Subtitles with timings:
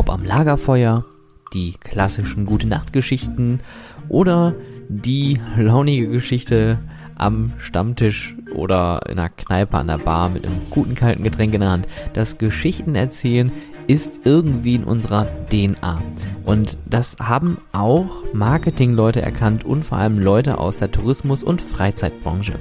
[0.00, 1.04] Ob am Lagerfeuer,
[1.52, 3.60] die klassischen Gute-Nacht-Geschichten
[4.08, 4.54] oder
[4.88, 6.78] die launige Geschichte
[7.16, 11.60] am Stammtisch oder in einer Kneipe an der Bar mit einem guten kalten Getränk in
[11.60, 11.86] der Hand.
[12.14, 13.52] Das Geschichten erzählen
[13.88, 16.00] ist irgendwie in unserer DNA.
[16.46, 22.54] Und das haben auch Marketingleute erkannt und vor allem Leute aus der Tourismus- und Freizeitbranche.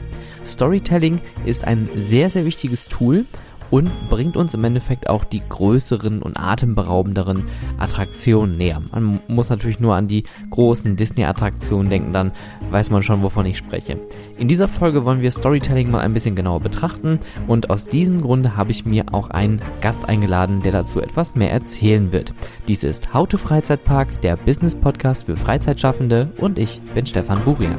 [0.43, 3.25] Storytelling ist ein sehr, sehr wichtiges Tool
[3.71, 7.45] und bringt uns im Endeffekt auch die größeren und atemberaubenderen
[7.77, 8.81] Attraktionen näher.
[8.91, 12.31] Man muss natürlich nur an die großen Disney-Attraktionen denken, dann
[12.71, 13.99] weiß man schon, wovon ich spreche.
[14.37, 18.55] In dieser Folge wollen wir Storytelling mal ein bisschen genauer betrachten und aus diesem Grunde
[18.55, 22.33] habe ich mir auch einen Gast eingeladen, der dazu etwas mehr erzählen wird.
[22.67, 27.77] Dies ist How to Freizeitpark, der Business-Podcast für Freizeitschaffende und ich bin Stefan Burian.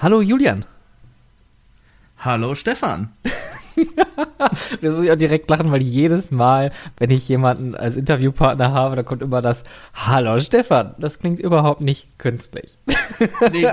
[0.00, 0.64] Hallo Julian.
[2.18, 3.10] Hallo Stefan.
[4.80, 8.94] das muss ich auch direkt lachen, weil jedes Mal, wenn ich jemanden als Interviewpartner habe,
[8.94, 9.64] da kommt immer das
[9.94, 10.94] Hallo Stefan.
[10.98, 12.78] Das klingt überhaupt nicht künstlich.
[13.50, 13.66] Nee,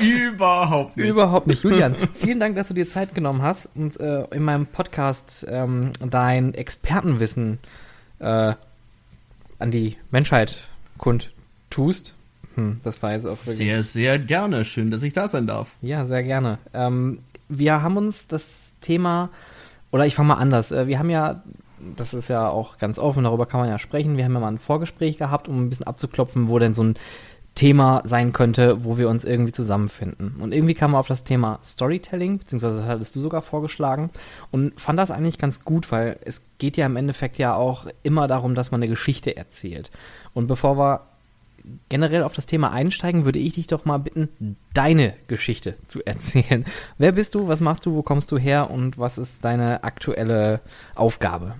[0.00, 1.06] überhaupt nicht.
[1.06, 1.62] Überhaupt nicht.
[1.62, 5.92] Julian, vielen Dank, dass du dir Zeit genommen hast und äh, in meinem Podcast ähm,
[6.00, 7.60] dein Expertenwissen
[8.18, 8.54] äh,
[9.60, 10.66] an die Menschheit
[10.98, 12.16] kundtust.
[12.54, 13.56] Hm, das war jetzt auch wirklich.
[13.56, 14.64] Sehr, sehr gerne.
[14.64, 15.76] Schön, dass ich da sein darf.
[15.80, 16.58] Ja, sehr gerne.
[16.74, 19.30] Ähm, wir haben uns das Thema,
[19.90, 20.72] oder ich fange mal anders.
[20.72, 21.42] Äh, wir haben ja,
[21.96, 24.16] das ist ja auch ganz offen, darüber kann man ja sprechen.
[24.16, 26.96] Wir haben ja mal ein Vorgespräch gehabt, um ein bisschen abzuklopfen, wo denn so ein
[27.54, 30.36] Thema sein könnte, wo wir uns irgendwie zusammenfinden.
[30.40, 34.10] Und irgendwie kam man auf das Thema Storytelling, beziehungsweise das hattest du sogar vorgeschlagen
[34.50, 38.26] und fand das eigentlich ganz gut, weil es geht ja im Endeffekt ja auch immer
[38.26, 39.90] darum, dass man eine Geschichte erzählt.
[40.32, 41.02] Und bevor wir
[41.88, 46.64] generell auf das Thema einsteigen, würde ich dich doch mal bitten, deine Geschichte zu erzählen.
[46.98, 50.60] Wer bist du, was machst du, wo kommst du her und was ist deine aktuelle
[50.94, 51.54] Aufgabe?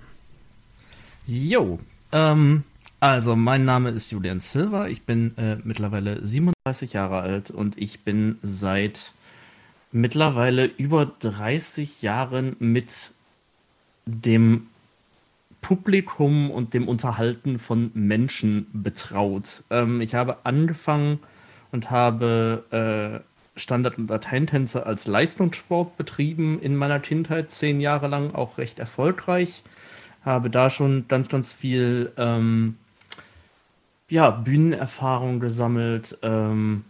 [1.25, 1.79] Jo,
[2.11, 2.63] ähm,
[2.99, 8.01] also mein Name ist Julian Silva, ich bin äh, mittlerweile 37 Jahre alt und ich
[8.01, 9.13] bin seit
[9.91, 13.11] mittlerweile über 30 Jahren mit
[14.05, 14.67] dem
[15.63, 19.63] Publikum und dem Unterhalten von Menschen betraut.
[19.71, 21.19] Ähm, ich habe angefangen
[21.71, 23.23] und habe
[23.55, 28.77] äh, Standard- und Lateintänze als Leistungssport betrieben in meiner Kindheit, zehn Jahre lang, auch recht
[28.77, 29.63] erfolgreich.
[30.23, 32.77] Habe da schon ganz, ganz viel ähm,
[34.09, 36.83] ja, Bühnenerfahrung gesammelt, ähm,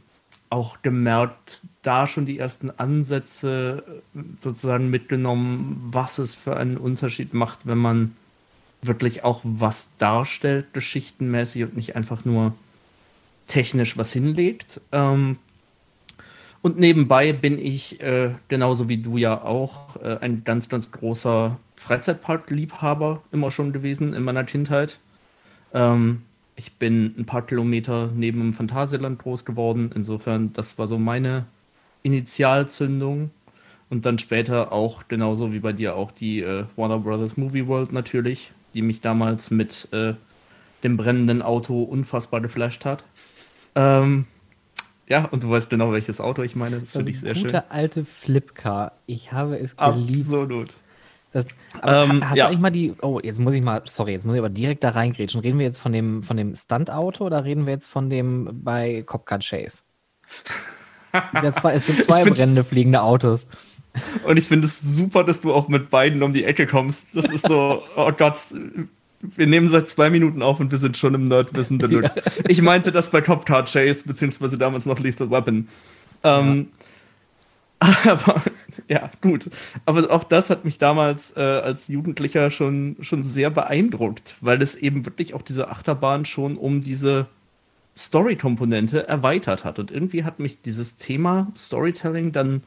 [0.50, 3.84] auch gemerkt, da schon die ersten Ansätze
[4.16, 8.16] äh, sozusagen mitgenommen, was es für einen Unterschied macht, wenn man
[8.84, 12.54] wirklich auch was darstellt, geschichtenmäßig und nicht einfach nur
[13.48, 14.82] technisch was hinlegt.
[14.92, 15.38] Ähm,
[16.62, 21.58] und nebenbei bin ich, äh, genauso wie du ja auch, äh, ein ganz, ganz großer
[21.76, 25.00] Freizeitpark-Liebhaber immer schon gewesen in meiner Kindheit.
[25.74, 26.22] Ähm,
[26.56, 29.90] ich bin ein paar Kilometer neben dem Phantasialand groß geworden.
[29.94, 31.46] Insofern, das war so meine
[32.04, 33.32] Initialzündung.
[33.90, 37.92] Und dann später auch, genauso wie bei dir, auch die äh, Warner Brothers Movie World
[37.92, 40.14] natürlich, die mich damals mit äh,
[40.84, 43.04] dem brennenden Auto unfassbar geflasht hat.
[43.76, 44.26] Ähm,
[45.08, 46.80] ja, und du weißt genau, welches Auto ich meine.
[46.80, 47.50] Das, das finde ich sehr schön.
[47.50, 48.94] Der alte Flipcar.
[49.06, 50.20] Ich habe es geliebt.
[50.22, 50.70] Absolut.
[51.34, 51.48] Das,
[51.82, 52.46] ähm, hast ja.
[52.46, 54.84] du eigentlich mal die, oh, jetzt muss ich mal, sorry, jetzt muss ich aber direkt
[54.84, 55.42] da reingrätschen.
[55.42, 59.02] Reden wir jetzt von dem, von dem Stunt-Auto oder reden wir jetzt von dem bei
[59.02, 59.80] Copcar Chase?
[61.12, 63.48] Es gibt, ja zwei, es gibt zwei brennende fliegende Autos.
[64.26, 67.16] Und ich finde es super, dass du auch mit beiden um die Ecke kommst.
[67.16, 68.38] Das ist so, oh Gott,
[69.22, 72.22] wir nehmen seit zwei Minuten auf und wir sind schon im Nerdwissen Deluxe.
[72.26, 72.32] Ja.
[72.48, 75.68] Ich meinte das bei Cop Car Chase, beziehungsweise damals noch Lethal Weapon.
[76.24, 76.68] Ähm,
[77.82, 77.96] ja.
[78.06, 78.42] Aber
[78.88, 79.50] ja, gut.
[79.86, 84.76] Aber auch das hat mich damals äh, als Jugendlicher schon, schon sehr beeindruckt, weil es
[84.76, 87.28] eben wirklich auch diese Achterbahn schon um diese
[87.96, 89.80] Story-Komponente erweitert hat.
[89.80, 92.64] Und irgendwie hat mich dieses Thema Storytelling dann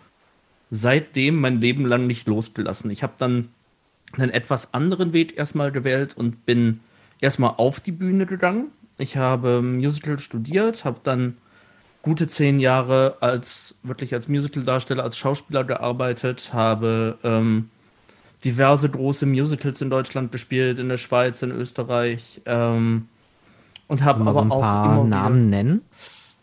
[0.71, 2.91] seitdem mein Leben lang nicht losgelassen.
[2.91, 3.51] Ich habe dann
[4.13, 6.81] einen etwas anderen Weg erstmal gewählt und bin
[7.21, 8.69] erstmal auf die Bühne gegangen.
[8.99, 11.37] Ich habe Musical studiert, habe dann
[12.03, 17.69] gute zehn Jahre als wirklich als Musical-Darsteller, als Schauspieler gearbeitet, habe ähm,
[18.45, 23.09] diverse große Musicals in Deutschland gespielt, in der Schweiz, in Österreich ähm,
[23.89, 25.81] und habe aber so ein paar auch Namen nennen.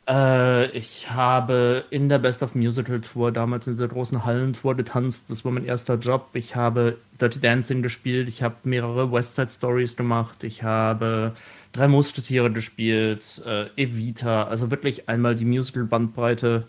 [0.07, 5.25] Äh, ich habe in der Best of Musical Tour damals in dieser großen Hallentour getanzt.
[5.29, 6.29] Das war mein erster Job.
[6.33, 8.27] Ich habe Dirty Dancing gespielt.
[8.27, 10.43] Ich habe mehrere West Side Stories gemacht.
[10.43, 11.33] Ich habe
[11.71, 13.41] drei Musketiere gespielt.
[13.45, 14.43] Äh, Evita.
[14.43, 16.67] Also wirklich einmal die Musical-Bandbreite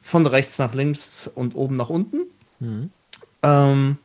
[0.00, 2.22] von rechts nach links und oben nach unten.
[2.60, 2.90] Mhm.
[3.42, 3.98] Ähm,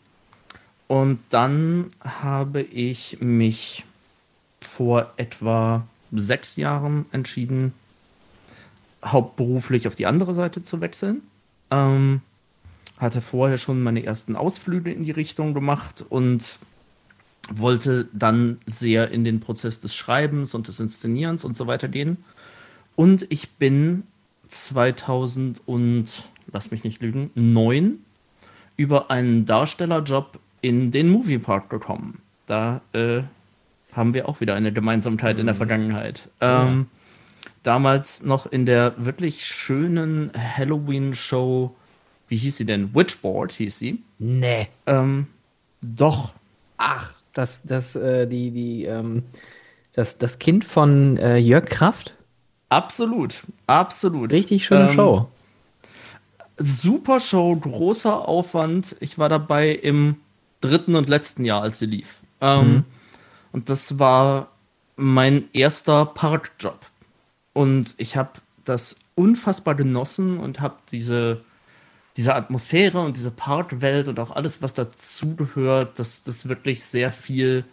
[0.87, 3.85] und dann habe ich mich
[4.59, 7.73] vor etwa sechs Jahren entschieden,
[9.03, 11.21] hauptberuflich auf die andere Seite zu wechseln.
[11.69, 12.21] Ähm,
[12.97, 16.59] hatte vorher schon meine ersten Ausflüge in die Richtung gemacht und
[17.49, 22.17] wollte dann sehr in den Prozess des Schreibens und des Inszenierens und so weiter gehen.
[22.95, 24.03] Und ich bin
[24.49, 27.99] 2000 und, lass mich nicht lügen, 9
[28.77, 32.19] über einen Darstellerjob in den Moviepark gekommen.
[32.45, 33.21] Da äh,
[33.93, 35.41] haben wir auch wieder eine Gemeinsamkeit mhm.
[35.41, 35.57] in der mhm.
[35.57, 36.29] Vergangenheit.
[36.39, 36.87] Ähm,
[37.63, 41.75] Damals noch in der wirklich schönen Halloween-Show,
[42.27, 42.95] wie hieß sie denn?
[42.95, 44.01] Witchboard hieß sie.
[44.17, 44.67] Nee.
[44.87, 45.27] Ähm,
[45.81, 46.33] doch.
[46.77, 49.23] Ach, das, das, äh, die, die, ähm,
[49.93, 52.15] das, das Kind von äh, Jörg Kraft?
[52.69, 54.31] Absolut, absolut.
[54.31, 55.27] Richtig schöne ähm, Show.
[56.57, 58.95] Super Show, großer Aufwand.
[59.01, 60.17] Ich war dabei im
[60.61, 62.21] dritten und letzten Jahr, als sie lief.
[62.39, 62.85] Ähm, mhm.
[63.51, 64.51] Und das war
[64.95, 66.79] mein erster Parkjob.
[67.53, 68.31] Und ich habe
[68.65, 71.41] das unfassbar genossen und habe diese,
[72.17, 77.65] diese Atmosphäre und diese Parkwelt und auch alles, was dazugehört, dass das wirklich sehr viel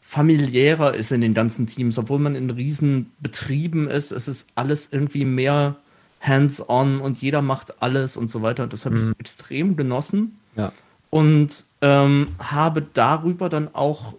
[0.00, 4.92] familiärer ist in den ganzen Teams, obwohl man in riesen Betrieben ist, es ist alles
[4.92, 5.76] irgendwie mehr
[6.20, 8.64] hands-on und jeder macht alles und so weiter.
[8.64, 9.12] Und das habe mhm.
[9.12, 10.38] ich extrem genossen.
[10.56, 10.72] Ja.
[11.10, 14.14] Und ähm, habe darüber dann auch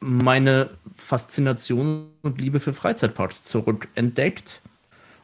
[0.00, 4.60] meine Faszination und Liebe für Freizeitparks zurückentdeckt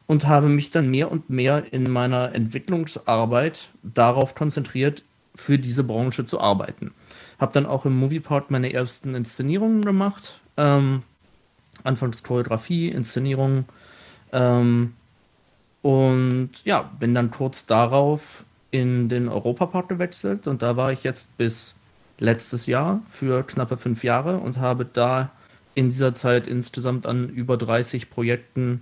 [0.07, 5.03] und habe mich dann mehr und mehr in meiner Entwicklungsarbeit darauf konzentriert,
[5.35, 6.93] für diese Branche zu arbeiten.
[7.39, 10.39] Habe dann auch im Moviepark meine ersten Inszenierungen gemacht.
[10.55, 11.03] Ähm,
[11.83, 13.65] anfangs Choreografie, Inszenierung.
[14.31, 14.93] Ähm,
[15.81, 21.37] und ja, bin dann kurz darauf in den Europapark gewechselt und da war ich jetzt
[21.37, 21.74] bis
[22.19, 25.31] letztes Jahr für knappe fünf Jahre und habe da
[25.73, 28.81] in dieser Zeit insgesamt an über 30 Projekten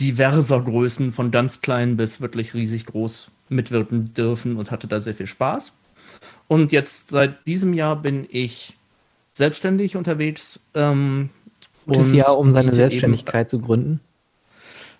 [0.00, 5.14] diverser Größen, von ganz klein bis wirklich riesig groß, mitwirken dürfen und hatte da sehr
[5.14, 5.72] viel Spaß.
[6.48, 8.76] Und jetzt seit diesem Jahr bin ich
[9.32, 10.60] selbstständig unterwegs.
[10.74, 11.30] Ähm,
[11.86, 14.00] Gutes Jahr, um seine Selbstständigkeit zu gründen.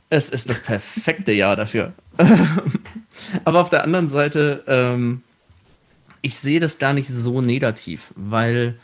[0.08, 1.92] Es ist das perfekte Jahr dafür.
[3.44, 5.22] Aber auf der anderen Seite ähm,
[6.26, 8.76] ich sehe das gar nicht so negativ, weil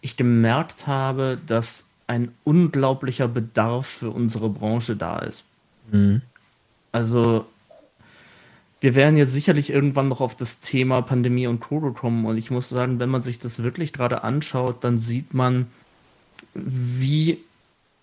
[0.00, 5.44] ich gemerkt habe, dass ein unglaublicher Bedarf für unsere Branche da ist.
[5.92, 6.22] Mhm.
[6.90, 7.46] Also,
[8.80, 12.26] wir werden jetzt sicherlich irgendwann noch auf das Thema Pandemie und Covid kommen.
[12.26, 15.68] Und ich muss sagen, wenn man sich das wirklich gerade anschaut, dann sieht man,
[16.54, 17.38] wie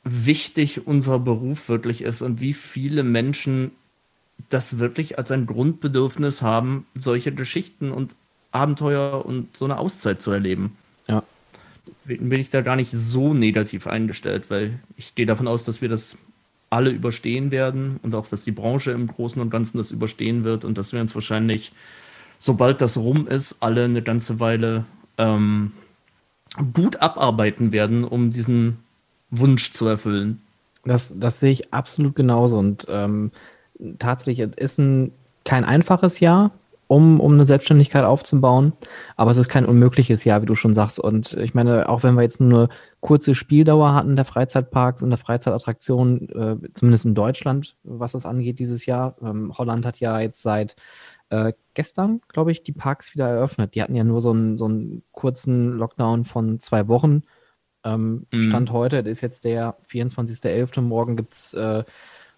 [0.05, 3.71] wichtig unser Beruf wirklich ist und wie viele Menschen
[4.49, 8.15] das wirklich als ein Grundbedürfnis haben, solche Geschichten und
[8.55, 10.77] Abenteuer und so eine Auszeit zu erleben.
[11.07, 11.23] Ja.
[12.05, 15.89] Bin ich da gar nicht so negativ eingestellt, weil ich gehe davon aus, dass wir
[15.89, 16.17] das
[16.69, 20.65] alle überstehen werden und auch, dass die Branche im Großen und Ganzen das überstehen wird
[20.65, 21.73] und dass wir uns wahrscheinlich,
[22.39, 24.85] sobald das rum ist, alle eine ganze Weile
[25.17, 25.73] ähm,
[26.73, 28.79] gut abarbeiten werden, um diesen
[29.31, 30.41] Wunsch zu erfüllen.
[30.83, 33.31] Das, das sehe ich absolut genauso und ähm,
[33.99, 35.11] tatsächlich ist ein
[35.43, 36.51] kein einfaches Jahr,
[36.87, 38.73] um, um eine Selbstständigkeit aufzubauen.
[39.15, 40.99] Aber es ist kein unmögliches Jahr, wie du schon sagst.
[40.99, 42.69] Und ich meine, auch wenn wir jetzt nur eine
[42.99, 48.59] kurze Spieldauer hatten der Freizeitparks und der Freizeitattraktionen, äh, zumindest in Deutschland, was das angeht
[48.59, 49.15] dieses Jahr.
[49.21, 50.75] Ähm, Holland hat ja jetzt seit
[51.29, 53.75] äh, gestern, glaube ich, die Parks wieder eröffnet.
[53.75, 57.23] Die hatten ja nur so einen, so einen kurzen Lockdown von zwei Wochen.
[57.83, 58.43] Ähm, mhm.
[58.43, 60.81] Stand heute, das ist jetzt der 24.11.
[60.81, 61.83] Morgen gibt's äh,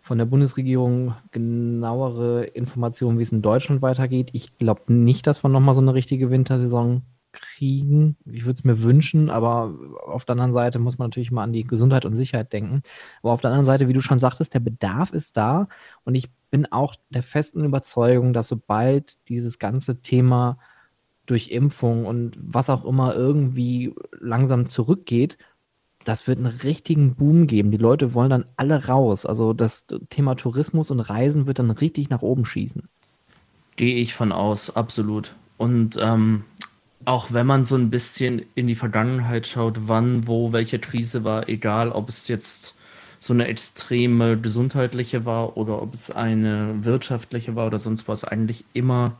[0.07, 4.29] von der Bundesregierung genauere Informationen, wie es in Deutschland weitergeht.
[4.31, 8.15] Ich glaube nicht, dass wir nochmal so eine richtige Wintersaison kriegen.
[8.25, 11.51] Ich würde es mir wünschen, aber auf der anderen Seite muss man natürlich mal an
[11.51, 12.83] die Gesundheit und Sicherheit denken.
[13.21, 15.67] Aber auf der anderen Seite, wie du schon sagtest, der Bedarf ist da
[16.05, 20.57] und ich bin auch der festen Überzeugung, dass sobald dieses ganze Thema
[21.25, 25.37] durch Impfung und was auch immer irgendwie langsam zurückgeht,
[26.07, 27.69] das wird einen richtigen Boom geben.
[27.69, 29.25] Die Leute wollen dann alle raus.
[29.25, 32.83] Also das Thema Tourismus und Reisen wird dann richtig nach oben schießen.
[33.75, 35.35] Gehe ich von aus, absolut.
[35.57, 36.45] Und ähm,
[37.03, 41.49] auch wenn man so ein bisschen in die Vergangenheit schaut, wann, wo, welche Krise war,
[41.49, 42.75] egal ob es jetzt
[43.19, 48.63] so eine extreme gesundheitliche war oder ob es eine wirtschaftliche war oder sonst was, eigentlich
[48.73, 49.17] immer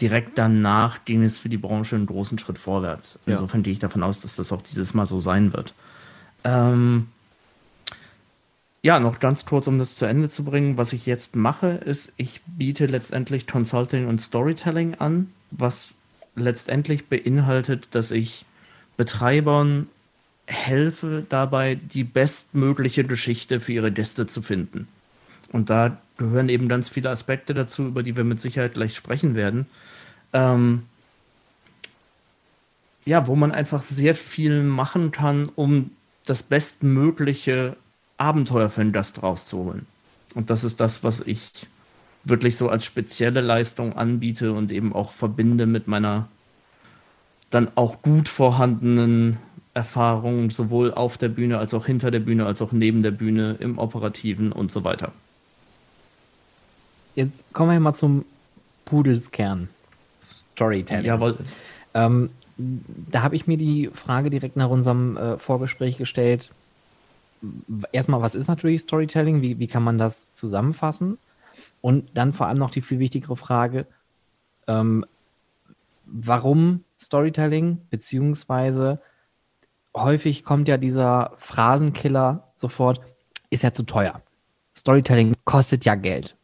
[0.00, 3.20] direkt danach ging es für die Branche einen großen Schritt vorwärts.
[3.26, 3.64] Insofern ja.
[3.64, 5.74] gehe ich davon aus, dass das auch dieses Mal so sein wird.
[6.44, 7.08] Ähm,
[8.82, 10.76] ja, noch ganz kurz, um das zu Ende zu bringen.
[10.76, 15.94] Was ich jetzt mache, ist, ich biete letztendlich Consulting und Storytelling an, was
[16.36, 18.44] letztendlich beinhaltet, dass ich
[18.98, 19.88] Betreibern
[20.46, 24.86] helfe dabei, die bestmögliche Geschichte für ihre Gäste zu finden.
[25.50, 29.34] Und da gehören eben ganz viele Aspekte dazu, über die wir mit Sicherheit gleich sprechen
[29.34, 29.66] werden.
[30.32, 30.82] Ähm,
[33.06, 35.90] ja, wo man einfach sehr viel machen kann, um
[36.26, 37.76] das bestmögliche
[38.16, 39.86] Abenteuer für den Gast rauszuholen.
[40.34, 41.66] Und das ist das, was ich
[42.24, 46.28] wirklich so als spezielle Leistung anbiete und eben auch verbinde mit meiner
[47.50, 49.38] dann auch gut vorhandenen
[49.74, 53.56] Erfahrung, sowohl auf der Bühne als auch hinter der Bühne, als auch neben der Bühne,
[53.60, 55.12] im Operativen und so weiter.
[57.14, 58.24] Jetzt kommen wir mal zum
[58.84, 59.68] Pudelskern.
[60.20, 61.04] Storytelling.
[61.04, 61.38] Jawohl.
[61.94, 66.50] Ähm, da habe ich mir die Frage direkt nach unserem äh, Vorgespräch gestellt.
[67.92, 69.42] Erstmal, was ist natürlich Storytelling?
[69.42, 71.18] Wie, wie kann man das zusammenfassen?
[71.80, 73.86] Und dann vor allem noch die viel wichtigere Frage,
[74.66, 75.04] ähm,
[76.06, 77.80] warum Storytelling?
[77.90, 79.00] Beziehungsweise
[79.94, 83.00] häufig kommt ja dieser Phrasenkiller sofort,
[83.50, 84.20] ist ja zu teuer.
[84.76, 86.34] Storytelling kostet ja Geld.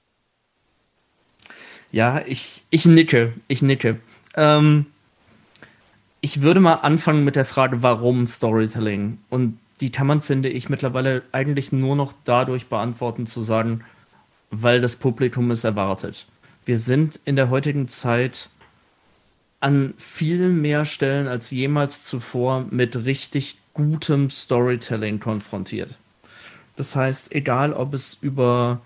[1.92, 4.00] Ja, ich, ich nicke, ich nicke.
[4.36, 4.86] Ähm,
[6.20, 9.18] ich würde mal anfangen mit der Frage, warum Storytelling?
[9.30, 13.84] Und die kann man, finde ich, mittlerweile eigentlich nur noch dadurch beantworten, zu sagen,
[14.50, 16.26] weil das Publikum es erwartet.
[16.66, 18.50] Wir sind in der heutigen Zeit
[19.60, 25.96] an viel mehr Stellen als jemals zuvor mit richtig gutem Storytelling konfrontiert.
[26.76, 28.80] Das heißt, egal ob es über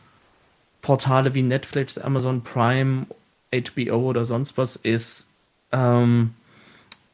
[0.83, 3.07] Portale wie Netflix, Amazon Prime,
[3.53, 5.27] HBO oder sonst was ist,
[5.73, 6.35] ähm,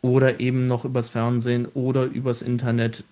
[0.03, 3.05] oder eben noch übers Fernsehen oder übers Internet.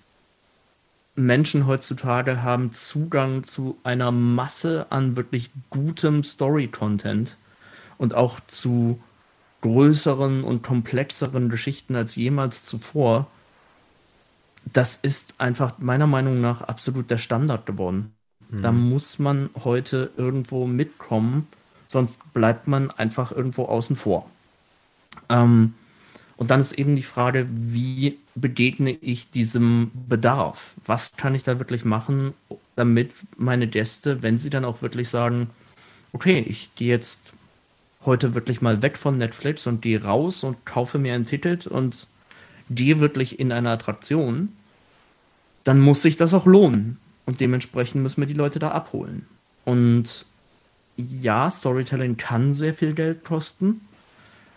[1.15, 7.37] Menschen heutzutage haben Zugang zu einer Masse an wirklich gutem Story-Content
[7.99, 9.01] und auch zu
[9.61, 13.27] größeren und komplexeren Geschichten als jemals zuvor,
[14.73, 18.15] das ist einfach meiner Meinung nach absolut der Standard geworden.
[18.51, 18.63] Mhm.
[18.63, 21.49] Da muss man heute irgendwo mitkommen,
[21.87, 24.31] sonst bleibt man einfach irgendwo außen vor.
[25.29, 25.75] Ähm,
[26.39, 30.75] und dann ist eben die Frage, wie begegne ich diesem Bedarf?
[30.87, 32.33] Was kann ich da wirklich machen,
[32.77, 35.51] damit meine Gäste, wenn sie dann auch wirklich sagen,
[36.13, 37.21] okay, ich gehe jetzt
[38.05, 42.07] heute wirklich mal weg von Netflix und gehe raus und kaufe mir ein Ticket und
[42.71, 44.51] gehe wirklich in eine Attraktion,
[45.65, 46.99] dann muss sich das auch lohnen.
[47.27, 49.27] Und dementsprechend müssen wir die Leute da abholen.
[49.65, 50.25] Und
[50.97, 53.81] ja, Storytelling kann sehr viel Geld kosten.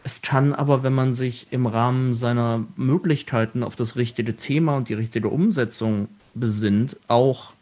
[0.03, 4.89] Es kann aber, wenn man sich im Rahmen seiner Möglichkeiten auf das richtige Thema und
[4.89, 7.53] die richtige Umsetzung besinnt, auch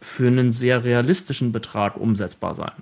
[0.00, 2.72] für einen sehr realistischen Betrag umsetzbar sein.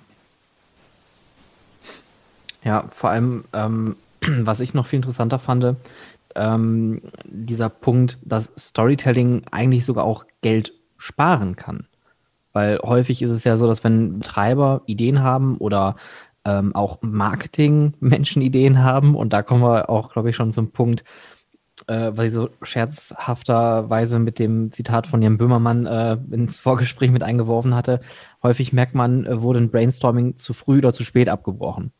[2.63, 5.75] Ja, vor allem, ähm, was ich noch viel interessanter fand,
[6.35, 11.87] ähm, dieser Punkt, dass Storytelling eigentlich sogar auch Geld sparen kann.
[12.53, 15.95] Weil häufig ist es ja so, dass wenn Betreiber Ideen haben oder
[16.47, 21.03] ähm, auch Marketing-Menschen Ideen haben, und da kommen wir auch, glaube ich, schon zum Punkt,
[21.87, 27.23] äh, was ich so scherzhafterweise mit dem Zitat von Jan Böhmermann äh, ins Vorgespräch mit
[27.23, 27.99] eingeworfen hatte,
[28.41, 31.91] häufig merkt man, äh, wurde ein Brainstorming zu früh oder zu spät abgebrochen.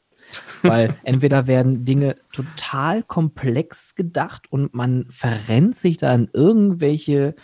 [0.62, 7.36] Weil entweder werden Dinge total komplex gedacht und man verrennt sich da in irgendwelche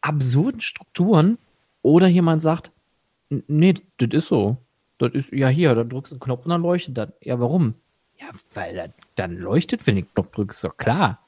[0.00, 1.38] absurden Strukturen
[1.82, 2.72] oder jemand sagt,
[3.28, 4.56] nee, das ist so.
[5.00, 7.08] Das ist, ja hier, da drückst du einen Knopf und dann leuchtet das.
[7.22, 7.74] Ja, warum?
[8.20, 11.18] Ja, weil das dann leuchtet, wenn du den Knopf drückst, doch klar.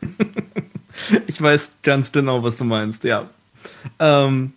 [1.26, 3.28] ich weiß ganz genau, was du meinst, ja.
[3.98, 4.54] Ähm,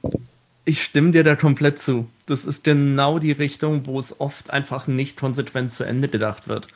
[0.66, 2.10] ich stimme dir da komplett zu.
[2.26, 6.68] Das ist genau die Richtung, wo es oft einfach nicht konsequent zu Ende gedacht wird.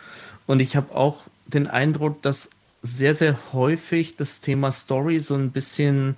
[0.48, 5.52] Und ich habe auch den Eindruck, dass sehr, sehr häufig das Thema Story so ein
[5.52, 6.16] bisschen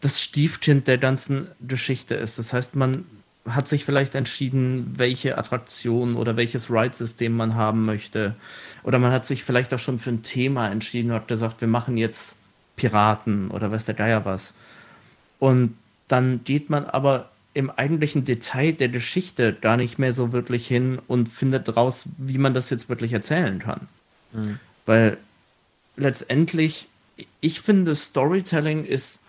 [0.00, 2.38] das Stiefkind der ganzen Geschichte ist.
[2.38, 3.04] Das heißt, man
[3.48, 8.34] hat sich vielleicht entschieden, welche Attraktion oder welches Ride-System man haben möchte.
[8.82, 11.68] Oder man hat sich vielleicht auch schon für ein Thema entschieden und hat gesagt, wir
[11.68, 12.36] machen jetzt
[12.76, 14.54] Piraten oder weiß der Geier was.
[15.38, 15.76] Und
[16.08, 20.98] dann geht man aber im eigentlichen Detail der Geschichte gar nicht mehr so wirklich hin
[21.08, 23.88] und findet raus, wie man das jetzt wirklich erzählen kann.
[24.32, 24.58] Mhm.
[24.86, 25.18] Weil
[25.96, 26.88] letztendlich,
[27.40, 29.24] ich finde, Storytelling ist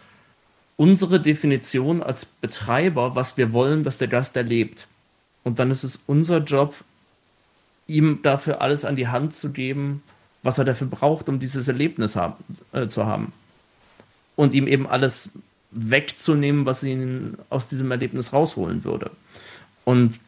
[0.82, 4.88] unsere Definition als Betreiber, was wir wollen, dass der Gast erlebt.
[5.44, 6.74] Und dann ist es unser Job,
[7.86, 10.02] ihm dafür alles an die Hand zu geben,
[10.42, 13.32] was er dafür braucht, um dieses Erlebnis haben, äh, zu haben.
[14.36, 15.30] Und ihm eben alles
[15.70, 19.12] wegzunehmen, was ihn aus diesem Erlebnis rausholen würde.
[19.86, 20.20] Und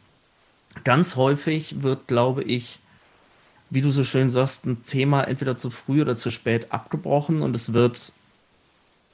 [0.84, 2.78] ganz häufig wird, glaube ich,
[3.70, 7.56] wie du so schön sagst, ein Thema entweder zu früh oder zu spät abgebrochen und
[7.56, 8.12] es wird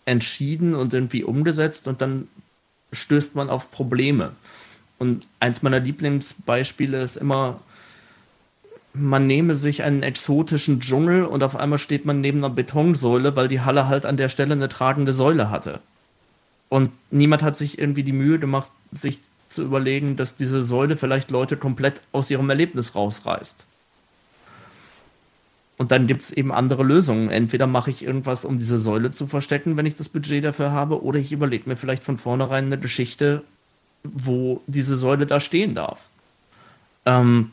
[0.05, 2.29] entschieden und irgendwie umgesetzt und dann
[2.93, 4.33] stößt man auf Probleme.
[4.99, 7.61] Und eins meiner Lieblingsbeispiele ist immer,
[8.93, 13.49] man nehme sich einen exotischen Dschungel und auf einmal steht man neben einer Betonsäule, weil
[13.49, 15.81] die Halle halt an der Stelle eine tragende Säule hatte.
[16.69, 21.31] Und niemand hat sich irgendwie die Mühe gemacht, sich zu überlegen, dass diese Säule vielleicht
[21.31, 23.65] Leute komplett aus ihrem Erlebnis rausreißt.
[25.81, 27.31] Und dann gibt es eben andere Lösungen.
[27.31, 31.03] Entweder mache ich irgendwas, um diese Säule zu verstecken, wenn ich das Budget dafür habe,
[31.03, 33.43] oder ich überlege mir vielleicht von vornherein eine Geschichte,
[34.03, 36.03] wo diese Säule da stehen darf.
[37.07, 37.53] Ähm,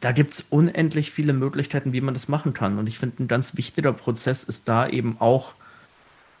[0.00, 2.78] da gibt es unendlich viele Möglichkeiten, wie man das machen kann.
[2.78, 5.54] Und ich finde, ein ganz wichtiger Prozess ist da eben auch,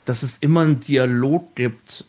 [0.04, 2.04] dass es immer einen Dialog gibt,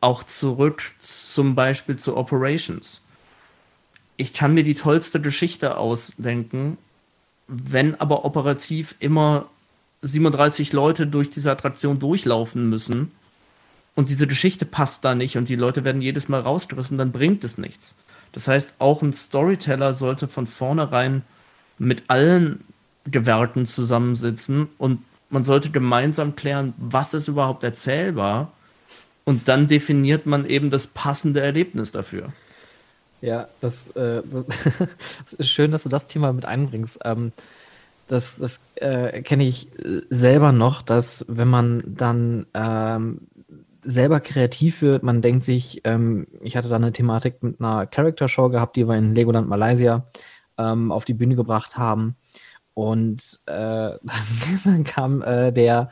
[0.00, 3.02] auch zurück zum Beispiel zu Operations.
[4.16, 6.78] Ich kann mir die tollste Geschichte ausdenken,
[7.50, 9.46] wenn aber operativ immer
[10.02, 13.10] 37 Leute durch diese Attraktion durchlaufen müssen
[13.94, 17.44] und diese Geschichte passt da nicht und die Leute werden jedes Mal rausgerissen, dann bringt
[17.44, 17.96] es nichts.
[18.32, 21.22] Das heißt, auch ein Storyteller sollte von vornherein
[21.78, 22.64] mit allen
[23.04, 28.52] Gewerken zusammensitzen und man sollte gemeinsam klären, was ist überhaupt erzählbar
[29.24, 32.32] und dann definiert man eben das passende Erlebnis dafür.
[33.20, 34.22] Ja, das, äh,
[35.24, 37.00] das ist schön, dass du das Thema mit einbringst.
[37.04, 37.32] Ähm,
[38.06, 39.68] das das äh, kenne ich
[40.08, 43.28] selber noch, dass wenn man dann ähm,
[43.84, 45.02] selber kreativ wird.
[45.02, 48.86] Man denkt sich, ähm, ich hatte da eine Thematik mit einer Character Show gehabt, die
[48.86, 50.06] wir in Legoland Malaysia
[50.58, 52.16] ähm, auf die Bühne gebracht haben.
[52.74, 53.92] Und äh,
[54.64, 55.90] dann kam äh, der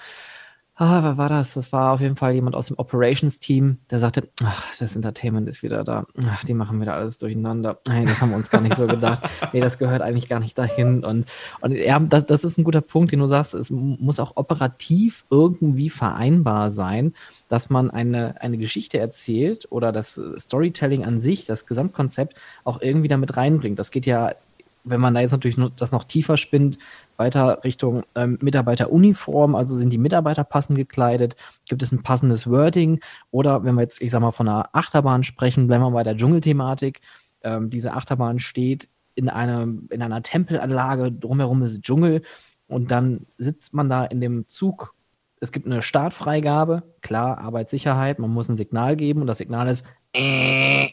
[0.79, 1.55] ah, wer war das?
[1.55, 5.65] Das war auf jeden Fall jemand aus dem Operations-Team, der sagte, ach, das Entertainment ist
[5.65, 6.07] wieder da.
[6.25, 7.81] Ach, die machen wieder alles durcheinander.
[7.89, 9.23] Hey, das haben wir uns gar nicht so gedacht.
[9.53, 11.05] Nee, das gehört eigentlich gar nicht dahin.
[11.05, 11.25] Und,
[11.61, 13.55] und ja, das, das ist ein guter Punkt, den du sagst.
[13.55, 17.15] Es muss auch operativ irgendwie vereinbar sein,
[17.49, 23.09] dass man eine, eine Geschichte erzählt oder das Storytelling an sich, das Gesamtkonzept auch irgendwie
[23.09, 23.79] damit reinbringt.
[23.79, 24.35] Das geht ja
[24.85, 26.79] wenn man da jetzt natürlich das noch tiefer spinnt,
[27.17, 31.37] weiter Richtung ähm, Mitarbeiteruniform, also sind die Mitarbeiter passend gekleidet,
[31.69, 35.25] gibt es ein passendes Wording oder wenn wir jetzt, ich sag mal, von einer Achterbahn
[35.25, 37.01] sprechen, bleiben wir bei der Dschungelthematik.
[37.43, 42.23] Ähm, diese Achterbahn steht in, einem, in einer Tempelanlage, drumherum ist Dschungel
[42.67, 44.95] und dann sitzt man da in dem Zug.
[45.41, 49.85] Es gibt eine Startfreigabe, klar, Arbeitssicherheit, man muss ein Signal geben und das Signal ist
[50.13, 50.89] äh.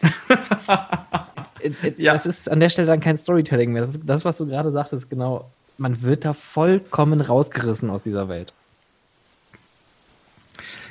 [1.96, 2.12] ja.
[2.12, 3.82] Das ist an der Stelle dann kein Storytelling mehr.
[3.82, 5.50] Das ist das, was du gerade sagtest, genau.
[5.76, 8.52] Man wird da vollkommen rausgerissen aus dieser Welt.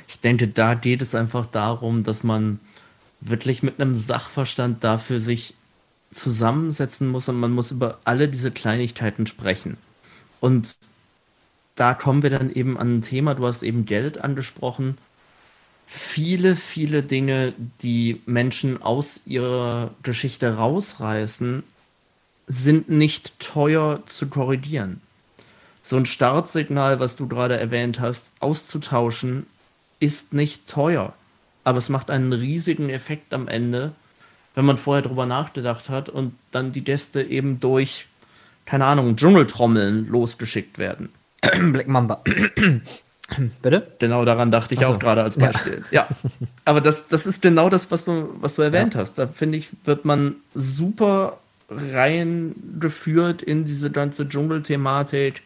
[0.08, 2.58] Ich denke, da geht es einfach darum, dass man
[3.20, 5.54] wirklich mit einem Sachverstand dafür sich
[6.12, 9.76] zusammensetzen muss und man muss über alle diese Kleinigkeiten sprechen.
[10.40, 10.76] Und
[11.76, 14.96] da kommen wir dann eben an ein Thema, du hast eben Geld angesprochen
[15.90, 21.62] viele, viele Dinge, die Menschen aus ihrer Geschichte rausreißen,
[22.46, 25.00] sind nicht teuer zu korrigieren.
[25.80, 29.46] So ein Startsignal, was du gerade erwähnt hast, auszutauschen,
[29.98, 31.14] ist nicht teuer.
[31.64, 33.92] Aber es macht einen riesigen Effekt am Ende,
[34.54, 38.08] wenn man vorher drüber nachgedacht hat und dann die Gäste eben durch,
[38.66, 41.08] keine Ahnung, Dschungeltrommeln losgeschickt werden.
[41.40, 42.22] Black Mamba.
[43.62, 43.86] Bitte?
[43.98, 44.86] Genau daran dachte ich so.
[44.86, 45.84] auch gerade als Beispiel.
[45.90, 46.06] Ja.
[46.10, 46.30] ja.
[46.64, 49.00] Aber das, das ist genau das, was du, was du erwähnt ja.
[49.00, 49.14] hast.
[49.14, 51.38] Da finde ich, wird man super
[51.70, 55.42] reingeführt in diese ganze Dschungelthematik.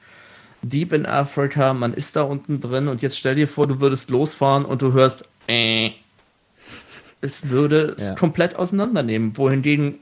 [0.62, 4.10] Deep in Africa, man ist da unten drin und jetzt stell dir vor, du würdest
[4.10, 5.90] losfahren und du hörst, äh,
[7.20, 8.14] es würde es ja.
[8.14, 9.36] komplett auseinandernehmen.
[9.36, 9.96] Wohingegen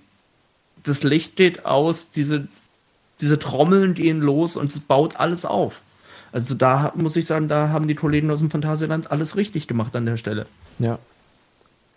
[0.83, 2.47] das Licht geht aus, diese,
[3.23, 5.81] diese Trommeln gehen los und es baut alles auf.
[6.33, 9.95] Also da muss ich sagen, da haben die Kollegen aus dem Phantasialand alles richtig gemacht
[9.97, 10.47] an der Stelle.
[10.79, 10.99] Ja.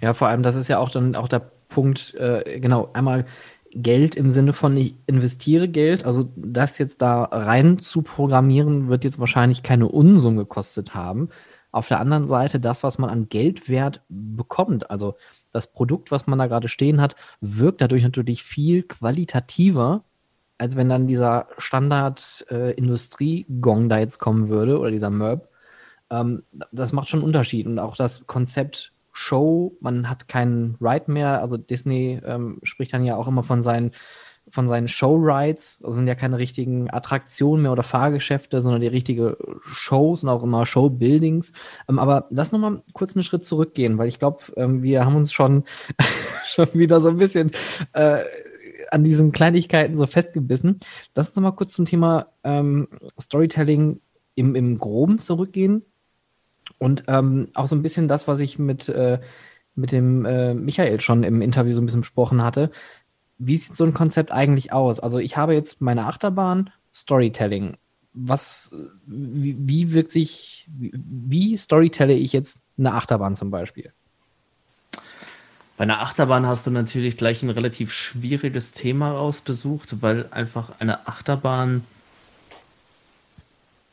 [0.01, 3.25] Ja, vor allem, das ist ja auch dann auch der Punkt, äh, genau, einmal
[3.73, 9.03] Geld im Sinne von ich investiere Geld, also das jetzt da rein zu programmieren, wird
[9.03, 11.29] jetzt wahrscheinlich keine Unsummen gekostet haben.
[11.71, 15.15] Auf der anderen Seite, das, was man an Geldwert bekommt, also
[15.51, 20.03] das Produkt, was man da gerade stehen hat, wirkt dadurch natürlich viel qualitativer
[20.63, 25.49] als wenn dann dieser Standard-Industrie-Gong äh, da jetzt kommen würde oder dieser Merb.
[26.09, 27.67] Ähm, das macht schon einen Unterschied.
[27.67, 31.41] Und auch das Konzept Show, man hat keinen Ride mehr.
[31.41, 33.91] Also Disney ähm, spricht dann ja auch immer von seinen
[34.49, 39.37] von seinen Show-Rides, das sind ja keine richtigen Attraktionen mehr oder Fahrgeschäfte, sondern die richtige
[39.63, 41.51] Shows und auch immer Show-Buildings.
[41.89, 45.17] Ähm, aber lass noch mal kurz einen Schritt zurückgehen, weil ich glaube, ähm, wir haben
[45.17, 45.65] uns schon,
[46.45, 47.51] schon wieder so ein bisschen
[47.93, 48.19] äh,
[48.93, 50.79] an diesen Kleinigkeiten so festgebissen.
[51.15, 52.87] Lass uns mal kurz zum Thema ähm,
[53.19, 53.99] Storytelling
[54.35, 55.83] im, im Groben zurückgehen.
[56.77, 59.19] Und ähm, auch so ein bisschen das, was ich mit, äh,
[59.75, 62.71] mit dem äh, Michael schon im Interview so ein bisschen besprochen hatte.
[63.37, 64.99] Wie sieht so ein Konzept eigentlich aus?
[64.99, 67.77] Also ich habe jetzt meine Achterbahn, Storytelling.
[68.13, 68.71] Was,
[69.07, 73.91] wie, wie wirkt sich, wie, wie storytelle ich jetzt eine Achterbahn zum Beispiel?
[75.83, 81.09] Bei einer Achterbahn hast du natürlich gleich ein relativ schwieriges Thema rausgesucht, weil einfach eine
[81.09, 81.83] Achterbahn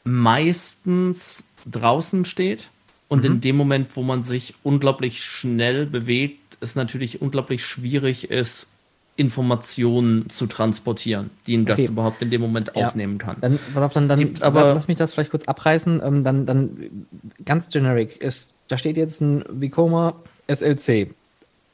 [0.04, 2.70] meistens draußen steht
[3.08, 3.24] und mhm.
[3.24, 8.68] in dem Moment, wo man sich unglaublich schnell bewegt, es natürlich unglaublich schwierig ist,
[9.16, 11.90] Informationen zu transportieren, die ein Gast okay.
[11.90, 12.86] überhaupt in dem Moment ja.
[12.86, 13.38] aufnehmen kann.
[13.40, 16.00] Dann, auf, dann, dann aber, lass mich das vielleicht kurz abreißen.
[16.04, 17.08] Ähm, dann, dann
[17.44, 20.14] ganz generic ist, da steht jetzt ein Vicoma
[20.46, 21.16] SLC.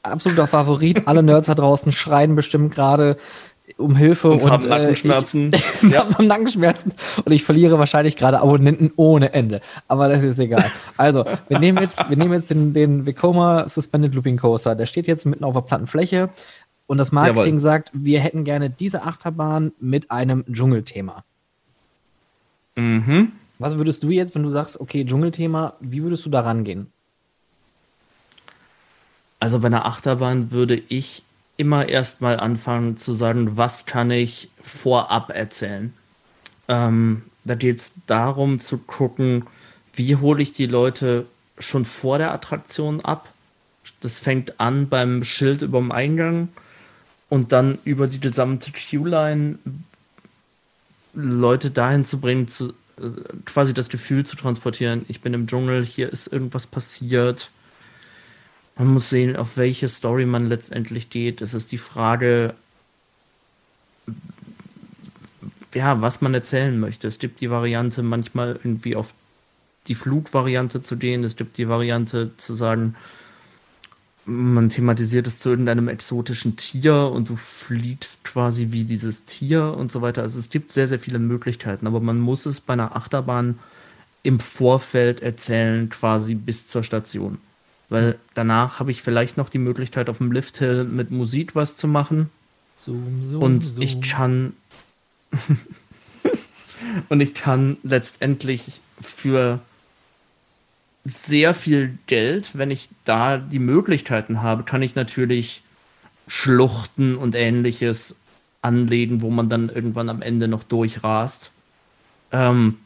[0.03, 1.07] Absoluter Favorit.
[1.07, 3.17] Alle Nerds da draußen schreien bestimmt gerade
[3.75, 5.51] um Hilfe und, und haben Nackenschmerzen.
[5.51, 6.07] Äh, ich, ja.
[6.07, 6.93] haben Nackenschmerzen
[7.25, 9.61] und ich verliere wahrscheinlich gerade Abonnenten ohne Ende.
[9.87, 10.71] Aber das ist egal.
[10.95, 14.75] Also, wir nehmen jetzt, wir nehmen jetzt den, den Vekoma Suspended Looping Coaster.
[14.75, 16.29] Der steht jetzt mitten auf der Plattenfläche
[16.87, 17.59] und das Marketing Jawohl.
[17.59, 21.23] sagt, wir hätten gerne diese Achterbahn mit einem Dschungelthema.
[22.75, 23.33] Mhm.
[23.59, 26.91] Was würdest du jetzt, wenn du sagst, okay, Dschungelthema, wie würdest du da rangehen?
[29.39, 31.23] Also bei einer Achterbahn würde ich
[31.57, 35.93] immer erstmal anfangen zu sagen, was kann ich vorab erzählen.
[36.67, 39.45] Ähm, da geht es darum zu gucken,
[39.93, 41.25] wie hole ich die Leute
[41.57, 43.29] schon vor der Attraktion ab.
[44.01, 46.49] Das fängt an beim Schild über dem Eingang
[47.29, 49.57] und dann über die gesamte Queue-Line
[51.13, 52.69] Leute dahin zu bringen, zu,
[52.99, 53.09] äh,
[53.45, 57.49] quasi das Gefühl zu transportieren, ich bin im Dschungel, hier ist irgendwas passiert.
[58.77, 61.41] Man muss sehen, auf welche Story man letztendlich geht.
[61.41, 62.53] Es ist die Frage,
[65.73, 67.07] ja, was man erzählen möchte.
[67.07, 69.13] Es gibt die Variante, manchmal irgendwie auf
[69.87, 71.23] die Flugvariante zu gehen.
[71.23, 72.95] Es gibt die Variante zu sagen,
[74.25, 79.91] man thematisiert es zu irgendeinem exotischen Tier und du fliegst quasi wie dieses Tier und
[79.91, 80.21] so weiter.
[80.21, 83.57] Also es gibt sehr, sehr viele Möglichkeiten, aber man muss es bei einer Achterbahn
[84.23, 87.37] im Vorfeld erzählen, quasi bis zur Station.
[87.89, 91.87] Weil danach habe ich vielleicht noch die Möglichkeit, auf dem Lifthill mit Musik was zu
[91.87, 92.29] machen.
[92.77, 93.81] Zoom, zoom, und zoom.
[93.83, 94.53] ich kann.
[97.09, 99.59] und ich kann letztendlich für
[101.05, 105.63] sehr viel Geld, wenn ich da die Möglichkeiten habe, kann ich natürlich
[106.27, 108.17] Schluchten und ähnliches
[108.61, 111.51] anlegen, wo man dann irgendwann am Ende noch durchrast.
[112.31, 112.77] Ähm,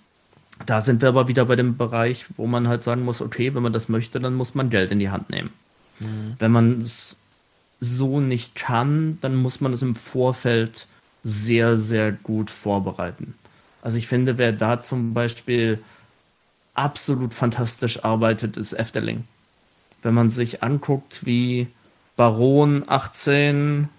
[0.65, 3.63] da sind wir aber wieder bei dem Bereich, wo man halt sagen muss, okay, wenn
[3.63, 5.51] man das möchte, dann muss man Geld in die Hand nehmen.
[5.99, 6.35] Mhm.
[6.39, 7.17] Wenn man es
[7.79, 10.87] so nicht kann, dann muss man es im Vorfeld
[11.23, 13.35] sehr, sehr gut vorbereiten.
[13.81, 15.79] Also ich finde, wer da zum Beispiel
[16.73, 19.25] absolut fantastisch arbeitet, ist Efteling.
[20.03, 21.67] Wenn man sich anguckt, wie
[22.15, 23.89] Baron 18,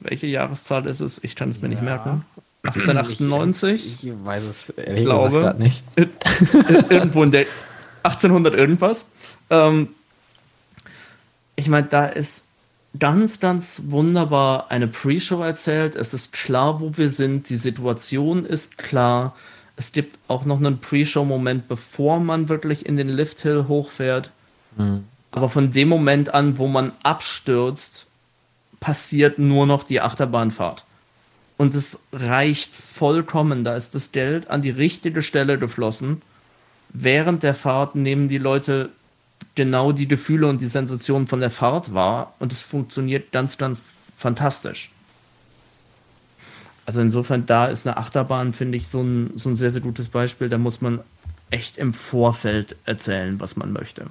[0.00, 1.22] welche Jahreszahl ist es?
[1.22, 1.74] Ich kann es mir ja.
[1.74, 2.24] nicht merken.
[2.62, 3.86] 1898?
[3.86, 5.82] Ich, ich weiß es ehrlich glaube, nicht.
[6.88, 7.46] irgendwo in der
[8.02, 9.06] 1800 irgendwas.
[9.48, 9.88] Ähm,
[11.56, 12.46] ich meine, da ist
[12.98, 15.96] ganz, ganz wunderbar eine Pre-Show erzählt.
[15.96, 17.48] Es ist klar, wo wir sind.
[17.48, 19.34] Die Situation ist klar.
[19.76, 24.30] Es gibt auch noch einen Pre-Show-Moment, bevor man wirklich in den Lift-Hill hochfährt.
[24.76, 25.04] Mhm.
[25.30, 28.06] Aber von dem Moment an, wo man abstürzt,
[28.80, 30.84] passiert nur noch die Achterbahnfahrt.
[31.60, 33.64] Und es reicht vollkommen.
[33.64, 36.22] Da ist das Geld an die richtige Stelle geflossen.
[36.88, 38.88] Während der Fahrt nehmen die Leute
[39.56, 42.32] genau die Gefühle und die Sensationen von der Fahrt wahr.
[42.38, 43.82] Und es funktioniert ganz, ganz
[44.16, 44.90] fantastisch.
[46.86, 50.08] Also insofern, da ist eine Achterbahn, finde ich, so ein, so ein sehr, sehr gutes
[50.08, 50.48] Beispiel.
[50.48, 51.00] Da muss man
[51.50, 54.06] echt im Vorfeld erzählen, was man möchte.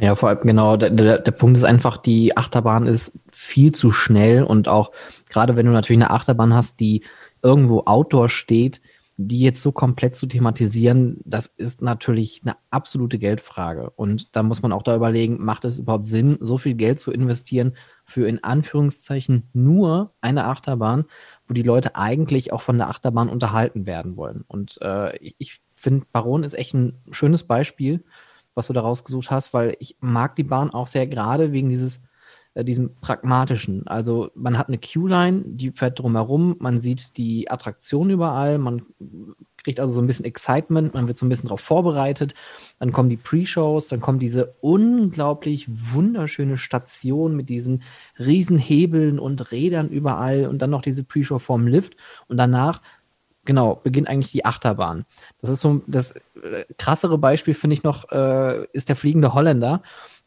[0.00, 3.90] Ja, vor allem genau, der, der, der Punkt ist einfach, die Achterbahn ist viel zu
[3.90, 4.92] schnell und auch
[5.28, 7.02] gerade wenn du natürlich eine Achterbahn hast, die
[7.42, 8.80] irgendwo outdoor steht,
[9.20, 13.90] die jetzt so komplett zu thematisieren, das ist natürlich eine absolute Geldfrage.
[13.90, 17.10] Und da muss man auch da überlegen, macht es überhaupt Sinn, so viel Geld zu
[17.10, 21.04] investieren für in Anführungszeichen nur eine Achterbahn,
[21.48, 24.44] wo die Leute eigentlich auch von der Achterbahn unterhalten werden wollen.
[24.46, 28.04] Und äh, ich, ich finde, Baron ist echt ein schönes Beispiel,
[28.58, 32.02] was du da rausgesucht hast, weil ich mag die Bahn auch sehr gerade wegen dieses
[32.58, 33.86] äh, diesem pragmatischen.
[33.86, 38.82] Also man hat eine Q-Line, die fährt drumherum, man sieht die Attraktion überall, man
[39.62, 42.34] kriegt also so ein bisschen Excitement, man wird so ein bisschen darauf vorbereitet.
[42.80, 47.82] Dann kommen die Pre-Shows, dann kommt diese unglaublich wunderschöne Station mit diesen
[48.18, 52.82] riesen Hebeln und Rädern überall und dann noch diese Pre-Show vorm Lift und danach
[53.48, 55.06] genau, beginnt eigentlich die Achterbahn.
[55.40, 59.82] Das ist so das äh, krassere Beispiel, finde ich noch, äh, ist der fliegende Holländer,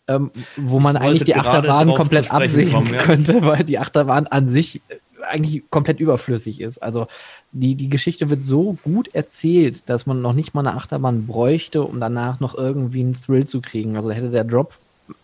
[0.07, 2.99] ähm, wo man eigentlich die Achterbahn komplett absehen kommen, ja.
[2.99, 4.81] könnte, weil die Achterbahn an sich
[5.21, 6.81] eigentlich komplett überflüssig ist.
[6.81, 7.05] Also
[7.51, 11.83] die, die Geschichte wird so gut erzählt, dass man noch nicht mal eine Achterbahn bräuchte,
[11.83, 13.97] um danach noch irgendwie einen Thrill zu kriegen.
[13.97, 14.73] Also hätte der Drop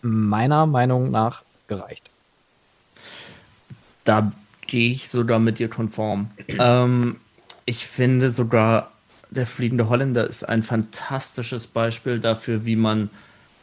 [0.02, 2.10] meiner Meinung nach gereicht.
[4.04, 4.30] Da
[4.68, 6.30] gehe ich sogar mit dir konform.
[6.46, 7.16] ähm,
[7.68, 8.92] ich finde sogar,
[9.30, 13.10] der fliegende Holländer ist ein fantastisches Beispiel dafür, wie man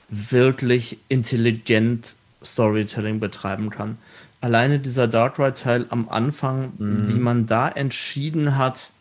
[0.09, 3.97] wirklich intelligent Storytelling betreiben kann
[4.45, 7.09] alleine dieser Dark Ride-Teil am Anfang, mhm.
[7.09, 8.91] wie man da entschieden hat,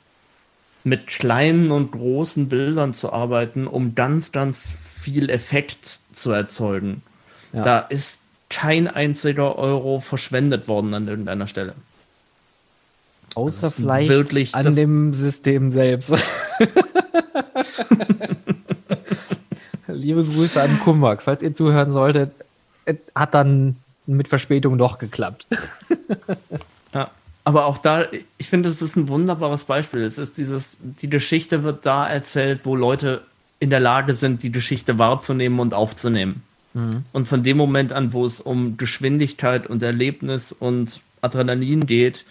[0.85, 7.03] mit kleinen und großen Bildern zu arbeiten, um ganz, ganz viel Effekt zu erzeugen.
[7.53, 7.63] Ja.
[7.63, 11.75] Da ist kein einziger Euro verschwendet worden an irgendeiner Stelle.
[13.35, 16.15] Außer vielleicht wirklich an dem System selbst.
[19.89, 21.23] Liebe Grüße an Kumbak.
[21.23, 22.35] Falls ihr zuhören solltet,
[23.15, 25.47] hat dann mit Verspätung doch geklappt.
[26.93, 27.11] ja,
[27.45, 28.05] aber auch da,
[28.39, 30.03] ich finde, es ist ein wunderbares Beispiel.
[30.03, 33.23] Es ist dieses, die Geschichte wird da erzählt, wo Leute
[33.61, 36.43] in der Lage sind, die Geschichte wahrzunehmen und aufzunehmen.
[36.75, 37.05] Mhm.
[37.13, 42.25] Und von dem Moment an, wo es um Geschwindigkeit und Erlebnis und Adrenalin geht,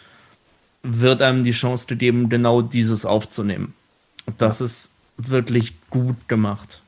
[0.84, 3.74] wird einem die Chance gegeben, genau dieses aufzunehmen.
[4.38, 6.82] Das ist wirklich gut gemacht.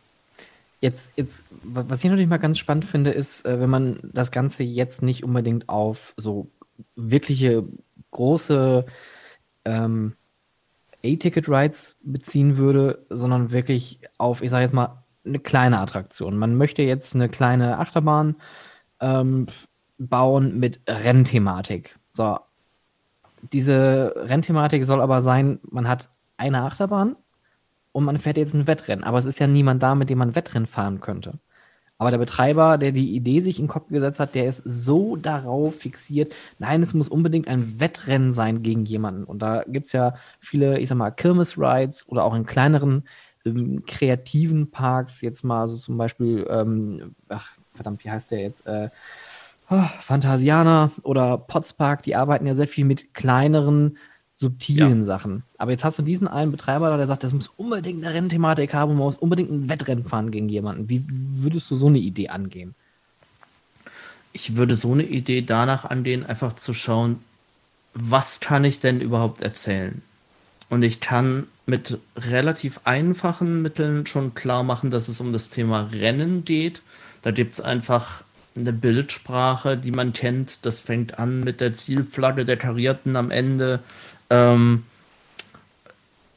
[0.81, 4.63] Jetzt, jetzt, was ich natürlich mal ganz spannend finde, ist, äh, wenn man das Ganze
[4.63, 6.51] jetzt nicht unbedingt auf so
[6.95, 7.63] wirkliche
[8.11, 8.85] große
[9.63, 10.13] ähm,
[11.03, 16.37] A-Ticket-Rides beziehen würde, sondern wirklich auf, ich sage jetzt mal, eine kleine Attraktion.
[16.37, 18.35] Man möchte jetzt eine kleine Achterbahn
[18.99, 19.47] ähm,
[19.97, 21.97] bauen mit Rennthematik.
[22.11, 22.37] So,
[23.53, 27.15] diese Rennthematik soll aber sein, man hat eine Achterbahn
[27.91, 29.03] und man fährt jetzt ein Wettrennen.
[29.03, 31.39] Aber es ist ja niemand da, mit dem man Wettrennen fahren könnte.
[31.97, 35.15] Aber der Betreiber, der die Idee sich in den Kopf gesetzt hat, der ist so
[35.15, 39.23] darauf fixiert, nein, es muss unbedingt ein Wettrennen sein gegen jemanden.
[39.23, 43.05] Und da gibt es ja viele, ich sag mal, Kirmes-Rides oder auch in kleineren
[43.45, 48.67] ähm, kreativen Parks, jetzt mal so zum Beispiel, ähm, ach, verdammt, wie heißt der jetzt?
[48.67, 48.89] Äh,
[49.69, 53.97] oh, Phantasiana oder Potspark, die arbeiten ja sehr viel mit kleineren
[54.37, 55.03] subtilen ja.
[55.03, 55.43] Sachen.
[55.57, 58.91] Aber jetzt hast du diesen einen Betreiber, der sagt, das muss unbedingt eine Rennthematik haben
[58.91, 60.89] und man muss unbedingt ein Wettrennen fahren gegen jemanden.
[60.89, 62.75] Wie würdest du so eine Idee angehen?
[64.33, 67.19] Ich würde so eine Idee danach angehen, einfach zu schauen,
[67.93, 70.01] was kann ich denn überhaupt erzählen?
[70.69, 75.89] Und ich kann mit relativ einfachen Mitteln schon klar machen, dass es um das Thema
[75.93, 76.81] Rennen geht.
[77.21, 78.24] Da gibt es einfach
[78.55, 80.65] eine Bildsprache, die man kennt.
[80.65, 83.81] Das fängt an mit der Zielflagge der Karierten am Ende
[84.29, 84.83] ähm,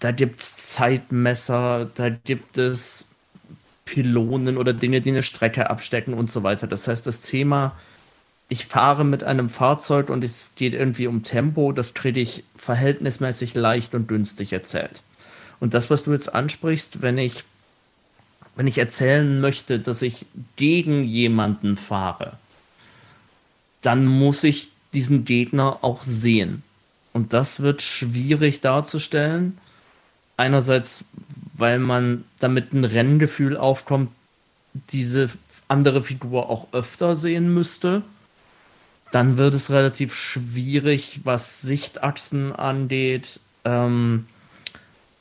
[0.01, 3.09] da gibt es Zeitmesser, da gibt es
[3.85, 6.67] Pylonen oder Dinge, die eine Strecke abstecken und so weiter.
[6.67, 7.77] Das heißt, das Thema,
[8.49, 13.55] ich fahre mit einem Fahrzeug und es geht irgendwie um Tempo, das kriege ich verhältnismäßig
[13.55, 15.03] leicht und günstig erzählt.
[15.59, 17.45] Und das, was du jetzt ansprichst, wenn ich,
[18.59, 22.33] wenn ich erzählen möchte, dass ich gegen jemanden fahre,
[23.83, 26.65] dann muss ich diesen Gegner auch sehen.
[27.13, 29.59] Und das wird schwierig darzustellen.
[30.37, 31.05] Einerseits,
[31.55, 34.11] weil man damit ein Renngefühl aufkommt,
[34.91, 35.31] diese
[35.69, 38.03] andere Figur auch öfter sehen müsste.
[39.13, 44.27] Dann wird es relativ schwierig, was Sichtachsen angeht, ähm,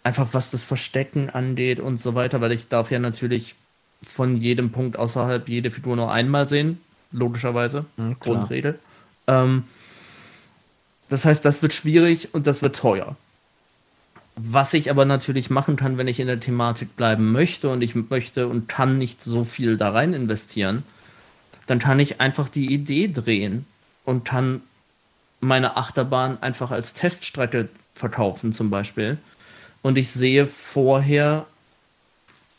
[0.07, 3.55] einfach was das Verstecken angeht und so weiter, weil ich darf ja natürlich
[4.01, 6.79] von jedem Punkt außerhalb jede Figur nur einmal sehen,
[7.11, 8.79] logischerweise, mhm, Grundregel.
[9.27, 9.65] Ähm,
[11.09, 13.17] das heißt, das wird schwierig und das wird teuer.
[14.37, 17.93] Was ich aber natürlich machen kann, wenn ich in der Thematik bleiben möchte und ich
[17.95, 20.83] möchte und kann nicht so viel da rein investieren,
[21.65, 23.65] dann kann ich einfach die Idee drehen
[24.05, 24.61] und kann
[25.41, 29.17] meine Achterbahn einfach als Teststrecke verkaufen zum Beispiel.
[29.81, 31.45] Und ich sehe vorher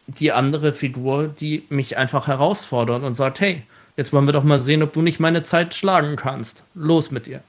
[0.07, 3.63] die andere Figur, die mich einfach herausfordert und sagt, hey,
[3.97, 6.63] jetzt wollen wir doch mal sehen, ob du nicht meine Zeit schlagen kannst.
[6.75, 7.43] Los mit dir.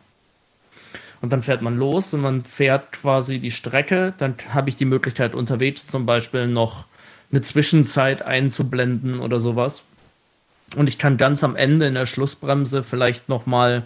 [1.21, 4.13] Und dann fährt man los und man fährt quasi die Strecke.
[4.17, 6.85] Dann habe ich die Möglichkeit, unterwegs zum Beispiel noch
[7.31, 9.83] eine Zwischenzeit einzublenden oder sowas.
[10.75, 13.83] Und ich kann ganz am Ende in der Schlussbremse vielleicht nochmal,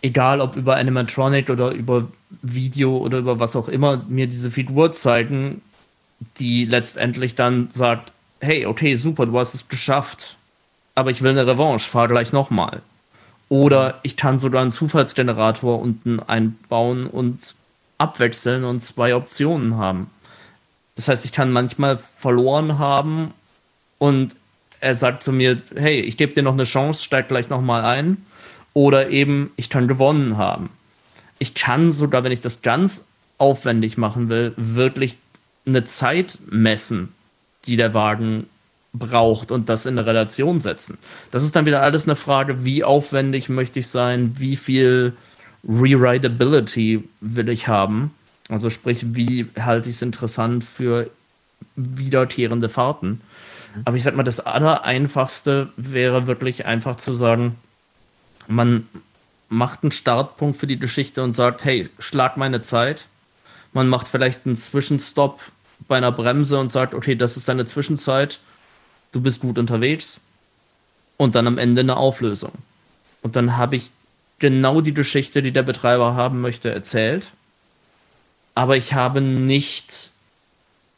[0.00, 2.08] egal ob über Animatronic oder über
[2.42, 5.62] Video oder über was auch immer mir diese Figur zeigen,
[6.38, 10.36] die letztendlich dann sagt, hey, okay, super, du hast es geschafft,
[10.94, 12.82] aber ich will eine Revanche, fahr gleich nochmal.
[13.48, 17.54] Oder ich kann sogar einen Zufallsgenerator unten einbauen und
[17.98, 20.10] abwechseln und zwei Optionen haben.
[20.96, 23.32] Das heißt, ich kann manchmal verloren haben
[23.98, 24.36] und
[24.80, 28.24] er sagt zu mir, hey, ich gebe dir noch eine Chance, steig gleich nochmal ein.
[28.74, 30.68] Oder eben, ich kann gewonnen haben.
[31.44, 35.18] Ich kann sogar, wenn ich das ganz aufwendig machen will, wirklich
[35.66, 37.12] eine Zeit messen,
[37.66, 38.46] die der Wagen
[38.94, 40.96] braucht und das in eine Relation setzen.
[41.32, 45.12] Das ist dann wieder alles eine Frage, wie aufwendig möchte ich sein, wie viel
[45.68, 48.14] Rewritability will ich haben.
[48.48, 51.10] Also sprich, wie halte ich es interessant für
[51.76, 53.20] wiederkehrende Fahrten.
[53.84, 57.56] Aber ich sag mal, das Allereinfachste wäre wirklich einfach zu sagen,
[58.48, 58.88] man
[59.54, 63.06] macht einen Startpunkt für die Geschichte und sagt, hey, schlag meine Zeit.
[63.72, 65.40] Man macht vielleicht einen Zwischenstopp
[65.88, 68.40] bei einer Bremse und sagt, okay, das ist deine Zwischenzeit,
[69.12, 70.20] du bist gut unterwegs.
[71.16, 72.52] Und dann am Ende eine Auflösung.
[73.22, 73.90] Und dann habe ich
[74.40, 77.26] genau die Geschichte, die der Betreiber haben möchte, erzählt.
[78.54, 80.10] Aber ich habe nicht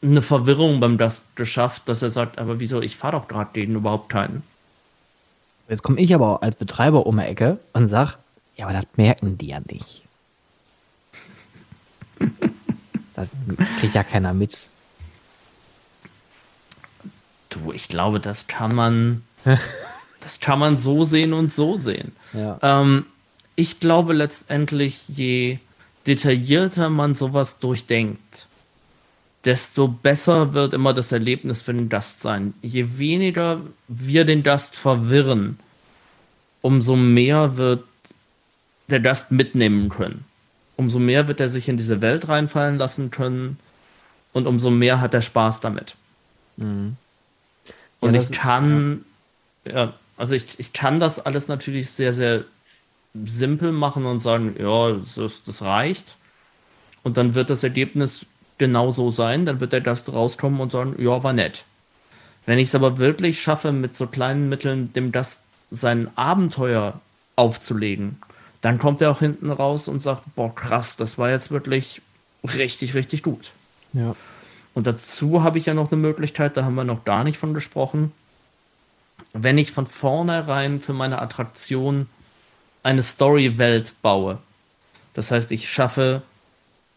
[0.03, 3.75] eine Verwirrung beim Dust geschafft, dass er sagt, aber wieso, ich fahre doch gerade gegen
[3.75, 4.43] überhaupt keinen.
[5.69, 8.19] Jetzt komme ich aber als Betreiber um die Ecke und sag,
[8.57, 10.03] ja, aber das merken die ja nicht.
[13.15, 13.29] Das
[13.81, 14.59] kriegt ja keiner mit.
[17.51, 19.23] Du, ich glaube, das kann man,
[20.21, 22.13] das kann man so sehen und so sehen.
[22.33, 22.59] Ja.
[22.63, 23.07] Ähm,
[23.57, 25.59] ich glaube letztendlich, je
[26.07, 28.47] detaillierter man sowas durchdenkt,
[29.45, 32.55] desto besser wird immer das Erlebnis für den Gast sein.
[32.63, 35.59] Je weniger wir den Gast verwirren,
[36.63, 37.85] umso mehr wird
[38.89, 40.25] der Gast mitnehmen können.
[40.77, 43.59] Umso mehr wird er sich in diese Welt reinfallen lassen können
[44.33, 45.97] und umso mehr hat er Spaß damit.
[46.57, 46.97] Mhm.
[48.01, 49.05] Und ja, ich kann,
[49.65, 49.73] ja.
[49.73, 52.45] ja, also ich, ich kann das alles natürlich sehr, sehr
[53.25, 56.17] simpel machen und sagen, ja, das, das reicht.
[57.03, 58.27] Und dann wird das Ergebnis
[58.59, 59.47] genau so sein.
[59.47, 61.65] Dann wird der Gast rauskommen und sagen, ja, war nett.
[62.45, 67.01] Wenn ich es aber wirklich schaffe, mit so kleinen Mitteln dem Gast sein Abenteuer
[67.35, 68.19] aufzulegen,
[68.67, 72.03] dann kommt er auch hinten raus und sagt, boah, krass, das war jetzt wirklich
[72.43, 73.53] richtig, richtig gut.
[73.93, 74.17] Ja.
[74.75, 77.55] Und dazu habe ich ja noch eine Möglichkeit, da haben wir noch gar nicht von
[77.55, 78.11] gesprochen.
[79.33, 82.09] Wenn ich von vornherein für meine Attraktion
[82.83, 84.39] eine Story-Welt baue,
[85.15, 86.23] das heißt, ich schaffe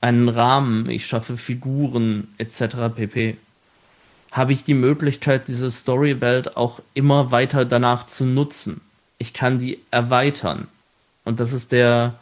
[0.02, 2.96] einen Rahmen, ich schaffe Figuren etc.
[2.96, 3.38] pp.
[4.32, 8.82] Habe ich die Möglichkeit, diese Story-Welt auch immer weiter danach zu nutzen.
[9.20, 10.68] Ich kann die erweitern.
[11.30, 12.16] Und das ist der,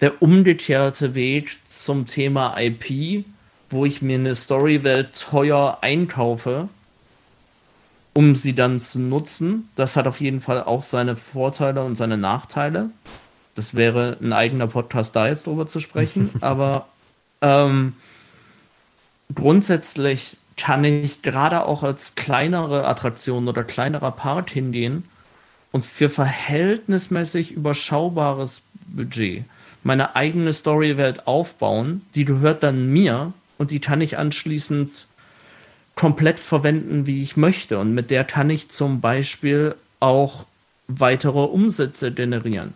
[0.00, 3.24] der umgekehrte Weg zum Thema IP,
[3.70, 6.68] wo ich mir eine Story-Welt teuer einkaufe,
[8.12, 9.68] um sie dann zu nutzen.
[9.74, 12.90] Das hat auf jeden Fall auch seine Vorteile und seine Nachteile.
[13.56, 16.30] Das wäre ein eigener Podcast, da jetzt drüber zu sprechen.
[16.40, 16.86] Aber
[17.40, 17.94] ähm,
[19.34, 25.02] grundsätzlich kann ich gerade auch als kleinere Attraktion oder kleinerer Part hingehen
[25.76, 29.44] und für verhältnismäßig überschaubares Budget
[29.82, 32.00] meine eigene Storywelt aufbauen.
[32.14, 35.06] Die gehört dann mir und die kann ich anschließend
[35.94, 37.78] komplett verwenden, wie ich möchte.
[37.78, 40.46] Und mit der kann ich zum Beispiel auch
[40.88, 42.72] weitere Umsätze generieren.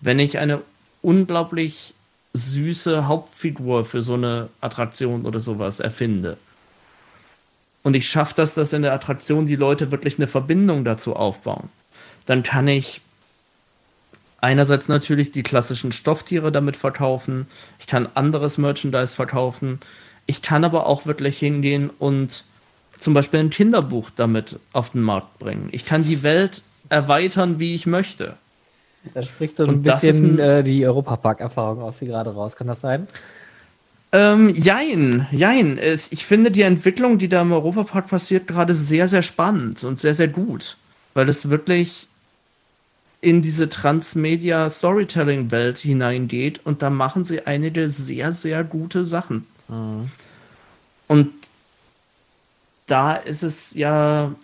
[0.00, 0.60] Wenn ich eine
[1.02, 1.94] unglaublich
[2.32, 6.36] süße Hauptfigur für so eine Attraktion oder sowas erfinde.
[7.84, 11.68] Und ich schaffe das, dass in der Attraktion die Leute wirklich eine Verbindung dazu aufbauen.
[12.26, 13.00] Dann kann ich
[14.40, 17.46] einerseits natürlich die klassischen Stofftiere damit verkaufen.
[17.78, 19.80] Ich kann anderes Merchandise verkaufen.
[20.26, 22.44] Ich kann aber auch wirklich hingehen und
[22.98, 25.68] zum Beispiel ein Kinderbuch damit auf den Markt bringen.
[25.72, 28.36] Ich kann die Welt erweitern, wie ich möchte.
[29.12, 32.56] Da spricht so ein und bisschen ein, äh, die Europapark-Erfahrung aus, die gerade raus.
[32.56, 33.06] Kann das sein?
[34.12, 35.78] Ähm, jein, jein.
[36.10, 40.14] Ich finde die Entwicklung, die da im Europapark passiert, gerade sehr, sehr spannend und sehr,
[40.14, 40.76] sehr gut.
[41.14, 42.08] Weil es wirklich
[43.24, 49.46] in diese Transmedia-Storytelling-Welt hineingeht und da machen sie einige sehr, sehr gute Sachen.
[49.68, 50.10] Mhm.
[51.08, 51.30] Und
[52.86, 54.34] da ist es ja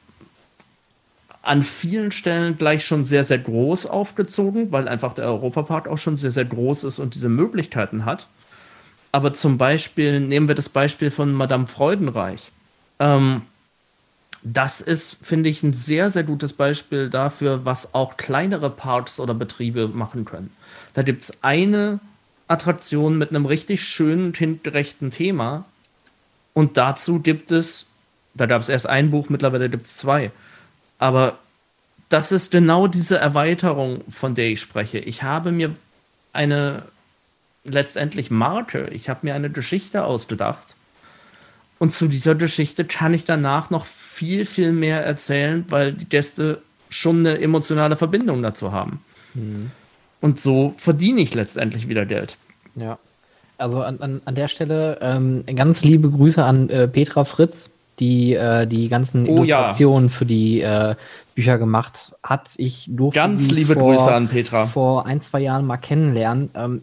[1.43, 6.17] an vielen Stellen gleich schon sehr, sehr groß aufgezogen, weil einfach der Europapark auch schon
[6.17, 8.29] sehr, sehr groß ist und diese Möglichkeiten hat.
[9.13, 12.51] Aber zum Beispiel nehmen wir das Beispiel von Madame Freudenreich.
[12.99, 13.43] Ähm,
[14.43, 19.35] das ist, finde ich, ein sehr, sehr gutes Beispiel dafür, was auch kleinere Parks oder
[19.35, 20.51] Betriebe machen können.
[20.95, 22.01] Da gibt es eine
[22.49, 25.65] Attraktion mit einem richtig schönen, kindgerechten Thema.
[26.55, 27.87] Und dazu gibt es,
[28.35, 30.31] da gab es erst ein Buch, mittlerweile gibt es zwei.
[30.99, 31.39] Aber
[32.09, 34.99] das ist genau diese Erweiterung, von der ich spreche.
[34.99, 35.75] Ich habe mir
[36.33, 36.85] eine
[37.65, 40.63] letztendlich Marke, ich habe mir eine Geschichte ausgedacht.
[41.81, 46.61] Und zu dieser Geschichte kann ich danach noch viel, viel mehr erzählen, weil die Gäste
[46.91, 49.03] schon eine emotionale Verbindung dazu haben.
[49.33, 49.71] Mhm.
[50.21, 52.37] Und so verdiene ich letztendlich wieder Geld.
[52.77, 52.99] Ja.
[53.57, 58.35] Also an, an, an der Stelle ähm, ganz liebe Grüße an äh, Petra Fritz, die
[58.35, 60.15] äh, die ganzen oh, Illustrationen ja.
[60.15, 60.95] für die äh,
[61.35, 62.53] Bücher gemacht hat.
[62.59, 66.51] Ich durfte ganz sie liebe vor, Grüße an Petra vor ein zwei Jahren mal kennenlernen.
[66.55, 66.83] Ähm,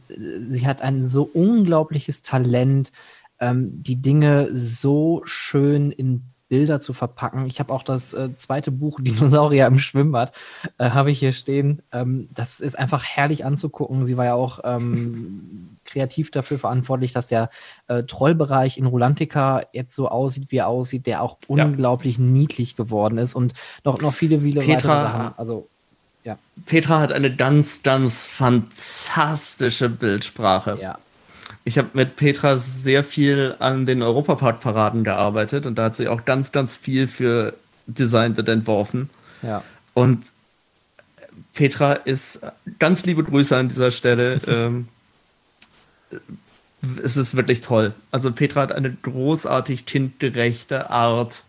[0.49, 2.91] sie hat ein so unglaubliches Talent,
[3.39, 7.45] ähm, die Dinge so schön in Bilder zu verpacken.
[7.47, 10.31] Ich habe auch das äh, zweite Buch Dinosaurier im Schwimmbad,
[10.77, 11.81] äh, habe ich hier stehen.
[11.91, 14.05] Ähm, das ist einfach herrlich anzugucken.
[14.05, 17.49] Sie war ja auch ähm, kreativ dafür verantwortlich, dass der
[17.87, 21.65] äh, Trollbereich in Rulantica jetzt so aussieht, wie er aussieht, der auch ja.
[21.65, 25.33] unglaublich niedlich geworden ist und noch, noch viele, viele Petra, weitere Sachen.
[25.37, 25.67] Also,
[26.23, 26.37] ja.
[26.65, 30.77] Petra hat eine ganz, ganz fantastische Bildsprache.
[30.81, 30.97] Ja,
[31.67, 36.23] ich habe mit Petra sehr viel an den Europapark-Paraden gearbeitet und da hat sie auch
[36.23, 37.55] ganz, ganz viel für
[37.87, 39.09] Design und entworfen.
[39.41, 39.65] Ja.
[39.93, 40.23] Und
[41.53, 42.39] Petra ist
[42.79, 44.39] ganz liebe Grüße an dieser Stelle.
[44.47, 44.87] ähm,
[47.03, 47.93] es ist wirklich toll.
[48.11, 51.43] Also Petra hat eine großartig kindgerechte Art,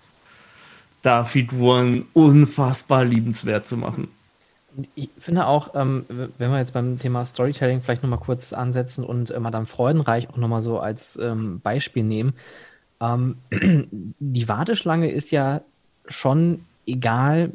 [1.02, 4.08] da Figuren unfassbar liebenswert zu machen
[4.94, 9.30] ich finde auch, ähm, wenn wir jetzt beim Thema Storytelling vielleicht nochmal kurz ansetzen und
[9.30, 12.34] äh, Madame Freudenreich auch nochmal so als ähm, Beispiel nehmen.
[13.00, 13.36] Ähm,
[14.18, 15.62] die Warteschlange ist ja
[16.06, 17.52] schon egal,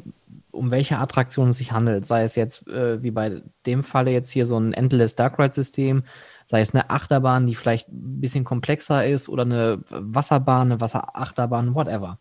[0.50, 2.06] um welche Attraktion es sich handelt.
[2.06, 5.54] Sei es jetzt äh, wie bei dem Falle jetzt hier so ein Endless Dark Ride
[5.54, 6.04] System,
[6.46, 11.74] sei es eine Achterbahn, die vielleicht ein bisschen komplexer ist oder eine Wasserbahn, eine Wasserachterbahn,
[11.74, 12.18] whatever.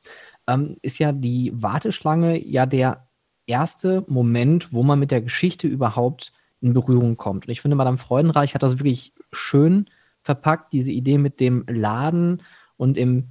[0.47, 3.05] Ähm, ist ja die Warteschlange ja der
[3.47, 6.31] erste Moment, wo man mit der Geschichte überhaupt
[6.61, 7.45] in Berührung kommt.
[7.45, 9.89] Und ich finde, Madame Freudenreich hat das wirklich schön
[10.21, 12.41] verpackt, diese Idee mit dem Laden
[12.77, 13.27] und im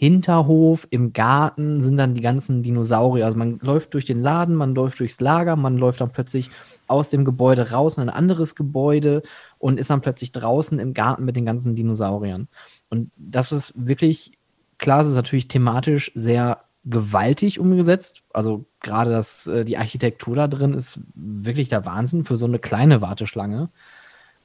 [0.00, 3.26] Hinterhof, im Garten sind dann die ganzen Dinosaurier.
[3.26, 6.50] Also man läuft durch den Laden, man läuft durchs Lager, man läuft dann plötzlich
[6.86, 9.20] aus dem Gebäude raus in ein anderes Gebäude
[9.58, 12.48] und ist dann plötzlich draußen im Garten mit den ganzen Dinosauriern.
[12.88, 14.38] Und das ist wirklich,
[14.78, 18.22] klar, es ist natürlich thematisch sehr gewaltig umgesetzt.
[18.32, 22.58] Also gerade das, äh, die Architektur da drin ist wirklich der Wahnsinn für so eine
[22.58, 23.70] kleine Warteschlange.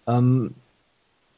[0.08, 0.56] Ähm,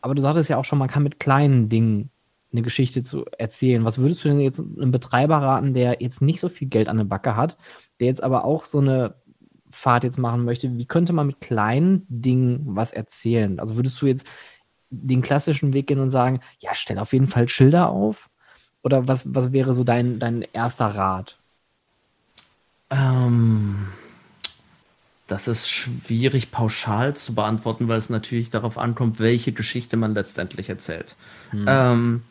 [0.01, 2.09] aber du sagtest ja auch schon, man kann mit kleinen Dingen
[2.51, 3.83] eine Geschichte zu erzählen.
[3.83, 6.97] Was würdest du denn jetzt einem Betreiber raten, der jetzt nicht so viel Geld an
[6.97, 7.57] der Backe hat,
[7.99, 9.15] der jetzt aber auch so eine
[9.69, 10.77] Fahrt jetzt machen möchte?
[10.77, 13.59] Wie könnte man mit kleinen Dingen was erzählen?
[13.59, 14.27] Also würdest du jetzt
[14.89, 18.29] den klassischen Weg gehen und sagen, ja, stell auf jeden Fall Schilder auf?
[18.83, 21.37] Oder was, was wäre so dein, dein erster Rat?
[22.89, 23.87] Ähm,
[25.27, 30.69] das ist schwierig pauschal zu beantworten, weil es natürlich darauf ankommt, welche Geschichte man letztendlich
[30.69, 31.15] erzählt.
[31.51, 31.65] Hm.
[31.67, 32.23] Ähm,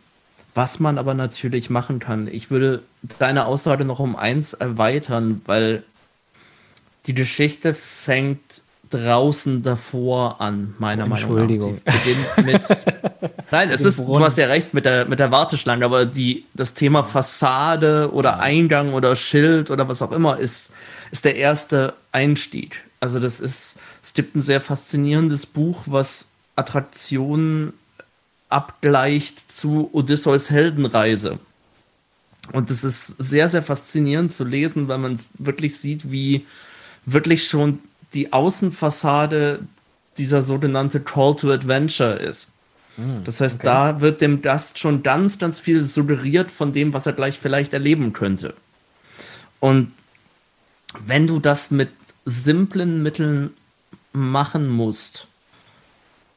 [0.55, 2.82] was man aber natürlich machen kann, ich würde
[3.18, 5.82] deine Aussage noch um eins erweitern, weil
[7.05, 11.18] die Geschichte fängt draußen davor an, meiner Meinung nach.
[11.18, 11.80] Entschuldigung.
[12.45, 12.66] Mit,
[13.51, 16.74] nein, es ist, du hast ja recht mit der, mit der Warteschlange, aber die, das
[16.74, 20.72] Thema Fassade oder Eingang oder Schild oder was auch immer ist,
[21.11, 22.82] ist der erste Einstieg.
[23.01, 27.72] Also das ist, es gibt ein sehr faszinierendes Buch, was Attraktionen
[28.49, 31.39] abgleicht zu Odysseus Heldenreise.
[32.53, 36.47] Und es ist sehr, sehr faszinierend zu lesen, weil man wirklich sieht, wie
[37.05, 37.80] wirklich schon
[38.16, 39.60] die Außenfassade
[40.16, 42.50] dieser sogenannte Call to Adventure ist.
[42.96, 43.66] Hm, das heißt, okay.
[43.66, 47.74] da wird dem Gast schon ganz, ganz viel suggeriert von dem, was er gleich vielleicht
[47.74, 48.54] erleben könnte.
[49.60, 49.92] Und
[51.04, 51.90] wenn du das mit
[52.24, 53.50] simplen Mitteln
[54.12, 55.28] machen musst,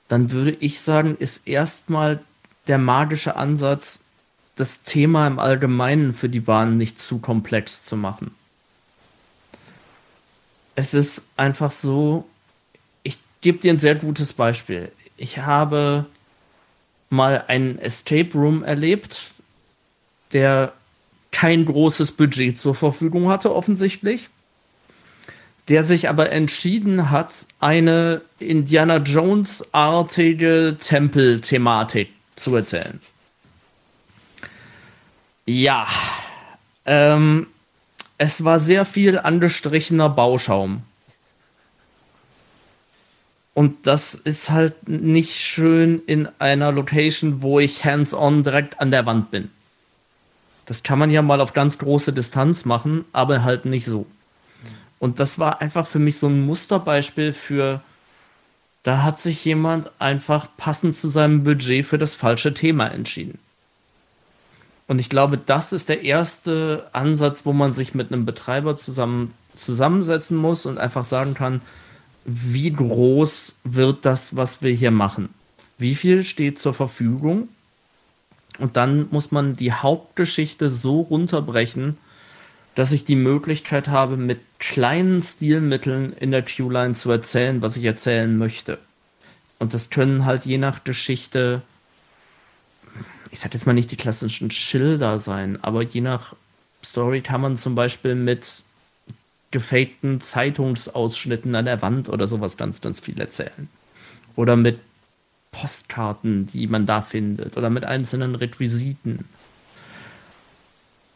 [0.09, 2.19] dann würde ich sagen, ist erstmal
[2.67, 4.03] der magische Ansatz,
[4.57, 8.35] das Thema im Allgemeinen für die Bahn nicht zu komplex zu machen
[10.79, 12.25] es ist einfach so,
[13.03, 14.93] ich gebe dir ein sehr gutes Beispiel.
[15.17, 16.05] Ich habe
[17.09, 19.31] mal einen Escape Room erlebt,
[20.31, 20.71] der
[21.31, 24.29] kein großes Budget zur Verfügung hatte, offensichtlich,
[25.67, 33.01] der sich aber entschieden hat, eine Indiana Jones-artige Tempel-Thematik zu erzählen.
[35.45, 35.87] Ja,
[36.85, 37.47] ähm,
[38.19, 40.83] es war sehr viel angestrichener Bauschaum.
[43.53, 49.05] Und das ist halt nicht schön in einer Location, wo ich hands-on direkt an der
[49.05, 49.49] Wand bin.
[50.65, 54.05] Das kann man ja mal auf ganz große Distanz machen, aber halt nicht so.
[54.99, 57.81] Und das war einfach für mich so ein Musterbeispiel für,
[58.83, 63.39] da hat sich jemand einfach passend zu seinem Budget für das falsche Thema entschieden.
[64.89, 69.35] Und ich glaube, das ist der erste Ansatz, wo man sich mit einem Betreiber zusammen,
[69.53, 71.61] zusammensetzen muss und einfach sagen kann,
[72.25, 75.29] wie groß wird das, was wir hier machen?
[75.77, 77.49] Wie viel steht zur Verfügung?
[78.57, 81.97] Und dann muss man die Hauptgeschichte so runterbrechen,
[82.73, 87.83] dass ich die Möglichkeit habe, mit kleinen Stilmitteln in der Q-Line zu erzählen, was ich
[87.83, 88.79] erzählen möchte.
[89.59, 91.61] Und das können halt je nach Geschichte,
[93.31, 96.35] ich sag jetzt mal nicht die klassischen Schilder sein, aber je nach
[96.83, 98.63] Story kann man zum Beispiel mit
[99.51, 103.69] gefakten Zeitungsausschnitten an der Wand oder sowas ganz, ganz viel erzählen.
[104.35, 104.79] Oder mit
[105.51, 109.25] Postkarten, die man da findet, oder mit einzelnen Requisiten.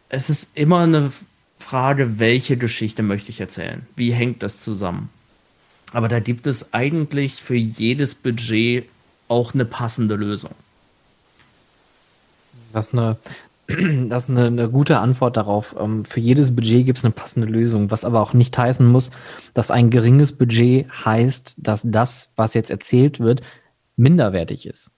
[0.09, 1.11] Es ist immer eine
[1.59, 3.85] Frage, welche Geschichte möchte ich erzählen?
[3.95, 5.09] Wie hängt das zusammen?
[5.93, 8.89] Aber da gibt es eigentlich für jedes Budget
[9.27, 10.53] auch eine passende Lösung.
[12.73, 13.17] Das ist eine,
[14.09, 15.75] das ist eine, eine gute Antwort darauf.
[15.79, 19.11] Ähm, für jedes Budget gibt es eine passende Lösung, was aber auch nicht heißen muss,
[19.53, 23.41] dass ein geringes Budget heißt, dass das, was jetzt erzählt wird,
[23.95, 24.91] minderwertig ist.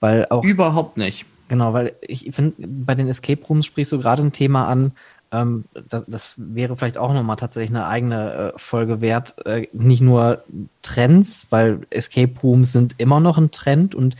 [0.00, 0.44] Weil auch.
[0.44, 1.26] Überhaupt nicht.
[1.48, 4.92] Genau, weil ich finde, bei den Escape Rooms sprichst du gerade ein Thema an,
[5.32, 9.34] ähm, das, das, wäre vielleicht auch nochmal tatsächlich eine eigene äh, Folge wert.
[9.46, 10.44] Äh, nicht nur
[10.82, 14.14] Trends, weil Escape Rooms sind immer noch ein Trend und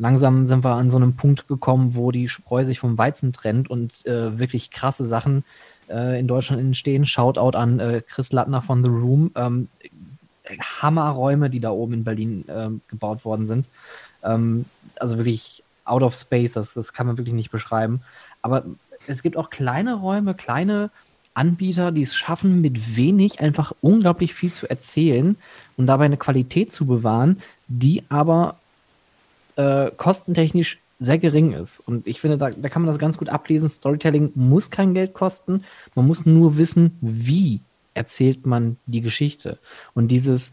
[0.00, 3.70] langsam sind wir an so einem Punkt gekommen, wo die Spreu sich vom Weizen trennt
[3.70, 5.44] und äh, wirklich krasse Sachen
[5.90, 7.04] äh, in Deutschland entstehen.
[7.04, 9.30] Shoutout an äh, Chris Lattner von The Room.
[9.36, 9.68] Ähm,
[10.58, 13.68] Hammerräume, die da oben in Berlin ähm, gebaut worden sind.
[14.24, 14.64] Ähm,
[14.98, 18.00] also wirklich out of space, das, das kann man wirklich nicht beschreiben.
[18.42, 18.64] Aber
[19.06, 20.90] es gibt auch kleine Räume, kleine
[21.34, 25.36] Anbieter, die es schaffen, mit wenig einfach unglaublich viel zu erzählen
[25.76, 28.59] und dabei eine Qualität zu bewahren, die aber
[29.60, 31.80] äh, kostentechnisch sehr gering ist.
[31.80, 33.68] Und ich finde, da, da kann man das ganz gut ablesen.
[33.68, 35.64] Storytelling muss kein Geld kosten.
[35.94, 37.60] Man muss nur wissen, wie
[37.94, 39.58] erzählt man die Geschichte.
[39.94, 40.52] Und dieses,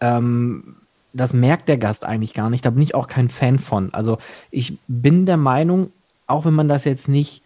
[0.00, 0.76] ähm,
[1.12, 2.64] das merkt der Gast eigentlich gar nicht.
[2.64, 3.92] Da bin ich auch kein Fan von.
[3.94, 4.18] Also
[4.50, 5.90] ich bin der Meinung,
[6.26, 7.42] auch wenn man das jetzt nicht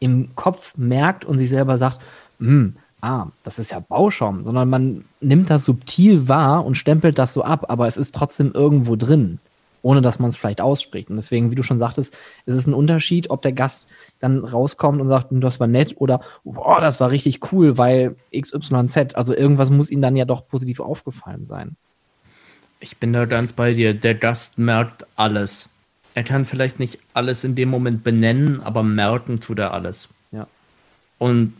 [0.00, 2.00] im Kopf merkt und sich selber sagt,
[2.38, 7.34] hm, ah, das ist ja Bauschaum, sondern man nimmt das subtil wahr und stempelt das
[7.34, 9.38] so ab, aber es ist trotzdem irgendwo drin,
[9.82, 11.10] ohne dass man es vielleicht ausspricht.
[11.10, 12.16] Und deswegen, wie du schon sagtest,
[12.46, 13.88] ist es ein Unterschied, ob der Gast
[14.20, 18.16] dann rauskommt und sagt, hm, das war nett oder, boah, das war richtig cool, weil
[18.34, 21.76] XYZ, also irgendwas muss ihnen dann ja doch positiv aufgefallen sein.
[22.80, 23.94] Ich bin da ganz bei dir.
[23.94, 25.68] Der Gast merkt alles
[26.14, 30.08] er kann vielleicht nicht alles in dem Moment benennen, aber merken tut er alles.
[30.30, 30.46] Ja.
[31.18, 31.54] Und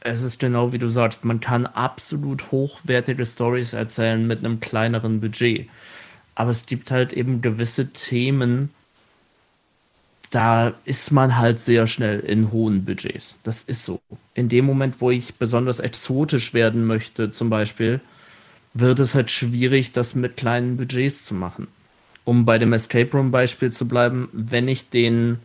[0.00, 5.20] es ist genau wie du sagst, man kann absolut hochwertige Stories erzählen mit einem kleineren
[5.20, 5.68] Budget.
[6.36, 8.70] Aber es gibt halt eben gewisse Themen,
[10.30, 13.36] da ist man halt sehr schnell in hohen Budgets.
[13.42, 14.00] Das ist so.
[14.34, 18.00] In dem Moment, wo ich besonders exotisch werden möchte, zum Beispiel,
[18.74, 21.66] wird es halt schwierig, das mit kleinen Budgets zu machen
[22.26, 25.38] um bei dem Escape Room Beispiel zu bleiben, wenn ich den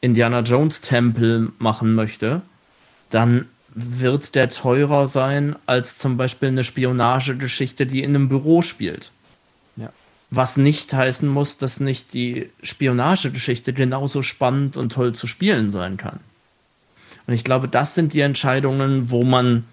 [0.00, 2.42] Indiana Jones Tempel machen möchte,
[3.10, 9.10] dann wird der teurer sein als zum Beispiel eine Spionagegeschichte, die in einem Büro spielt.
[10.34, 15.98] Was nicht heißen muss, dass nicht die Spionagegeschichte genauso spannend und toll zu spielen sein
[15.98, 16.20] kann.
[17.26, 19.64] Und ich glaube, das sind die Entscheidungen, wo man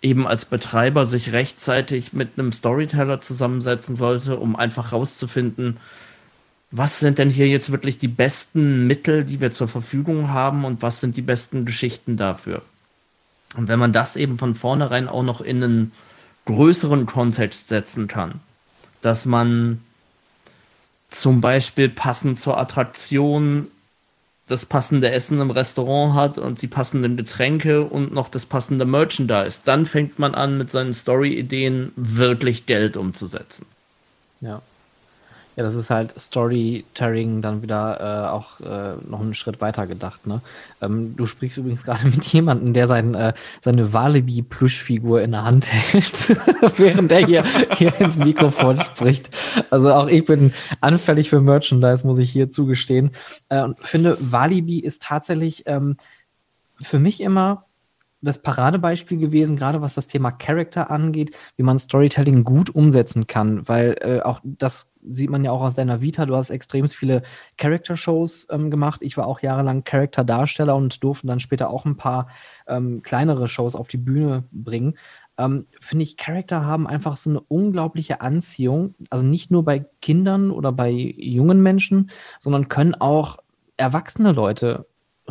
[0.00, 5.76] eben als Betreiber sich rechtzeitig mit einem Storyteller zusammensetzen sollte, um einfach rauszufinden,
[6.70, 10.80] was sind denn hier jetzt wirklich die besten Mittel, die wir zur Verfügung haben und
[10.80, 12.62] was sind die besten Geschichten dafür.
[13.58, 15.92] Und wenn man das eben von vornherein auch noch in einen
[16.46, 18.40] größeren Kontext setzen kann,
[19.04, 19.80] dass man
[21.10, 23.68] zum Beispiel passend zur Attraktion
[24.46, 29.62] das passende Essen im Restaurant hat und die passenden Getränke und noch das passende Merchandise,
[29.64, 33.66] dann fängt man an, mit seinen Story-Ideen wirklich Geld umzusetzen.
[34.40, 34.60] Ja.
[35.56, 40.26] Ja, das ist halt Storytelling dann wieder äh, auch äh, noch einen Schritt weiter gedacht.
[40.26, 40.40] Ne?
[40.82, 45.72] Ähm, du sprichst übrigens gerade mit jemandem, der sein, äh, seine Walibi-Plüschfigur in der Hand
[45.72, 46.28] hält,
[46.78, 49.30] während er hier, hier ins Mikrofon spricht.
[49.70, 53.12] Also auch ich bin anfällig für Merchandise, muss ich hier zugestehen.
[53.48, 55.96] Äh, und finde, Walibi ist tatsächlich ähm,
[56.80, 57.66] für mich immer
[58.24, 63.68] das Paradebeispiel gewesen, gerade was das Thema Character angeht, wie man Storytelling gut umsetzen kann,
[63.68, 66.26] weil äh, auch das sieht man ja auch aus deiner Vita.
[66.26, 67.22] Du hast extrem viele
[67.58, 69.02] Character-Shows ähm, gemacht.
[69.02, 72.28] Ich war auch jahrelang Character-Darsteller und durfte dann später auch ein paar
[72.66, 74.96] ähm, kleinere Shows auf die Bühne bringen.
[75.36, 78.94] Ähm, Finde ich, Charakter haben einfach so eine unglaubliche Anziehung.
[79.10, 83.38] Also nicht nur bei Kindern oder bei jungen Menschen, sondern können auch
[83.76, 84.86] erwachsene Leute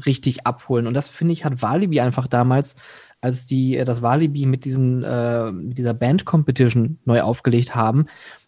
[0.06, 0.88] richtig abholen.
[0.88, 2.76] Und das finde ich, hat Walibi einfach damals,
[3.22, 8.08] als die äh, das Walibi mit diesen äh, mit dieser Band Competition neu aufgelegt haben,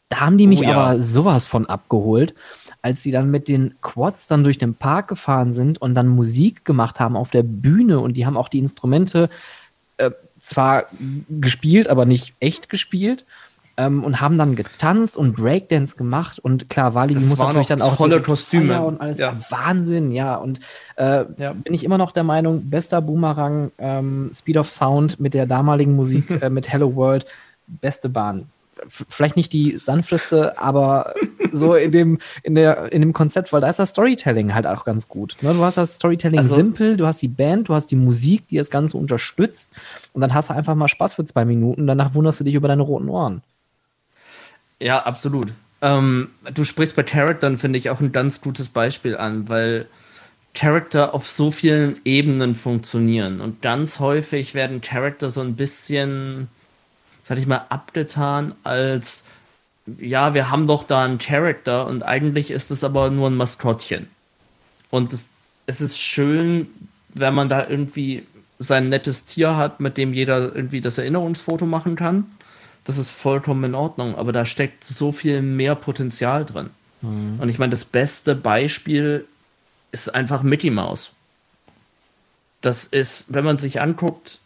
[0.10, 0.76] da haben die mich oh, ja.
[0.76, 2.36] aber sowas von abgeholt,
[2.82, 6.66] als sie dann mit den Quads dann durch den Park gefahren sind und dann Musik
[6.66, 9.30] gemacht haben auf der Bühne und die haben auch die Instrumente
[9.98, 10.86] äh, zwar
[11.30, 13.26] gespielt, aber nicht echt gespielt
[13.78, 17.82] ähm, und haben dann getanzt und Breakdance gemacht und klar, Wally das muss natürlich dann
[17.82, 19.36] auch tolle Kostüme und alles ja.
[19.50, 20.60] Wahnsinn, ja und
[20.96, 21.54] äh, ja.
[21.54, 25.96] bin ich immer noch der Meinung, bester Boomerang, ähm, Speed of Sound mit der damaligen
[25.96, 27.26] Musik äh, mit Hello World,
[27.68, 28.48] beste Bahn.
[28.88, 31.14] Vielleicht nicht die sanfteste, aber
[31.52, 34.84] so in dem, in, der, in dem Konzept, weil da ist das Storytelling halt auch
[34.84, 35.38] ganz gut.
[35.42, 35.54] Ne?
[35.54, 38.58] Du hast das Storytelling also, simpel, du hast die Band, du hast die Musik, die
[38.58, 39.72] das Ganze unterstützt
[40.12, 42.68] und dann hast du einfach mal Spaß für zwei Minuten, danach wunderst du dich über
[42.68, 43.42] deine roten Ohren.
[44.80, 45.52] Ja, absolut.
[45.82, 49.88] Ähm, du sprichst bei Charaktern, finde ich, auch ein ganz gutes Beispiel an, weil
[50.54, 53.42] Charakter auf so vielen Ebenen funktionieren.
[53.42, 56.48] Und ganz häufig werden Charakter so ein bisschen,
[57.24, 59.26] sag ich mal, abgetan als,
[60.00, 64.08] ja, wir haben doch da einen Charakter und eigentlich ist es aber nur ein Maskottchen.
[64.90, 65.26] Und es,
[65.68, 66.68] es ist schön,
[67.14, 68.26] wenn man da irgendwie
[68.60, 72.26] sein nettes Tier hat, mit dem jeder irgendwie das Erinnerungsfoto machen kann
[72.86, 76.70] das ist vollkommen in Ordnung, aber da steckt so viel mehr Potenzial drin.
[77.02, 77.40] Mhm.
[77.40, 79.26] Und ich meine, das beste Beispiel
[79.92, 81.12] ist einfach Mickey Mouse.
[82.62, 84.40] Das ist, wenn man sich anguckt,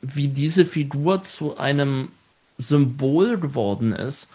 [0.00, 2.08] wie diese Figur zu einem
[2.56, 4.28] Symbol geworden ist,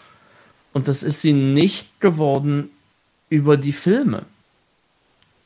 [0.74, 2.70] und das ist sie nicht geworden
[3.28, 4.24] über die Filme.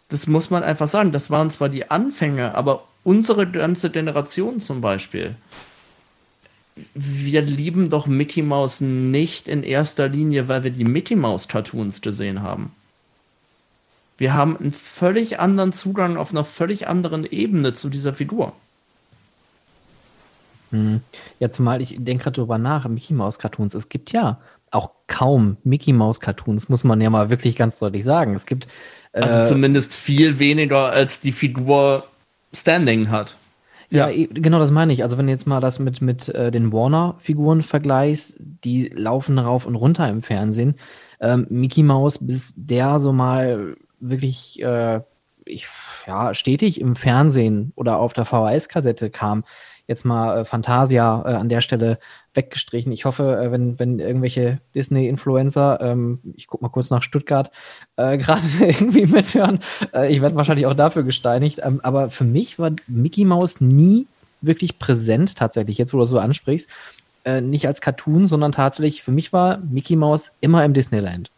[0.09, 1.11] Das muss man einfach sagen.
[1.11, 5.34] Das waren zwar die Anfänge, aber unsere ganze Generation zum Beispiel
[6.95, 12.03] wir lieben doch Mickey Mouse nicht in erster Linie, weil wir die Mickey Mouse Cartoons
[12.03, 12.74] gesehen haben.
[14.18, 18.53] Wir haben einen völlig anderen Zugang auf einer völlig anderen Ebene zu dieser Figur.
[20.70, 21.01] Hm.
[21.39, 23.74] Ja, zumal ich denke gerade drüber nach, Mickey Mouse Cartoons.
[23.74, 28.05] Es gibt ja auch kaum Mickey Mouse Cartoons, muss man ja mal wirklich ganz deutlich
[28.05, 28.35] sagen.
[28.35, 28.68] Es gibt.
[29.12, 32.07] Äh, also zumindest viel weniger als die Figur
[32.53, 33.37] Standing hat.
[33.91, 35.03] Ja, ja, genau das meine ich.
[35.03, 39.66] Also wenn du jetzt mal das mit, mit äh, den Warner-Figuren vergleichst, die laufen rauf
[39.66, 40.74] und runter im Fernsehen.
[41.20, 45.01] Ähm, Mickey Mouse, bis der so mal wirklich äh,
[45.47, 45.66] ich,
[46.07, 49.45] ja, stetig im Fernsehen oder auf der VHS-Kassette kam,
[49.87, 51.99] jetzt mal äh, Fantasia äh, an der Stelle
[52.34, 52.93] weggestrichen.
[52.93, 57.51] Ich hoffe, äh, wenn, wenn irgendwelche Disney-Influencer, ähm, ich guck mal kurz nach Stuttgart,
[57.97, 59.61] äh, gerade irgendwie mithören,
[59.95, 61.61] äh, ich werde wahrscheinlich auch dafür gesteinigt.
[61.62, 64.07] Ähm, aber für mich war Mickey Mouse nie
[64.41, 66.68] wirklich präsent, tatsächlich, jetzt wo du das so ansprichst.
[67.24, 71.30] Äh, nicht als Cartoon, sondern tatsächlich, für mich war Mickey Mouse immer im Disneyland.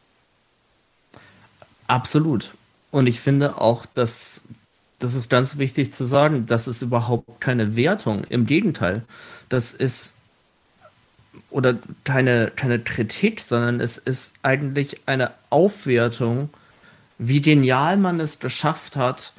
[1.86, 2.53] Absolut.
[2.90, 4.42] Und ich finde auch, dass
[4.99, 8.24] das ist ganz wichtig zu sagen, das ist überhaupt keine Wertung.
[8.24, 9.05] Im Gegenteil,
[9.49, 10.16] das ist
[11.51, 16.51] oder keine, keine Kritik, sondern es ist eigentlich eine Aufwertung,
[17.18, 19.32] wie genial man es geschafft hat,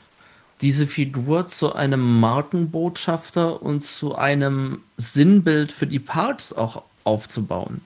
[0.61, 7.81] diese Figur zu einem Markenbotschafter und zu einem Sinnbild für die Parts auch aufzubauen.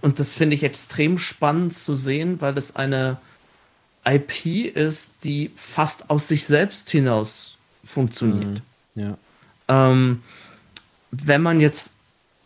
[0.00, 3.18] Und das finde ich extrem spannend zu sehen, weil es eine
[4.04, 8.62] IP ist, die fast aus sich selbst hinaus funktioniert.
[8.94, 9.02] Mhm.
[9.02, 9.18] Ja.
[9.68, 10.22] Ähm,
[11.10, 11.92] wenn man jetzt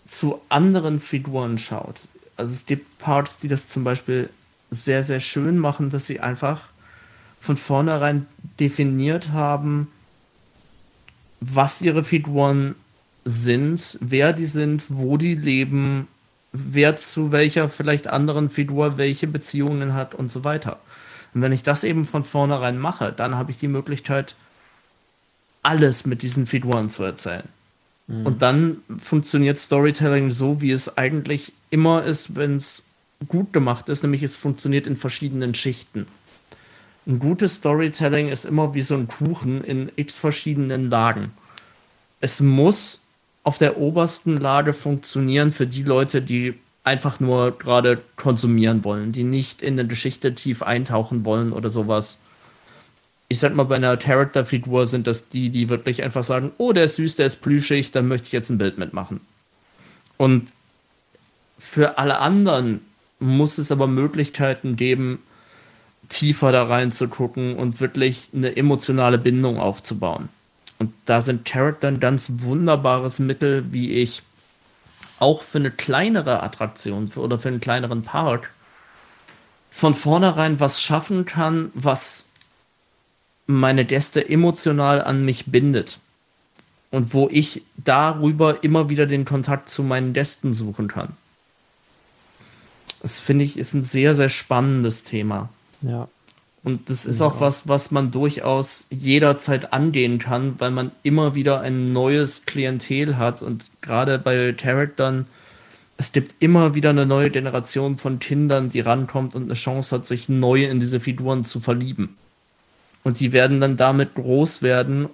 [0.07, 2.01] zu anderen Figuren schaut,
[2.37, 4.31] also es gibt Parts, die das zum Beispiel
[4.71, 6.69] sehr, sehr schön machen, dass sie einfach
[7.41, 8.27] von vornherein
[8.59, 9.89] definiert haben,
[11.41, 12.77] was ihre Figuren
[13.25, 16.09] sind, wer die sind, wo die leben,
[16.53, 20.79] wer zu welcher vielleicht anderen Figur welche Beziehungen hat und so weiter.
[21.35, 24.35] Und wenn ich das eben von vornherein mache, dann habe ich die Möglichkeit,
[25.63, 27.49] alles mit diesen Figuren zu erzählen.
[28.07, 28.27] Mhm.
[28.27, 32.85] Und dann funktioniert Storytelling so, wie es eigentlich immer ist, wenn es
[33.29, 36.07] gut gemacht ist, nämlich es funktioniert in verschiedenen Schichten.
[37.07, 41.33] Ein gutes Storytelling ist immer wie so ein Kuchen in x verschiedenen Lagen.
[42.21, 43.01] Es muss
[43.45, 46.55] auf der obersten Lage funktionieren für die Leute, die
[46.85, 52.19] einfach nur gerade konsumieren wollen, die nicht in eine Geschichte tief eintauchen wollen oder sowas.
[53.29, 56.85] ich sag mal, bei einer Charakterfigur sind das die, die wirklich einfach sagen, oh, der
[56.85, 59.21] ist süß, der ist plüschig, dann möchte ich jetzt ein Bild mitmachen.
[60.19, 60.51] Und
[61.59, 62.83] für alle anderen
[63.21, 65.21] muss es aber Möglichkeiten geben,
[66.11, 70.29] tiefer da reinzugucken und wirklich eine emotionale Bindung aufzubauen.
[70.79, 74.23] Und da sind Charakter ein ganz wunderbares Mittel, wie ich
[75.23, 78.51] auch für eine kleinere Attraktion oder für einen kleineren Park
[79.71, 82.29] von vornherein was schaffen kann, was
[83.47, 85.99] meine Gäste emotional an mich bindet.
[86.91, 91.17] Und wo ich darüber immer wieder den Kontakt zu meinen Gästen suchen kann.
[93.01, 95.49] Das finde ich ist ein sehr, sehr spannendes Thema.
[95.81, 96.09] Ja.
[96.65, 101.61] Und das ist auch was, was man durchaus jederzeit angehen kann, weil man immer wieder
[101.61, 103.43] ein neues Klientel hat.
[103.43, 105.27] Und gerade bei Charaktern,
[105.97, 110.07] es gibt immer wieder eine neue Generation von Kindern, die rankommt und eine Chance hat,
[110.07, 112.17] sich neu in diese Figuren zu verlieben.
[113.03, 115.09] Und die werden dann damit groß werden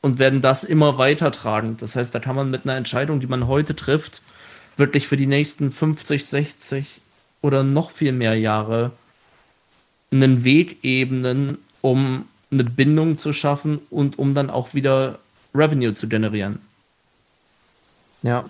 [0.00, 1.76] und werden das immer weitertragen.
[1.78, 4.22] Das heißt, da kann man mit einer Entscheidung, die man heute trifft,
[4.78, 7.02] wirklich für die nächsten 50, 60
[7.42, 8.92] oder noch viel mehr Jahre
[10.10, 15.18] einen Weg ebnen, um eine Bindung zu schaffen und um dann auch wieder
[15.54, 16.58] Revenue zu generieren.
[18.22, 18.44] Ja,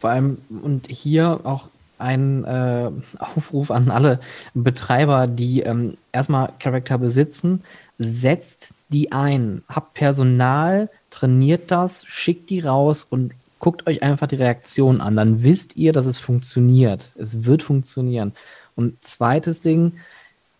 [0.00, 4.20] vor allem und hier auch ein äh, Aufruf an alle
[4.54, 7.62] Betreiber, die ähm, erstmal Charakter besitzen,
[7.98, 14.36] setzt die ein, habt Personal, trainiert das, schickt die raus und guckt euch einfach die
[14.36, 15.16] Reaktion an.
[15.16, 17.12] Dann wisst ihr, dass es funktioniert.
[17.16, 18.32] Es wird funktionieren.
[18.74, 19.94] Und zweites Ding,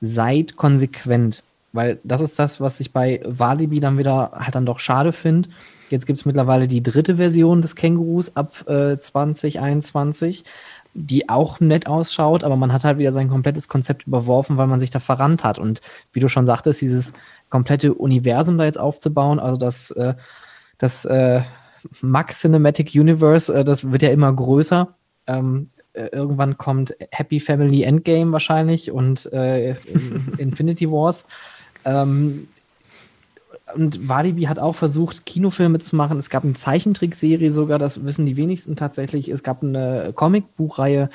[0.07, 1.43] seid konsequent.
[1.73, 5.49] Weil das ist das, was ich bei Walibi dann wieder halt dann doch schade finde.
[5.91, 10.45] Jetzt gibt es mittlerweile die dritte Version des Kängurus ab äh, 2021,
[10.95, 14.81] die auch nett ausschaut, aber man hat halt wieder sein komplettes Konzept überworfen, weil man
[14.81, 15.59] sich da verrannt hat.
[15.59, 15.83] Und
[16.13, 17.13] wie du schon sagtest, dieses
[17.51, 20.15] komplette Universum da jetzt aufzubauen, also das, äh,
[20.79, 21.43] das äh,
[22.01, 24.95] Max Cinematic Universe, äh, das wird ja immer größer.
[25.27, 29.71] Ähm, äh, irgendwann kommt Happy Family Endgame wahrscheinlich und äh,
[30.39, 31.27] Infinity Wars.
[31.85, 32.49] Ähm,
[33.75, 36.19] und Walibi hat auch versucht, Kinofilme zu machen.
[36.19, 39.29] Es gab eine Zeichentrickserie sogar, das wissen die wenigsten tatsächlich.
[39.29, 41.11] Es gab eine Comicbuchreihe,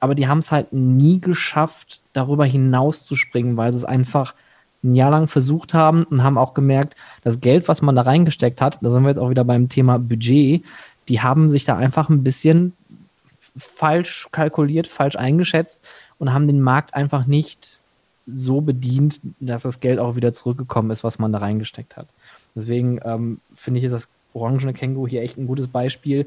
[0.00, 4.34] aber die haben es halt nie geschafft, darüber hinaus zu springen, weil sie es einfach
[4.82, 8.60] ein Jahr lang versucht haben und haben auch gemerkt, das Geld, was man da reingesteckt
[8.60, 10.62] hat, da sind wir jetzt auch wieder beim Thema Budget,
[11.08, 12.74] die haben sich da einfach ein bisschen
[13.56, 15.84] falsch kalkuliert, falsch eingeschätzt
[16.18, 17.80] und haben den Markt einfach nicht
[18.26, 22.08] so bedient, dass das Geld auch wieder zurückgekommen ist, was man da reingesteckt hat.
[22.54, 26.26] Deswegen ähm, finde ich, ist das orangene Känguru hier echt ein gutes Beispiel.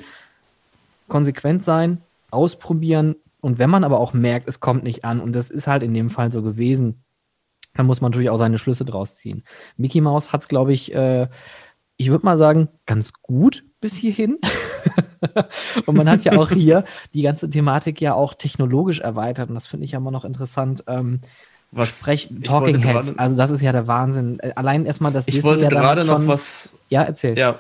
[1.08, 2.02] Konsequent sein,
[2.32, 5.84] ausprobieren und wenn man aber auch merkt, es kommt nicht an und das ist halt
[5.84, 7.04] in dem Fall so gewesen,
[7.76, 9.44] dann muss man natürlich auch seine Schlüsse draus ziehen.
[9.78, 11.28] Mickey Mouse hat es, glaube ich, äh,
[11.98, 14.38] ich würde mal sagen, ganz gut bis hierhin.
[15.86, 16.84] und man hat ja auch hier
[17.14, 20.84] die ganze Thematik ja auch technologisch erweitert und das finde ich ja immer noch interessant.
[20.88, 21.22] Ähm,
[21.72, 24.42] was Sprech Talking Heads, grade, also das ist ja der Wahnsinn.
[24.42, 26.72] Äh, allein erstmal das Ich Disney wollte ja gerade noch was.
[26.90, 27.38] Ja, erzähl.
[27.38, 27.60] Ja.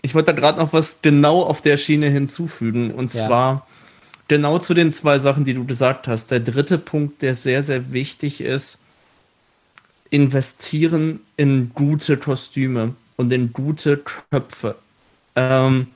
[0.00, 3.26] Ich wollte da gerade noch was genau auf der Schiene hinzufügen und ja.
[3.26, 3.66] zwar
[4.28, 6.30] genau zu den zwei Sachen, die du gesagt hast.
[6.30, 8.78] Der dritte Punkt, der sehr, sehr wichtig ist,
[10.08, 14.76] investieren in gute Kostüme und in gute Köpfe.
[15.36, 15.88] Ähm,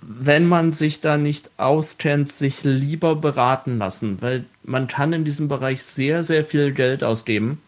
[0.00, 5.48] wenn man sich da nicht auskennt, sich lieber beraten lassen, weil man kann in diesem
[5.48, 7.60] Bereich sehr, sehr viel Geld ausgeben.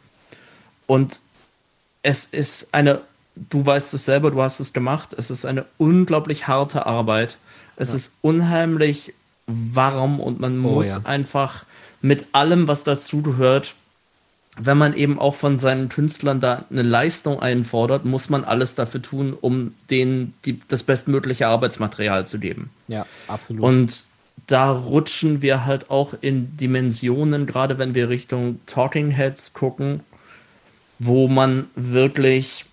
[0.86, 1.20] Und
[2.02, 3.00] es ist eine,
[3.36, 7.38] du weißt es selber, du hast es gemacht, es ist eine unglaublich harte Arbeit.
[7.76, 7.96] Es ja.
[7.96, 9.14] ist unheimlich
[9.46, 11.00] warm und man oh, muss ja.
[11.04, 11.64] einfach
[12.00, 13.74] mit allem, was dazu gehört,
[14.56, 19.02] wenn man eben auch von seinen Künstlern da eine Leistung einfordert, muss man alles dafür
[19.02, 22.70] tun, um denen die, das bestmögliche Arbeitsmaterial zu geben.
[22.86, 23.62] Ja, absolut.
[23.64, 24.04] Und
[24.46, 30.00] da rutschen wir halt auch in Dimensionen, gerade wenn wir Richtung Talking Heads gucken,
[30.98, 32.66] wo man wirklich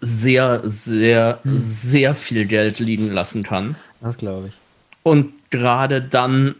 [0.00, 1.58] sehr, sehr, hm.
[1.58, 3.76] sehr viel Geld liegen lassen kann.
[4.02, 4.54] Das glaube ich.
[5.02, 6.56] Und gerade dann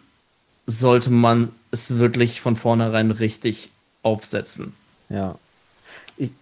[0.66, 3.70] sollte man es wirklich von vornherein richtig
[4.04, 4.74] aufsetzen.
[5.08, 5.36] Ja.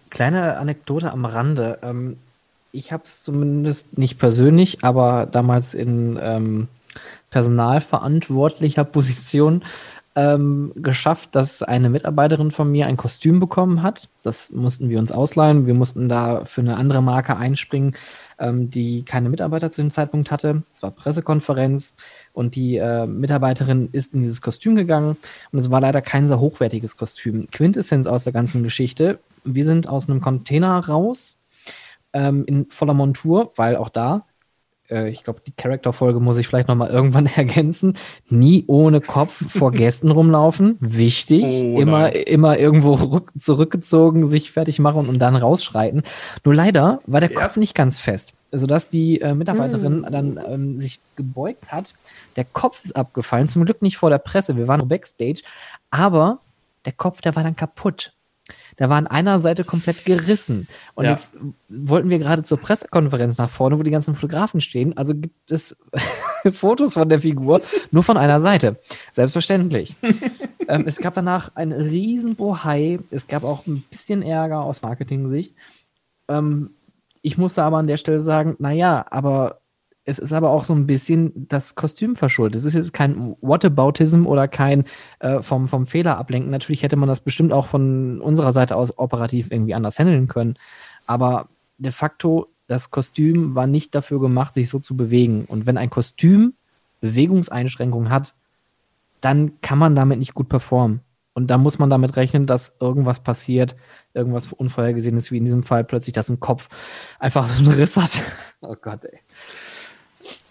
[0.09, 1.79] Kleine Anekdote am Rande.
[1.81, 2.17] Ähm,
[2.71, 6.67] ich habe es zumindest nicht persönlich, aber damals in ähm,
[7.31, 9.63] personalverantwortlicher Position
[10.15, 14.09] ähm, geschafft, dass eine Mitarbeiterin von mir ein Kostüm bekommen hat.
[14.21, 15.65] Das mussten wir uns ausleihen.
[15.65, 17.95] Wir mussten da für eine andere Marke einspringen,
[18.37, 20.61] ähm, die keine Mitarbeiter zu dem Zeitpunkt hatte.
[20.73, 21.95] Es war Pressekonferenz
[22.33, 25.17] und die äh, Mitarbeiterin ist in dieses Kostüm gegangen
[25.51, 27.49] und es war leider kein sehr hochwertiges Kostüm.
[27.51, 29.19] Quintessenz aus der ganzen Geschichte.
[29.43, 31.37] Wir sind aus einem Container raus
[32.11, 34.25] ähm, in voller Montur, weil auch da
[34.89, 37.97] äh, ich glaube, die Charakterfolge muss ich vielleicht nochmal irgendwann ergänzen.
[38.29, 40.77] Nie ohne Kopf vor Gästen rumlaufen.
[40.79, 41.43] Wichtig.
[41.43, 46.03] Oh, immer, immer irgendwo rück, zurückgezogen, sich fertig machen und dann rausschreiten.
[46.43, 47.39] Nur leider war der ja.
[47.39, 48.33] Kopf nicht ganz fest.
[48.55, 50.11] Sodass die äh, Mitarbeiterin hm.
[50.11, 51.93] dann ähm, sich gebeugt hat.
[52.35, 53.47] Der Kopf ist abgefallen.
[53.47, 54.55] Zum Glück nicht vor der Presse.
[54.55, 55.41] Wir waren nur Backstage.
[55.89, 56.39] Aber
[56.85, 58.13] der Kopf, der war dann kaputt.
[58.79, 60.67] Der war an einer Seite komplett gerissen.
[60.95, 61.11] Und ja.
[61.11, 61.31] jetzt
[61.69, 64.97] wollten wir gerade zur Pressekonferenz nach vorne, wo die ganzen Fotografen stehen.
[64.97, 65.77] Also gibt es
[66.51, 68.79] Fotos von der Figur nur von einer Seite.
[69.11, 69.95] Selbstverständlich.
[70.67, 72.99] ähm, es gab danach ein riesen Bohai.
[73.11, 75.55] Es gab auch ein bisschen Ärger aus Marketing-Sicht.
[76.27, 76.71] Ähm,
[77.23, 79.61] ich musste aber an der Stelle sagen, naja, aber
[80.05, 82.59] es ist aber auch so ein bisschen das Kostüm verschuldet.
[82.59, 84.83] Es ist jetzt kein Whataboutism oder kein
[85.19, 86.51] äh, vom, vom Fehler ablenken.
[86.51, 90.55] Natürlich hätte man das bestimmt auch von unserer Seite aus operativ irgendwie anders handeln können.
[91.07, 91.47] Aber
[91.77, 95.45] de facto, das Kostüm war nicht dafür gemacht, sich so zu bewegen.
[95.45, 96.53] Und wenn ein Kostüm
[96.99, 98.35] Bewegungseinschränkungen hat,
[99.21, 100.99] dann kann man damit nicht gut performen.
[101.33, 103.75] Und da muss man damit rechnen, dass irgendwas passiert,
[104.13, 106.69] irgendwas Unvorhergesehenes, wie in diesem Fall plötzlich, dass ein Kopf
[107.19, 108.21] einfach so einen Riss hat.
[108.61, 109.19] Oh Gott, ey.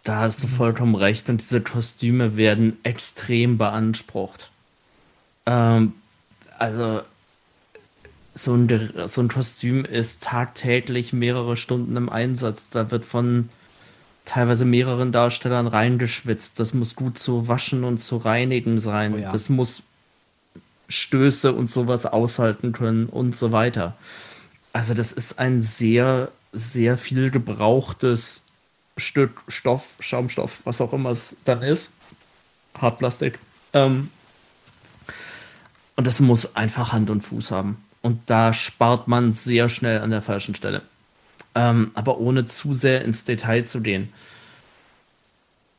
[0.05, 1.29] Da hast du vollkommen recht.
[1.31, 4.51] Und diese Kostüme werden extrem beansprucht.
[5.47, 5.95] Ähm,
[6.59, 7.03] also,
[8.35, 12.71] so ein, so ein Kostüm ist tagtäglich mehrere Stunden im Einsatz.
[12.71, 13.49] Da wird von
[14.25, 16.59] teilweise mehreren Darstellern reingeschwitzt.
[16.59, 19.15] Das muss gut zu waschen und zu reinigen sein.
[19.15, 19.33] Oh ja.
[19.33, 19.83] Das muss
[20.93, 23.97] Stöße und sowas aushalten können und so weiter.
[24.73, 28.43] Also das ist ein sehr, sehr viel gebrauchtes
[28.97, 31.91] Stück Stoff, Schaumstoff, was auch immer es dann ist.
[32.79, 33.39] Hartplastik.
[33.73, 34.11] Ähm,
[35.97, 37.83] und das muss einfach Hand und Fuß haben.
[38.01, 40.83] Und da spart man sehr schnell an der falschen Stelle.
[41.55, 44.13] Ähm, aber ohne zu sehr ins Detail zu gehen.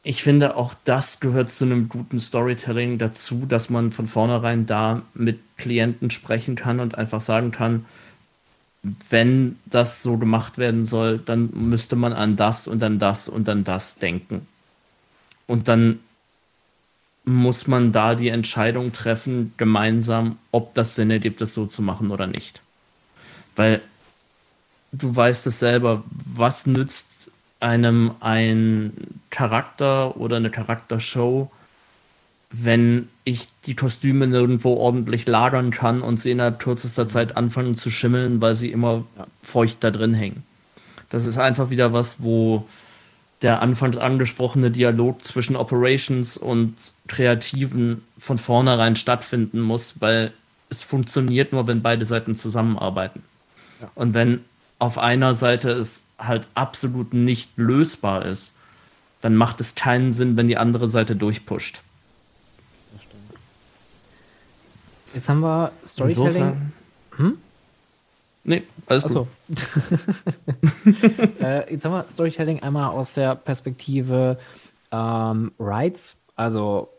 [0.05, 5.03] Ich finde, auch das gehört zu einem guten Storytelling dazu, dass man von vornherein da
[5.13, 7.85] mit Klienten sprechen kann und einfach sagen kann,
[9.09, 13.47] wenn das so gemacht werden soll, dann müsste man an das und dann das und
[13.47, 14.45] dann das denken.
[15.47, 15.99] Und dann
[17.23, 22.11] muss man da die Entscheidung treffen, gemeinsam, ob das Sinn ergibt, das so zu machen
[22.11, 22.61] oder nicht.
[23.55, 23.81] Weil
[24.91, 27.07] du weißt es selber, was nützt
[27.63, 28.91] einem ein
[29.29, 31.49] Charakter oder eine Charaktershow,
[32.51, 37.89] wenn ich die Kostüme nirgendwo ordentlich lagern kann und sie innerhalb kürzester Zeit anfangen zu
[37.89, 39.05] schimmeln, weil sie immer
[39.41, 40.43] feucht da drin hängen.
[41.09, 42.67] Das ist einfach wieder was, wo
[43.41, 46.75] der anfangs angesprochene Dialog zwischen Operations und
[47.07, 50.33] Kreativen von vornherein stattfinden muss, weil
[50.69, 53.23] es funktioniert nur, wenn beide Seiten zusammenarbeiten.
[53.81, 53.89] Ja.
[53.95, 54.41] Und wenn
[54.79, 58.55] auf einer Seite es halt absolut nicht lösbar ist,
[59.21, 61.81] dann macht es keinen Sinn, wenn die andere Seite durchpusht.
[65.13, 66.71] Jetzt haben wir Storytelling.
[67.17, 67.37] Hm?
[68.43, 69.27] Nee, alles Achso.
[69.47, 69.63] gut.
[71.39, 74.37] äh, jetzt haben wir Storytelling einmal aus der Perspektive
[74.91, 76.89] ähm, Rides, also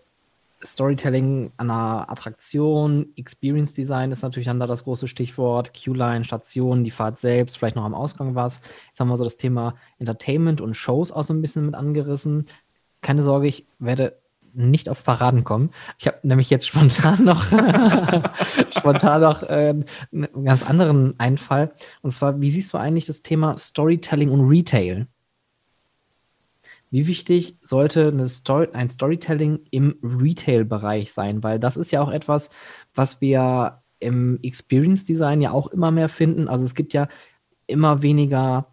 [0.64, 6.84] Storytelling an einer Attraktion, Experience Design ist natürlich dann da das große Stichwort, Q-Line, Station,
[6.84, 8.60] die Fahrt selbst, vielleicht noch am Ausgang was.
[8.88, 12.44] Jetzt haben wir so das Thema Entertainment und Shows auch so ein bisschen mit angerissen.
[13.02, 14.18] Keine Sorge, ich werde
[14.54, 15.70] nicht auf Paraden kommen.
[15.98, 17.44] Ich habe nämlich jetzt spontan noch
[18.70, 19.74] spontan noch äh,
[20.12, 21.70] einen ganz anderen Einfall.
[22.02, 25.08] Und zwar, wie siehst du eigentlich das Thema Storytelling und Retail?
[26.94, 31.42] Wie wichtig sollte Story, ein Storytelling im Retail-Bereich sein?
[31.42, 32.50] Weil das ist ja auch etwas,
[32.94, 36.46] was wir im Experience Design ja auch immer mehr finden.
[36.46, 37.08] Also es gibt ja
[37.66, 38.68] immer weniger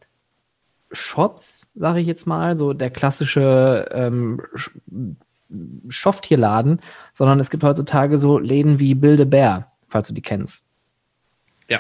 [0.92, 4.40] Shops, sage ich jetzt mal, so der klassische ähm,
[5.90, 6.80] Stofftierladen,
[7.14, 10.64] sondern es gibt heutzutage so Läden wie Bilde Bär, falls du die kennst.
[11.68, 11.80] Ja.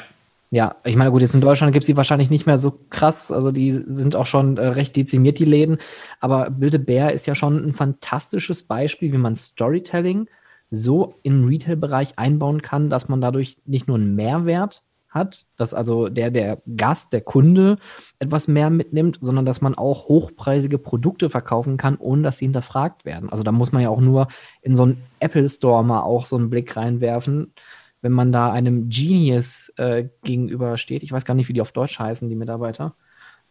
[0.54, 3.32] Ja, ich meine, gut, jetzt in Deutschland gibt es die wahrscheinlich nicht mehr so krass,
[3.32, 5.78] also die sind auch schon äh, recht dezimiert, die Läden,
[6.20, 10.28] aber Bilde Bär ist ja schon ein fantastisches Beispiel, wie man Storytelling
[10.70, 16.10] so im Retail-Bereich einbauen kann, dass man dadurch nicht nur einen Mehrwert hat, dass also
[16.10, 17.78] der, der Gast, der Kunde
[18.20, 23.06] etwas mehr mitnimmt, sondern dass man auch hochpreisige Produkte verkaufen kann, ohne dass sie hinterfragt
[23.06, 23.30] werden.
[23.30, 24.28] Also da muss man ja auch nur
[24.62, 27.54] in so einen Apple Store mal auch so einen Blick reinwerfen,
[28.02, 31.04] wenn man da einem Genius äh, gegenübersteht.
[31.04, 32.96] Ich weiß gar nicht, wie die auf Deutsch heißen, die Mitarbeiter.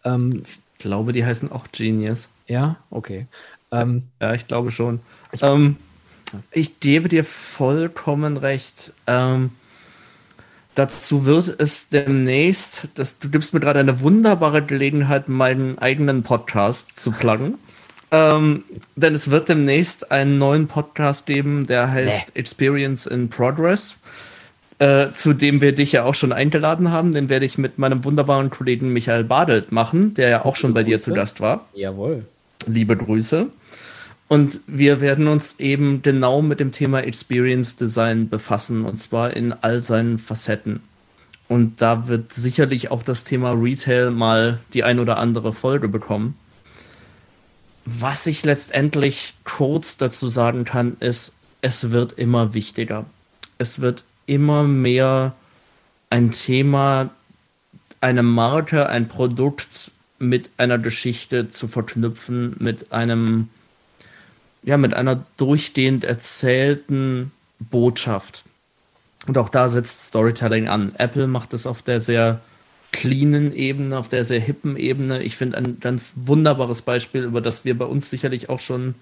[0.05, 2.31] Ähm, ich glaube, die heißen auch Genius.
[2.47, 3.27] Ja, okay.
[3.71, 5.01] Ähm, ja, ich glaube schon.
[5.33, 5.77] Ich, ähm,
[6.51, 8.93] ich gebe dir vollkommen recht.
[9.07, 9.51] Ähm,
[10.75, 16.99] dazu wird es demnächst, das, du gibst mir gerade eine wunderbare Gelegenheit, meinen eigenen Podcast
[16.99, 17.59] zu pluggen.
[18.13, 18.65] Ähm,
[18.97, 22.41] denn es wird demnächst einen neuen Podcast geben, der heißt nee.
[22.41, 23.97] Experience in Progress,
[24.81, 27.13] äh, zu dem wir dich ja auch schon eingeladen haben.
[27.13, 30.83] Den werde ich mit meinem wunderbaren Kollegen Michael Badelt machen, der ja auch schon bei
[30.83, 31.67] dir zu Gast war.
[31.75, 32.25] Jawohl.
[32.67, 33.49] Liebe Grüße.
[34.27, 39.53] Und wir werden uns eben genau mit dem Thema Experience Design befassen und zwar in
[39.53, 40.81] all seinen Facetten.
[41.47, 46.39] Und da wird sicherlich auch das Thema Retail mal die ein oder andere Folge bekommen.
[47.85, 53.05] Was ich letztendlich kurz dazu sagen kann, ist, es wird immer wichtiger.
[53.59, 55.35] Es wird immer mehr
[56.09, 57.11] ein Thema,
[58.01, 63.49] eine Marke, ein Produkt mit einer Geschichte zu verknüpfen, mit einem
[64.63, 68.45] ja, mit einer durchgehend erzählten Botschaft.
[69.27, 70.95] Und auch da setzt Storytelling an.
[70.99, 72.41] Apple macht es auf der sehr
[72.93, 75.23] cleanen Ebene, auf der sehr hippen Ebene.
[75.23, 78.95] Ich finde ein ganz wunderbares Beispiel, über das wir bei uns sicherlich auch schon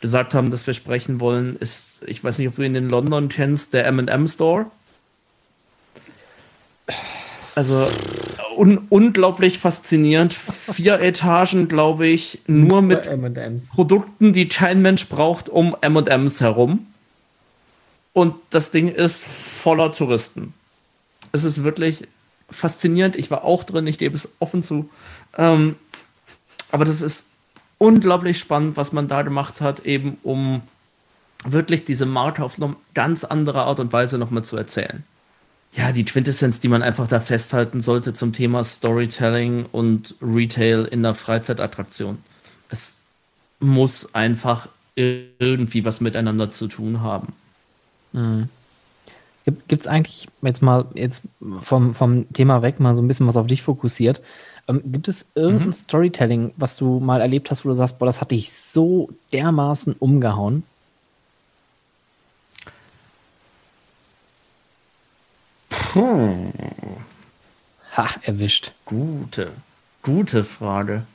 [0.00, 3.28] gesagt haben, dass wir sprechen wollen, ist, ich weiß nicht, ob du ihn in London
[3.28, 4.66] kennst, der M&M Store.
[7.54, 7.88] Also
[8.56, 10.34] un unglaublich faszinierend.
[10.34, 13.08] Vier Etagen, glaube ich, nur mit
[13.74, 16.86] Produkten, die kein Mensch braucht, um M&M's herum.
[18.12, 20.54] Und das Ding ist voller Touristen.
[21.32, 22.06] Es ist wirklich
[22.50, 23.16] faszinierend.
[23.16, 24.88] Ich war auch drin, ich gebe es offen zu.
[25.36, 25.76] Ähm,
[26.70, 27.26] aber das ist
[27.78, 30.62] unglaublich spannend, was man da gemacht hat, eben um
[31.44, 35.04] wirklich diese Marke auf eine ganz andere Art und Weise nochmal zu erzählen
[35.76, 41.02] ja, die Quintessenz, die man einfach da festhalten sollte zum Thema Storytelling und Retail in
[41.02, 42.18] der Freizeitattraktion.
[42.70, 42.98] Es
[43.60, 47.34] muss einfach irgendwie was miteinander zu tun haben.
[48.12, 48.48] Mhm.
[49.44, 51.22] Gibt es eigentlich jetzt mal jetzt
[51.62, 54.20] vom, vom Thema weg mal so ein bisschen was auf dich fokussiert?
[54.68, 55.72] Ähm, gibt es irgendein mhm.
[55.72, 59.94] Storytelling, was du mal erlebt hast, wo du sagst, boah, das hat dich so dermaßen
[59.98, 60.64] umgehauen?
[65.92, 66.52] Hm.
[67.96, 68.72] Ha, erwischt.
[68.84, 69.52] Gute,
[70.02, 71.06] gute Frage.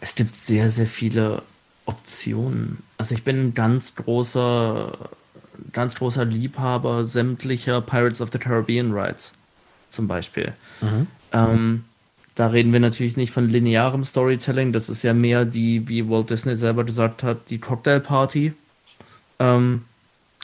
[0.00, 1.42] Es gibt sehr, sehr viele
[1.86, 2.82] Optionen.
[2.98, 5.10] Also ich bin ein ganz großer,
[5.72, 9.32] ganz großer Liebhaber sämtlicher Pirates of the Caribbean Rides.
[9.90, 10.52] Zum Beispiel.
[10.80, 11.06] Mhm.
[11.32, 11.84] Ähm,
[12.34, 14.72] da reden wir natürlich nicht von linearem Storytelling.
[14.72, 18.54] Das ist ja mehr die, wie Walt Disney selber gesagt hat, die Cocktail Party.
[19.38, 19.82] Ähm,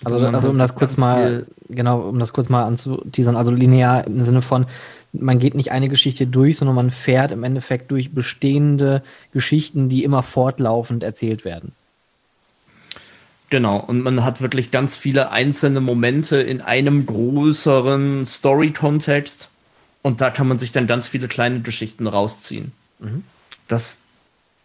[0.04, 4.22] also, also um das kurz mal, genau, um das kurz mal anzuteasern, also linear im
[4.22, 4.66] Sinne von,
[5.12, 10.04] man geht nicht eine Geschichte durch, sondern man fährt im Endeffekt durch bestehende Geschichten, die
[10.04, 11.72] immer fortlaufend erzählt werden.
[13.50, 19.48] Genau, und man hat wirklich ganz viele einzelne Momente in einem größeren Story-Kontext
[20.08, 22.72] und da kann man sich dann ganz viele kleine Geschichten rausziehen.
[22.98, 23.24] Mhm.
[23.68, 23.98] Das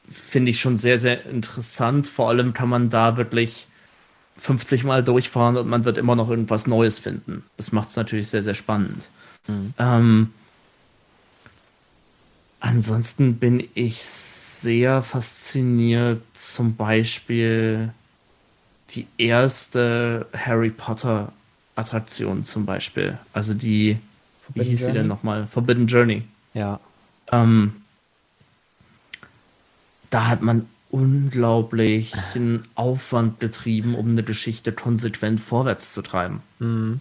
[0.10, 2.08] finde ich schon sehr, sehr interessant.
[2.08, 3.68] Vor allem kann man da wirklich
[4.38, 7.44] 50 Mal durchfahren und man wird immer noch irgendwas Neues finden.
[7.58, 9.04] Das macht es natürlich sehr, sehr spannend.
[9.48, 9.74] Mhm.
[9.78, 10.34] Ähm,
[12.62, 17.91] ansonsten bin ich sehr fasziniert, zum Beispiel
[18.91, 21.34] die erste Harry Potter
[21.76, 23.18] Attraktion zum Beispiel.
[23.34, 23.98] Also die,
[24.44, 24.94] Forbidden wie hieß Journey?
[24.94, 25.48] sie denn nochmal?
[25.48, 26.24] Forbidden Journey.
[26.54, 26.80] Ja.
[27.32, 27.82] Ähm,
[30.10, 36.44] da hat man unglaublichen Aufwand betrieben, um eine Geschichte konsequent vorwärts zu treiben.
[36.60, 37.00] Mhm.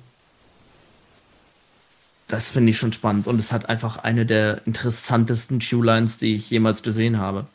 [2.28, 6.49] Das finde ich schon spannend und es hat einfach eine der interessantesten Q-Lines, die ich
[6.49, 7.47] jemals gesehen habe.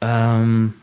[0.00, 0.74] Ähm,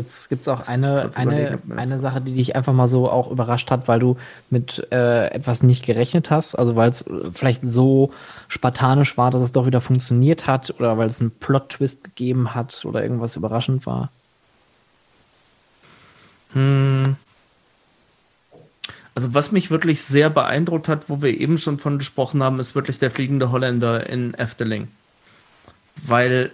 [0.00, 3.70] Jetzt gibt es auch eine, eine, eine Sache, die dich einfach mal so auch überrascht
[3.70, 4.16] hat, weil du
[4.48, 6.54] mit äh, etwas nicht gerechnet hast.
[6.54, 8.10] Also weil es vielleicht so
[8.48, 12.82] spartanisch war, dass es doch wieder funktioniert hat oder weil es einen Plot-Twist gegeben hat
[12.86, 14.10] oder irgendwas überraschend war.
[16.54, 17.16] Hm.
[19.14, 22.74] Also was mich wirklich sehr beeindruckt hat, wo wir eben schon von gesprochen haben, ist
[22.74, 24.88] wirklich der fliegende Holländer in Efteling.
[26.06, 26.52] Weil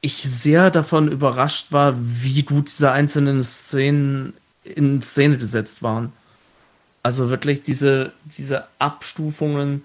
[0.00, 6.12] ich sehr davon überrascht war, wie gut diese einzelnen Szenen in Szene gesetzt waren.
[7.02, 9.84] Also wirklich diese, diese Abstufungen,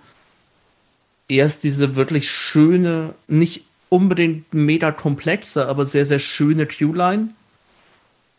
[1.28, 7.30] erst diese wirklich schöne, nicht unbedingt mega komplexe, aber sehr, sehr schöne Q-Line.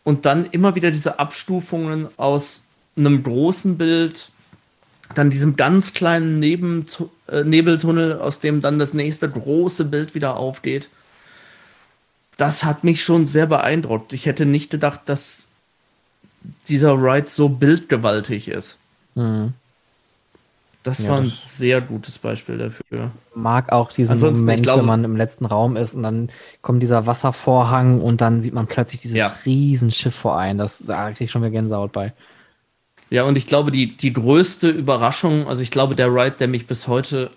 [0.03, 2.63] Und dann immer wieder diese Abstufungen aus
[2.95, 4.29] einem großen Bild,
[5.13, 6.85] dann diesem ganz kleinen Neben
[7.27, 10.89] äh, Nebeltunnel, aus dem dann das nächste große Bild wieder aufgeht.
[12.37, 14.13] Das hat mich schon sehr beeindruckt.
[14.13, 15.43] Ich hätte nicht gedacht, dass
[16.67, 18.77] dieser Ride so bildgewaltig ist.
[19.15, 19.53] Mhm.
[20.85, 23.09] Das ja, war ein das sehr gutes Beispiel dafür.
[23.33, 26.29] Mag auch diesen Ansonsten, Moment, glaube, wenn man im letzten Raum ist und dann
[26.61, 29.33] kommt dieser Wasservorhang und dann sieht man plötzlich dieses ja.
[29.45, 30.59] Riesenschiff vor ein.
[30.59, 32.13] Das, da kriege ich schon wieder Gänsehaut bei.
[33.09, 36.67] Ja, und ich glaube, die, die größte Überraschung, also ich glaube, der Ride, der mich
[36.67, 37.31] bis heute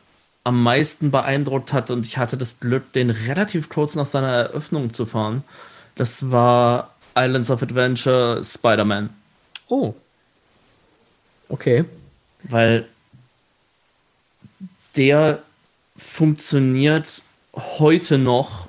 [0.49, 4.95] am meisten beeindruckt hat, und ich hatte das Glück, den relativ kurz nach seiner Eröffnung
[4.95, 5.45] zu fahren,
[5.95, 9.11] das war Islands of Adventure Spider-Man.
[9.69, 9.93] Oh.
[11.51, 11.85] Okay.
[12.45, 12.89] Weil
[14.97, 15.43] der
[15.99, 17.23] funktioniert
[17.53, 18.69] heute noch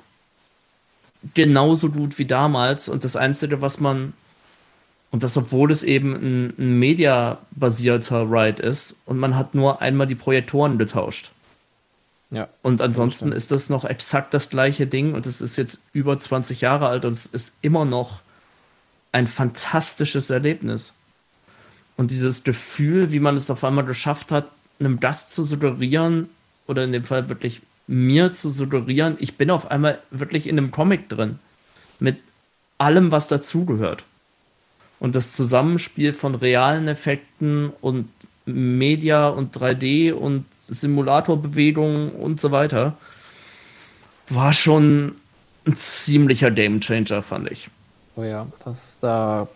[1.32, 2.90] genauso gut wie damals.
[2.90, 4.12] Und das Einzige, was man,
[5.10, 10.06] und das obwohl es eben ein, ein Media-basierter Ride ist, und man hat nur einmal
[10.06, 11.30] die Projektoren getauscht.
[12.30, 12.48] Ja.
[12.62, 16.60] Und ansonsten ist das noch exakt das gleiche Ding und es ist jetzt über 20
[16.60, 18.20] Jahre alt und es ist immer noch
[19.12, 20.92] ein fantastisches Erlebnis.
[21.96, 26.30] Und dieses Gefühl, wie man es auf einmal geschafft hat, einem Gast zu suggerieren,
[26.66, 30.70] oder in dem Fall wirklich mir zu suggerieren, ich bin auf einmal wirklich in einem
[30.70, 31.40] Comic drin.
[31.98, 32.18] Mit
[32.78, 34.04] allem, was dazugehört.
[35.00, 38.08] Und das Zusammenspiel von realen Effekten und
[38.46, 42.96] Media und 3D und Simulatorbewegungen und so weiter
[44.28, 45.16] war schon
[45.66, 47.68] ein ziemlicher Gamechanger, fand ich.
[48.16, 49.48] Oh ja, das da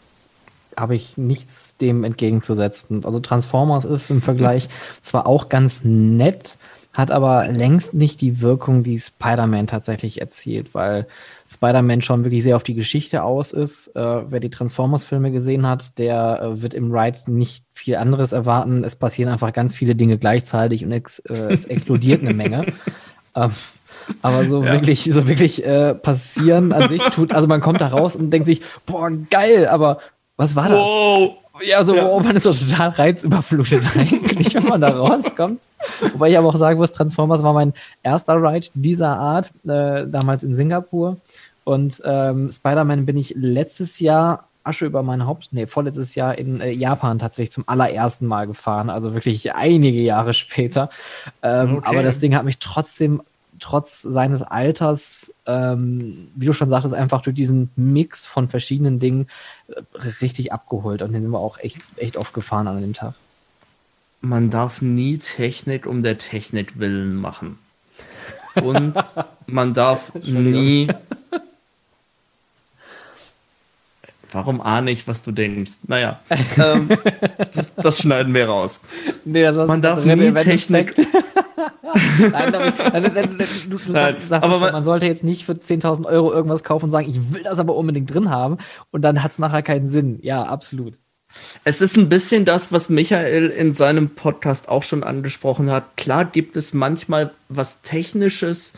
[0.76, 3.04] habe ich nichts dem entgegenzusetzen.
[3.04, 4.68] Also Transformers ist im Vergleich
[5.02, 6.58] zwar auch ganz nett,
[6.94, 11.06] hat aber längst nicht die Wirkung, die Spider-Man tatsächlich erzielt, weil
[11.50, 13.88] Spider-Man schon wirklich sehr auf die Geschichte aus ist.
[13.88, 18.84] Äh, wer die Transformers-Filme gesehen hat, der äh, wird im Ride nicht viel anderes erwarten.
[18.84, 22.72] Es passieren einfach ganz viele Dinge gleichzeitig und ex äh, es explodiert eine Menge.
[23.36, 23.50] Ähm,
[24.22, 24.72] aber so ja.
[24.72, 28.46] wirklich, so wirklich äh, passieren an sich tut, also man kommt da raus und denkt
[28.46, 29.98] sich, boah, geil, aber
[30.36, 30.78] was war das?
[30.78, 31.34] Wow.
[31.62, 32.06] Ja, so, ja.
[32.06, 35.60] Oh, man ist so total reizüberflutet eigentlich, wenn man da rauskommt.
[36.12, 40.42] Wobei ich aber auch sagen muss, Transformers war mein erster Ride dieser Art, äh, damals
[40.42, 41.18] in Singapur.
[41.64, 46.60] Und ähm, Spider-Man bin ich letztes Jahr Asche über mein Haupt, nee, vorletztes Jahr in
[46.60, 50.88] äh, Japan tatsächlich zum allerersten Mal gefahren, also wirklich einige Jahre später.
[51.42, 51.86] Ähm, okay.
[51.86, 53.22] Aber das Ding hat mich trotzdem
[53.60, 59.28] trotz seines Alters, ähm, wie du schon sagtest, einfach durch diesen Mix von verschiedenen Dingen
[59.68, 59.82] äh,
[60.20, 61.02] richtig abgeholt.
[61.02, 63.14] Und den sind wir auch echt, echt oft gefahren an dem Tag.
[64.20, 67.58] Man darf nie Technik um der Technik willen machen.
[68.54, 68.94] Und
[69.46, 70.88] man darf nie.
[74.32, 75.74] Warum ahne ich, was du denkst?
[75.86, 76.20] Naja,
[76.56, 76.88] ähm,
[77.54, 78.80] das, das, schneiden wir raus.
[79.24, 80.94] Nee, man darf nie Technik.
[82.30, 86.32] Nein, du, du Nein, sagst, sagst aber schon, man sollte jetzt nicht für 10.000 Euro
[86.32, 88.58] irgendwas kaufen und sagen, ich will das aber unbedingt drin haben
[88.90, 90.18] und dann hat es nachher keinen Sinn.
[90.22, 90.98] Ja, absolut.
[91.64, 95.96] Es ist ein bisschen das, was Michael in seinem Podcast auch schon angesprochen hat.
[95.96, 98.74] Klar gibt es manchmal was Technisches,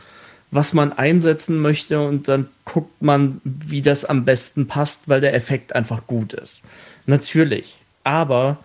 [0.51, 5.35] was man einsetzen möchte und dann guckt man, wie das am besten passt, weil der
[5.35, 6.63] Effekt einfach gut ist.
[7.07, 7.79] Natürlich.
[8.05, 8.59] Aber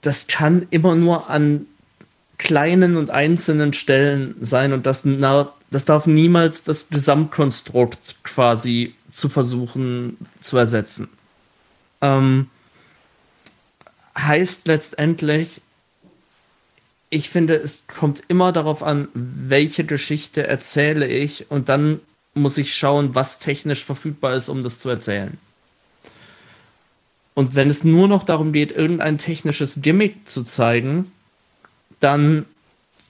[0.00, 1.66] das kann immer nur an
[2.38, 9.28] kleinen und einzelnen Stellen sein und das, na, das darf niemals das Gesamtkonstrukt quasi zu
[9.28, 11.08] versuchen zu ersetzen.
[12.02, 12.48] Ähm,
[14.18, 15.60] heißt letztendlich,
[17.08, 22.00] ich finde, es kommt immer darauf an, welche Geschichte erzähle ich und dann
[22.34, 25.38] muss ich schauen, was technisch verfügbar ist, um das zu erzählen.
[27.34, 31.12] Und wenn es nur noch darum geht, irgendein technisches Gimmick zu zeigen,
[32.00, 32.46] dann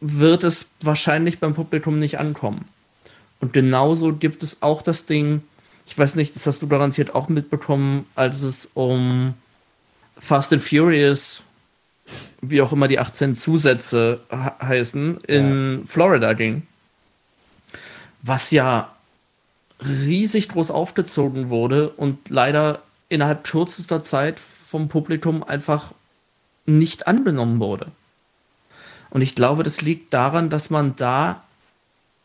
[0.00, 2.66] wird es wahrscheinlich beim Publikum nicht ankommen.
[3.40, 5.42] Und genauso gibt es auch das Ding,
[5.86, 9.34] ich weiß nicht, das hast du garantiert auch mitbekommen, als es um
[10.18, 11.42] Fast and Furious,
[12.40, 15.86] wie auch immer die 18 Zusätze heißen, in ja.
[15.86, 16.66] Florida ging.
[18.22, 18.92] Was ja
[19.84, 25.92] riesig groß aufgezogen wurde und leider innerhalb kürzester Zeit vom Publikum einfach
[26.64, 27.92] nicht angenommen wurde.
[29.10, 31.42] Und ich glaube, das liegt daran, dass man da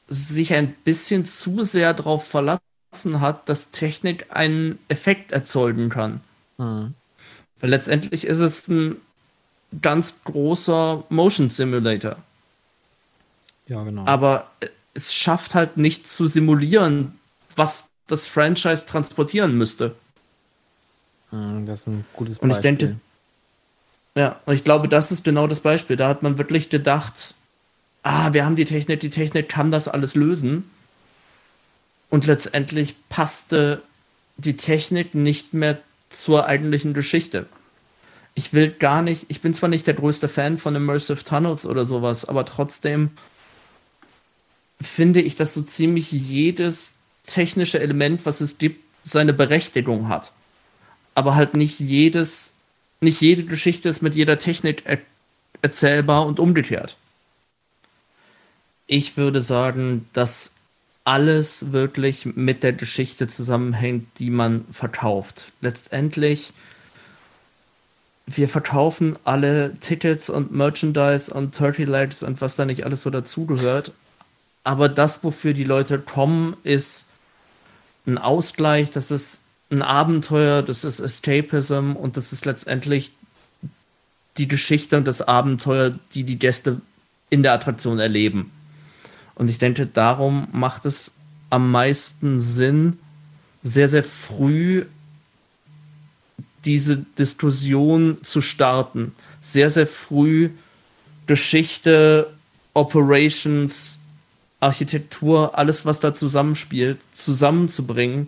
[0.07, 2.61] sich ein bisschen zu sehr darauf verlassen
[3.19, 6.21] hat, dass Technik einen Effekt erzeugen kann.
[6.57, 6.93] Mhm.
[7.59, 8.97] Weil letztendlich ist es ein
[9.81, 12.17] ganz großer Motion Simulator.
[13.67, 14.05] Ja, genau.
[14.05, 14.51] Aber
[14.93, 17.19] es schafft halt nicht zu simulieren,
[17.55, 19.95] was das Franchise transportieren müsste.
[21.31, 22.49] Mhm, das ist ein gutes Beispiel.
[22.49, 22.99] Und ich denke,
[24.15, 25.95] ja, und ich glaube, das ist genau das Beispiel.
[25.95, 27.35] Da hat man wirklich gedacht,
[28.03, 30.69] ah, wir haben die Technik, die Technik kann das alles lösen.
[32.09, 33.81] Und letztendlich passte
[34.37, 35.79] die Technik nicht mehr
[36.09, 37.45] zur eigentlichen Geschichte.
[38.33, 41.85] Ich will gar nicht, ich bin zwar nicht der größte Fan von Immersive Tunnels oder
[41.85, 43.11] sowas, aber trotzdem
[44.81, 50.31] finde ich, dass so ziemlich jedes technische Element, was es gibt, seine Berechtigung hat.
[51.13, 52.55] Aber halt nicht jedes,
[53.01, 54.99] nicht jede Geschichte ist mit jeder Technik er
[55.61, 56.97] erzählbar und umgekehrt.
[58.87, 60.55] Ich würde sagen, dass
[61.03, 65.51] alles wirklich mit der Geschichte zusammenhängt, die man verkauft.
[65.61, 66.53] Letztendlich,
[68.27, 73.09] wir verkaufen alle Tickets und Merchandise und Turkey Legs und was da nicht alles so
[73.09, 73.91] dazugehört.
[74.63, 77.07] Aber das, wofür die Leute kommen, ist
[78.05, 79.39] ein Ausgleich, das ist
[79.71, 83.11] ein Abenteuer, das ist Escapism und das ist letztendlich
[84.37, 86.81] die Geschichte und das Abenteuer, die die Gäste
[87.29, 88.51] in der Attraktion erleben.
[89.35, 91.13] Und ich denke, darum macht es
[91.49, 92.99] am meisten Sinn,
[93.63, 94.85] sehr, sehr früh
[96.65, 99.13] diese Diskussion zu starten.
[99.39, 100.51] Sehr, sehr früh
[101.27, 102.31] Geschichte,
[102.73, 103.97] Operations,
[104.59, 108.27] Architektur, alles, was da zusammenspielt, zusammenzubringen.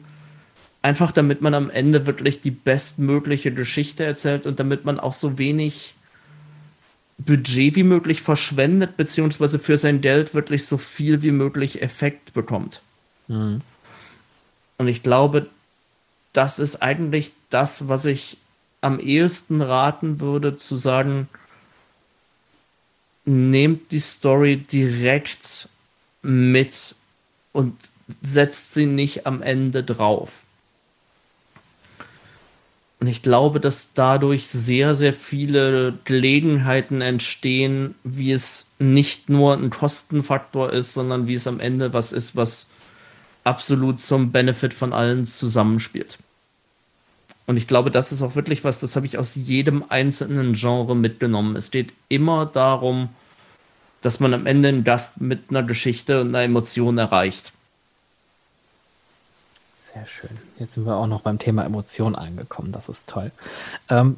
[0.83, 5.37] Einfach damit man am Ende wirklich die bestmögliche Geschichte erzählt und damit man auch so
[5.39, 5.95] wenig
[7.17, 12.81] Budget wie möglich verschwendet, beziehungsweise für sein Geld wirklich so viel wie möglich Effekt bekommt.
[13.29, 13.61] Mhm.
[14.77, 15.47] Und ich glaube,
[16.33, 18.37] das ist eigentlich das, was ich
[18.81, 21.29] am ehesten raten würde, zu sagen,
[23.23, 25.69] nehmt die Story direkt
[26.21, 26.95] mit
[27.53, 27.77] und
[28.21, 30.43] setzt sie nicht am Ende drauf.
[33.03, 39.71] Und ich glaube, dass dadurch sehr, sehr viele Gelegenheiten entstehen, wie es nicht nur ein
[39.71, 42.69] Kostenfaktor ist, sondern wie es am Ende was ist, was
[43.43, 46.17] absolut zum Benefit von allen zusammenspielt.
[47.45, 50.95] Und ich glaube, das ist auch wirklich was, das habe ich aus jedem einzelnen Genre
[50.95, 51.57] mitgenommen.
[51.57, 53.09] Es geht immer darum,
[53.99, 57.51] dass man am Ende einen Gast mit einer Geschichte und einer Emotion erreicht.
[59.93, 60.31] Sehr schön.
[60.59, 62.71] Jetzt sind wir auch noch beim Thema Emotionen angekommen.
[62.71, 63.31] Das ist toll.
[63.89, 64.17] Ähm,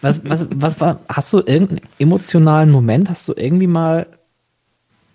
[0.00, 3.10] was, was, was war, hast du irgendeinen emotionalen Moment?
[3.10, 4.06] Hast du irgendwie mal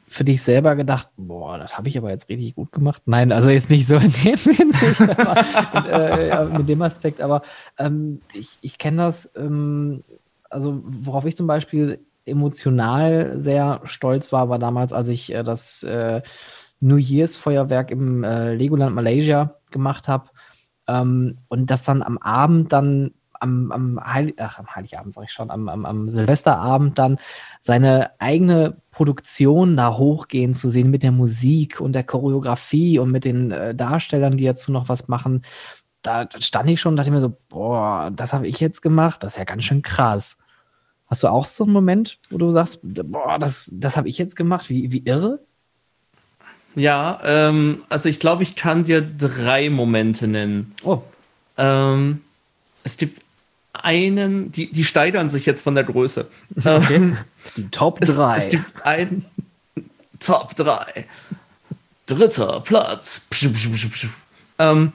[0.03, 3.01] für dich selber gedacht, boah, das habe ich aber jetzt richtig gut gemacht?
[3.05, 7.41] Nein, also jetzt nicht so in dem Hinsicht, aber, äh, mit dem Aspekt, aber
[7.77, 10.03] ähm, ich, ich kenne das, ähm,
[10.49, 15.83] also worauf ich zum Beispiel emotional sehr stolz war, war damals, als ich äh, das
[15.83, 16.21] äh,
[16.79, 20.29] New Year's Feuerwerk im äh, Legoland Malaysia gemacht habe.
[20.87, 25.31] Ähm, und das dann am Abend dann am, am, Heil Ach, am Heiligabend, sag ich
[25.31, 27.17] schon, am, am, am Silvesterabend dann
[27.61, 33.25] seine eigene Produktion da hochgehen zu sehen mit der Musik und der Choreografie und mit
[33.25, 35.43] den äh, Darstellern, die dazu noch was machen.
[36.01, 39.33] Da stand ich schon und dachte mir so, boah, das habe ich jetzt gemacht, das
[39.33, 40.37] ist ja ganz schön krass.
[41.07, 44.35] Hast du auch so einen Moment, wo du sagst, boah, das, das habe ich jetzt
[44.35, 45.39] gemacht, wie, wie irre?
[46.77, 50.75] Ja, ähm, also ich glaube, ich kann dir drei Momente nennen.
[50.83, 51.01] Oh.
[51.57, 52.21] Ähm,
[52.83, 53.19] es gibt
[53.73, 56.27] einen, die, die steigern sich jetzt von der Größe.
[56.55, 56.95] Okay.
[56.95, 57.17] Ähm,
[57.55, 58.37] die Top 3.
[58.37, 59.25] Es, es, gibt einen
[60.19, 61.05] Top 3.
[62.05, 63.25] Dritter Platz.
[64.59, 64.93] Ähm,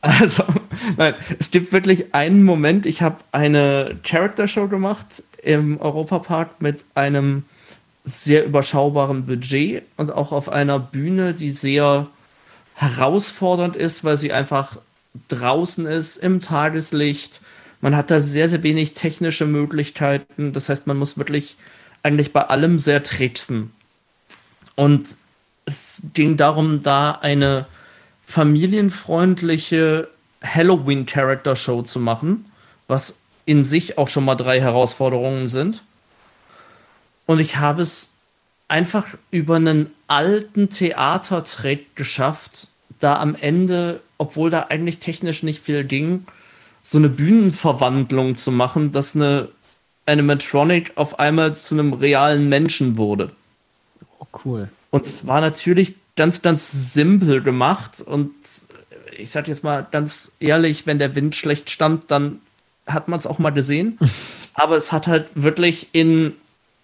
[0.00, 0.42] also,
[0.96, 6.84] nein, es gibt wirklich einen Moment, ich habe eine Character Show gemacht im Europapark mit
[6.96, 7.44] einem
[8.08, 12.08] sehr überschaubaren Budget und auch auf einer Bühne, die sehr
[12.74, 14.78] herausfordernd ist, weil sie einfach
[15.28, 17.40] draußen ist, im Tageslicht.
[17.80, 20.52] Man hat da sehr, sehr wenig technische Möglichkeiten.
[20.52, 21.56] Das heißt, man muss wirklich
[22.02, 23.72] eigentlich bei allem sehr tricksen.
[24.74, 25.14] Und
[25.64, 27.66] es ging darum, da eine
[28.24, 30.08] familienfreundliche
[30.42, 32.44] Halloween-Character-Show zu machen,
[32.86, 35.82] was in sich auch schon mal drei Herausforderungen sind.
[37.28, 38.08] Und ich habe es
[38.68, 42.68] einfach über einen alten Theatertrick geschafft,
[43.00, 46.26] da am Ende, obwohl da eigentlich technisch nicht viel ging,
[46.82, 49.50] so eine Bühnenverwandlung zu machen, dass eine
[50.06, 53.30] Animatronic auf einmal zu einem realen Menschen wurde.
[54.20, 54.70] Oh, cool.
[54.88, 58.32] Und es war natürlich ganz, ganz simpel gemacht und
[59.18, 62.40] ich sag jetzt mal ganz ehrlich, wenn der Wind schlecht stammt, dann
[62.86, 63.98] hat man es auch mal gesehen.
[64.54, 66.34] Aber es hat halt wirklich in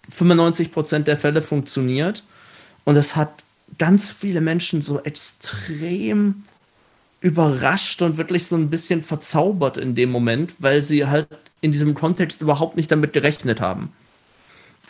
[0.09, 2.23] 95 Prozent der Fälle funktioniert.
[2.83, 3.31] Und es hat
[3.77, 6.43] ganz viele Menschen so extrem
[7.21, 11.27] überrascht und wirklich so ein bisschen verzaubert in dem Moment, weil sie halt
[11.61, 13.91] in diesem Kontext überhaupt nicht damit gerechnet haben.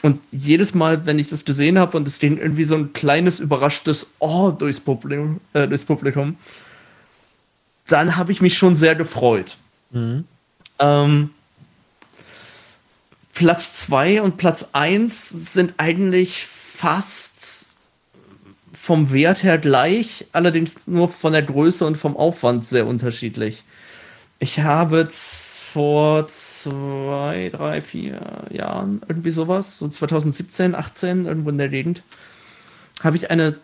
[0.01, 3.39] Und jedes Mal, wenn ich das gesehen habe und es ging irgendwie so ein kleines
[3.39, 6.37] überraschtes Oh durchs Publikum, äh, durchs Publikum
[7.87, 9.57] dann habe ich mich schon sehr gefreut.
[9.91, 10.25] Mhm.
[10.79, 11.29] Ähm,
[13.35, 17.67] Platz 2 und Platz 1 sind eigentlich fast
[18.73, 23.65] vom Wert her gleich, allerdings nur von der Größe und vom Aufwand sehr unterschiedlich.
[24.39, 28.21] Ich habe vor zwei, drei, vier
[28.51, 32.03] Jahren irgendwie sowas, so 2017, 18, irgendwo in der Gegend,
[33.03, 33.57] habe ich eine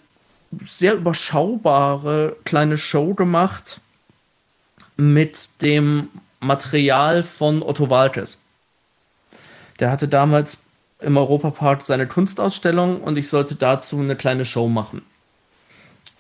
[0.66, 3.80] sehr überschaubare kleine Show gemacht
[4.98, 6.10] mit dem
[6.42, 8.42] Material von Otto Walkes.
[9.82, 10.60] Der hatte damals
[11.02, 15.02] im Europapark seine Kunstausstellung und ich sollte dazu eine kleine Show machen.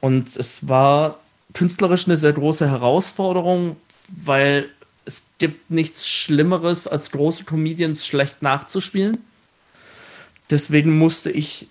[0.01, 1.19] Und es war
[1.53, 3.77] künstlerisch eine sehr große Herausforderung,
[4.09, 4.67] weil
[5.05, 9.19] es gibt nichts Schlimmeres, als große Comedians schlecht nachzuspielen.
[10.49, 11.67] Deswegen musste ich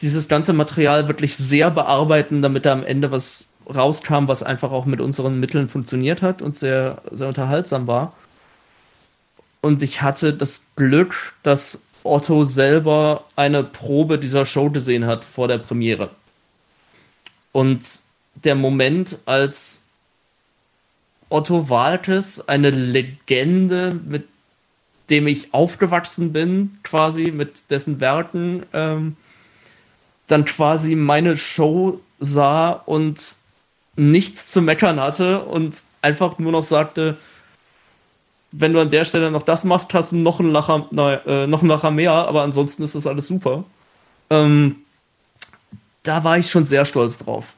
[0.00, 4.86] dieses ganze Material wirklich sehr bearbeiten, damit da am Ende was rauskam, was einfach auch
[4.86, 8.12] mit unseren Mitteln funktioniert hat und sehr, sehr unterhaltsam war.
[9.66, 15.48] Und ich hatte das Glück, dass Otto selber eine Probe dieser Show gesehen hat vor
[15.48, 16.10] der Premiere.
[17.50, 17.80] Und
[18.44, 19.86] der Moment, als
[21.30, 24.28] Otto Walkes, eine Legende, mit
[25.10, 29.16] dem ich aufgewachsen bin, quasi mit dessen Werken, ähm,
[30.28, 33.18] dann quasi meine Show sah und
[33.96, 37.16] nichts zu meckern hatte und einfach nur noch sagte,
[38.58, 40.86] wenn du an der Stelle noch das machst, hast du noch einen Lacher,
[41.26, 43.64] äh, noch einen Lacher mehr, aber ansonsten ist das alles super.
[44.30, 44.76] Ähm,
[46.02, 47.54] da war ich schon sehr stolz drauf.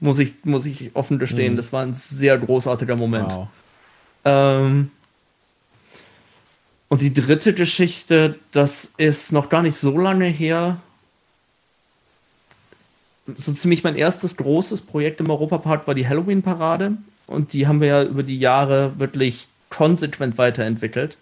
[0.00, 1.54] Muss ich, muss ich offen gestehen.
[1.54, 1.56] Mhm.
[1.56, 3.30] Das war ein sehr großartiger Moment.
[3.30, 3.48] Wow.
[4.24, 4.90] Ähm,
[6.88, 10.78] und die dritte Geschichte, das ist noch gar nicht so lange her
[13.36, 16.96] so ziemlich mein erstes großes Projekt im Europapark war die Halloween-Parade.
[17.26, 21.16] Und die haben wir ja über die Jahre wirklich konsequent weiterentwickelt.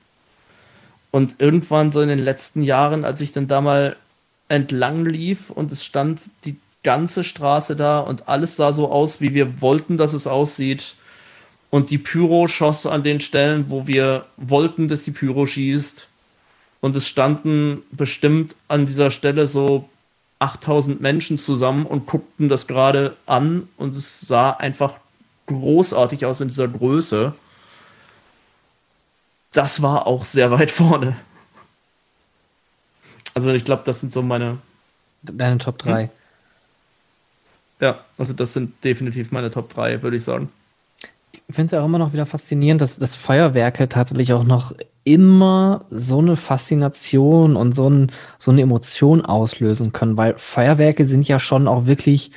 [1.10, 3.96] Und irgendwann so in den letzten Jahren, als ich dann da mal
[4.48, 9.34] entlang lief und es stand die ganze Straße da und alles sah so aus, wie
[9.34, 10.94] wir wollten, dass es aussieht.
[11.70, 16.08] Und die Pyro schoss an den Stellen, wo wir wollten, dass die Pyro schießt.
[16.80, 19.88] Und es standen bestimmt an dieser Stelle so
[20.40, 24.94] 8000 Menschen zusammen und guckten das gerade an und es sah einfach
[25.46, 27.34] großartig aus in dieser Größe.
[29.52, 31.16] Das war auch sehr weit vorne.
[33.34, 34.58] Also ich glaube, das sind so meine...
[35.22, 36.04] Deine Top 3.
[36.04, 36.10] Hm?
[37.80, 40.50] Ja, also das sind definitiv meine Top 3, würde ich sagen.
[41.32, 44.74] Ich finde es ja auch immer noch wieder faszinierend, dass, dass Feuerwerke tatsächlich auch noch
[45.04, 51.26] immer so eine Faszination und so, ein, so eine Emotion auslösen können, weil Feuerwerke sind
[51.26, 52.32] ja schon auch wirklich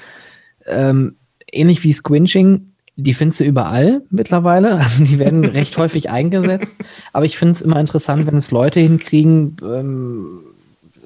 [0.65, 1.17] ähm,
[1.51, 2.72] ähnlich wie Squinching.
[2.95, 4.77] Die findest du überall mittlerweile.
[4.83, 6.83] Also die werden recht häufig eingesetzt.
[7.11, 10.41] Aber ich finde es immer interessant, wenn es Leute hinkriegen, ähm,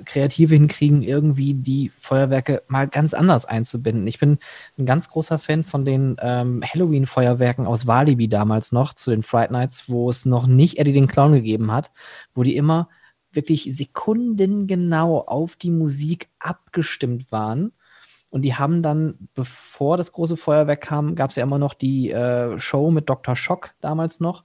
[0.07, 4.07] Kreative hinkriegen, irgendwie die Feuerwerke mal ganz anders einzubinden.
[4.07, 4.39] Ich bin
[4.77, 9.51] ein ganz großer Fan von den ähm, Halloween-Feuerwerken aus Walibi damals noch, zu den Fright
[9.51, 11.91] Nights, wo es noch nicht Eddie den Clown gegeben hat,
[12.34, 12.89] wo die immer
[13.31, 17.73] wirklich sekundengenau auf die Musik abgestimmt waren.
[18.29, 22.11] Und die haben dann, bevor das große Feuerwerk kam, gab es ja immer noch die
[22.11, 23.35] äh, Show mit Dr.
[23.35, 24.43] Schock damals noch.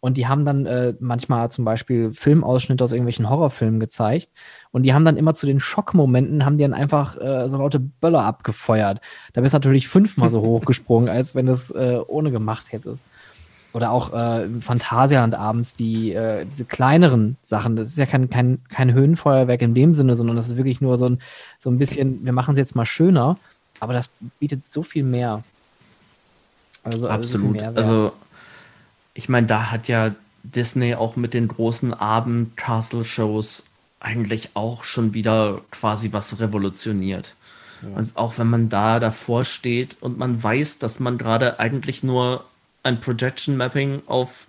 [0.00, 4.32] Und die haben dann äh, manchmal zum Beispiel Filmausschnitte aus irgendwelchen Horrorfilmen gezeigt.
[4.72, 7.78] Und die haben dann immer zu den Schockmomenten, haben die dann einfach äh, so laute
[7.78, 9.00] Böller abgefeuert.
[9.32, 13.06] Da bist du natürlich fünfmal so hochgesprungen, als wenn du es äh, ohne gemacht hättest.
[13.72, 17.76] Oder auch äh, im Phantasialand abends die, äh, diese kleineren Sachen.
[17.76, 20.98] Das ist ja kein, kein, kein Höhenfeuerwerk in dem Sinne, sondern das ist wirklich nur
[20.98, 21.18] so ein,
[21.58, 23.38] so ein bisschen, wir machen es jetzt mal schöner.
[23.80, 25.42] Aber das bietet so viel mehr.
[26.84, 27.60] Also, Absolut.
[27.62, 28.12] Also, also
[29.14, 33.64] ich meine, da hat ja Disney auch mit den großen Abend-Castle-Shows
[34.00, 37.34] eigentlich auch schon wieder quasi was revolutioniert.
[37.82, 37.96] Ja.
[37.96, 42.44] Und auch wenn man da davor steht und man weiß, dass man gerade eigentlich nur
[42.82, 44.46] ein Projection Mapping auf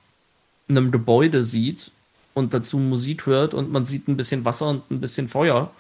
[0.70, 1.92] einem Gebäude sieht
[2.34, 5.72] und dazu Musik hört und man sieht ein bisschen Wasser und ein bisschen Feuer.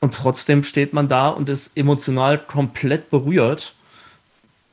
[0.00, 3.74] Und trotzdem steht man da und ist emotional komplett berührt.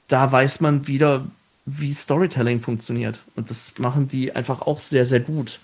[0.08, 1.28] Da weiß man wieder,
[1.66, 3.20] wie Storytelling funktioniert.
[3.36, 5.60] Und das machen die einfach auch sehr, sehr gut.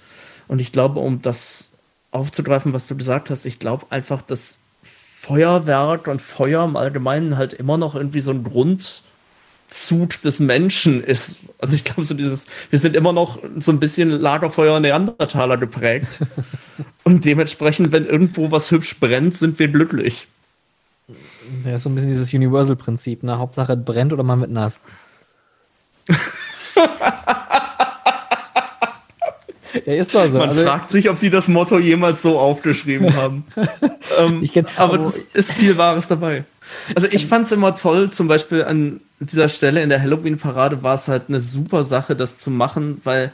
[0.47, 1.71] Und ich glaube, um das
[2.11, 7.53] aufzugreifen, was du gesagt hast, ich glaube einfach, dass Feuerwerk und Feuer im Allgemeinen halt
[7.53, 8.43] immer noch irgendwie so ein
[9.65, 11.39] Grundzug des Menschen ist.
[11.59, 16.19] Also ich glaube, so dieses, wir sind immer noch so ein bisschen Lagerfeuer Neandertaler geprägt.
[17.03, 20.27] und dementsprechend, wenn irgendwo was hübsch brennt, sind wir glücklich.
[21.65, 23.37] Ja, so ein bisschen dieses Universal-Prinzip, ne?
[23.37, 24.81] Hauptsache brennt oder man wird nass.
[29.85, 30.37] Ja, ist doch so.
[30.37, 33.45] Man also, fragt sich, ob die das Motto jemals so aufgeschrieben haben.
[34.17, 36.45] ähm, kenn, aber es ist viel Wahres dabei.
[36.95, 40.95] Also ich fand es immer toll, zum Beispiel an dieser Stelle in der Halloween-Parade war
[40.95, 43.31] es halt eine super Sache, das zu machen, weil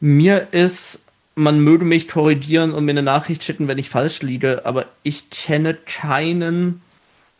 [0.00, 4.62] mir ist, man möge mich korrigieren und mir eine Nachricht schicken, wenn ich falsch liege,
[4.64, 6.82] aber ich kenne keinen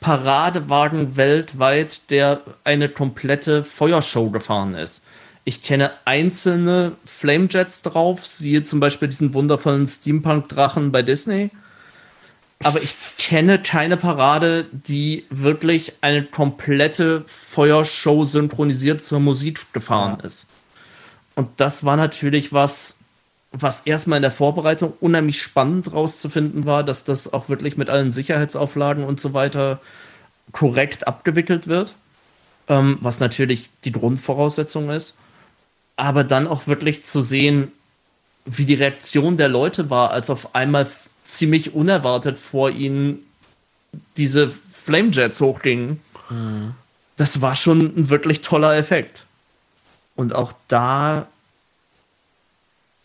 [0.01, 5.03] Paradewagen weltweit, der eine komplette Feuershow gefahren ist.
[5.45, 11.51] Ich kenne einzelne Flamejets drauf, siehe zum Beispiel diesen wundervollen Steampunk-Drachen bei Disney.
[12.65, 20.27] Aber ich kenne keine Parade, die wirklich eine komplette Feuershow synchronisiert zur Musik gefahren ja.
[20.27, 20.47] ist.
[21.35, 22.99] Und das war natürlich was,
[23.53, 28.13] was erstmal in der Vorbereitung unheimlich spannend rauszufinden war, dass das auch wirklich mit allen
[28.13, 29.81] Sicherheitsauflagen und so weiter
[30.53, 31.95] korrekt abgewickelt wird,
[32.69, 35.15] ähm, was natürlich die Grundvoraussetzung ist.
[35.97, 37.73] Aber dann auch wirklich zu sehen,
[38.45, 40.89] wie die Reaktion der Leute war, als auf einmal
[41.25, 43.25] ziemlich unerwartet vor ihnen
[44.17, 46.01] diese Flamejets hochgingen.
[46.31, 46.75] Mhm.
[47.17, 49.27] Das war schon ein wirklich toller Effekt.
[50.17, 51.27] Und auch da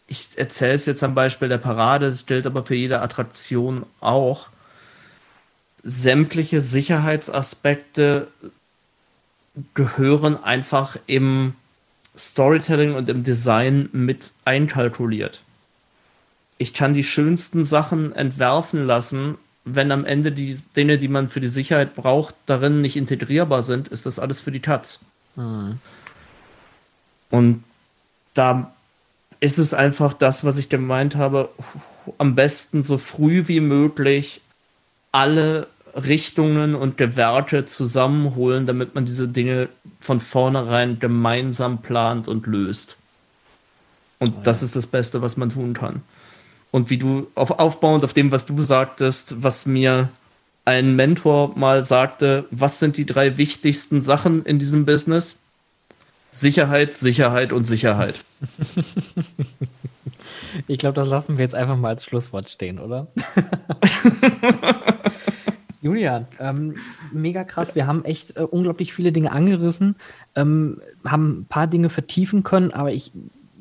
[0.07, 4.47] ich erzähle es jetzt am Beispiel der Parade, es gilt aber für jede Attraktion auch.
[5.83, 8.27] Sämtliche Sicherheitsaspekte
[9.73, 11.55] gehören einfach im
[12.17, 15.41] Storytelling und im Design mit einkalkuliert.
[16.57, 21.41] Ich kann die schönsten Sachen entwerfen lassen, wenn am Ende die Dinge, die man für
[21.41, 24.99] die Sicherheit braucht, darin nicht integrierbar sind, ist das alles für die Katz.
[25.35, 25.79] Mhm.
[27.29, 27.63] Und
[28.33, 28.71] da
[29.39, 31.49] ist es einfach das, was ich gemeint habe,
[32.17, 34.41] am besten so früh wie möglich
[35.11, 39.67] alle Richtungen und Gewerke zusammenholen, damit man diese Dinge
[39.99, 42.97] von vornherein gemeinsam plant und löst.
[44.19, 44.43] Und oh ja.
[44.43, 46.01] das ist das Beste, was man tun kann.
[46.71, 50.09] Und wie du auf, aufbauend auf dem, was du sagtest, was mir
[50.65, 55.39] ein Mentor mal sagte, was sind die drei wichtigsten Sachen in diesem Business?
[56.29, 58.23] Sicherheit, Sicherheit und Sicherheit.
[60.67, 63.07] Ich glaube, das lassen wir jetzt einfach mal als Schlusswort stehen, oder?
[65.81, 66.77] Julian, ähm,
[67.11, 67.75] mega krass.
[67.75, 69.95] Wir haben echt äh, unglaublich viele Dinge angerissen,
[70.35, 73.11] ähm, haben ein paar Dinge vertiefen können, aber ich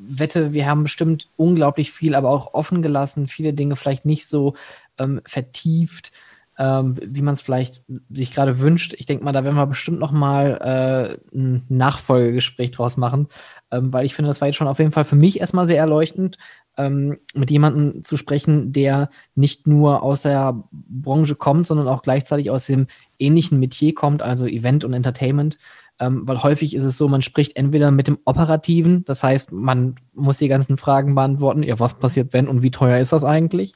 [0.07, 4.55] wette, wir haben bestimmt unglaublich viel, aber auch offen gelassen, viele Dinge vielleicht nicht so
[4.97, 6.11] ähm, vertieft
[6.57, 8.95] ähm, wie man es vielleicht sich gerade wünscht.
[8.97, 13.27] Ich denke mal, da werden wir bestimmt noch mal äh, ein Nachfolgegespräch draus machen,
[13.71, 15.77] ähm, weil ich finde, das war jetzt schon auf jeden Fall für mich erstmal sehr
[15.77, 16.37] erleuchtend,
[16.77, 22.49] ähm, mit jemandem zu sprechen, der nicht nur aus der Branche kommt, sondern auch gleichzeitig
[22.49, 22.87] aus dem
[23.19, 25.57] ähnlichen Metier kommt, also Event und Entertainment
[25.99, 29.95] ähm, weil häufig ist es so, man spricht entweder mit dem Operativen, das heißt, man
[30.13, 33.73] muss die ganzen Fragen beantworten, ja, was passiert wenn und wie teuer ist das eigentlich?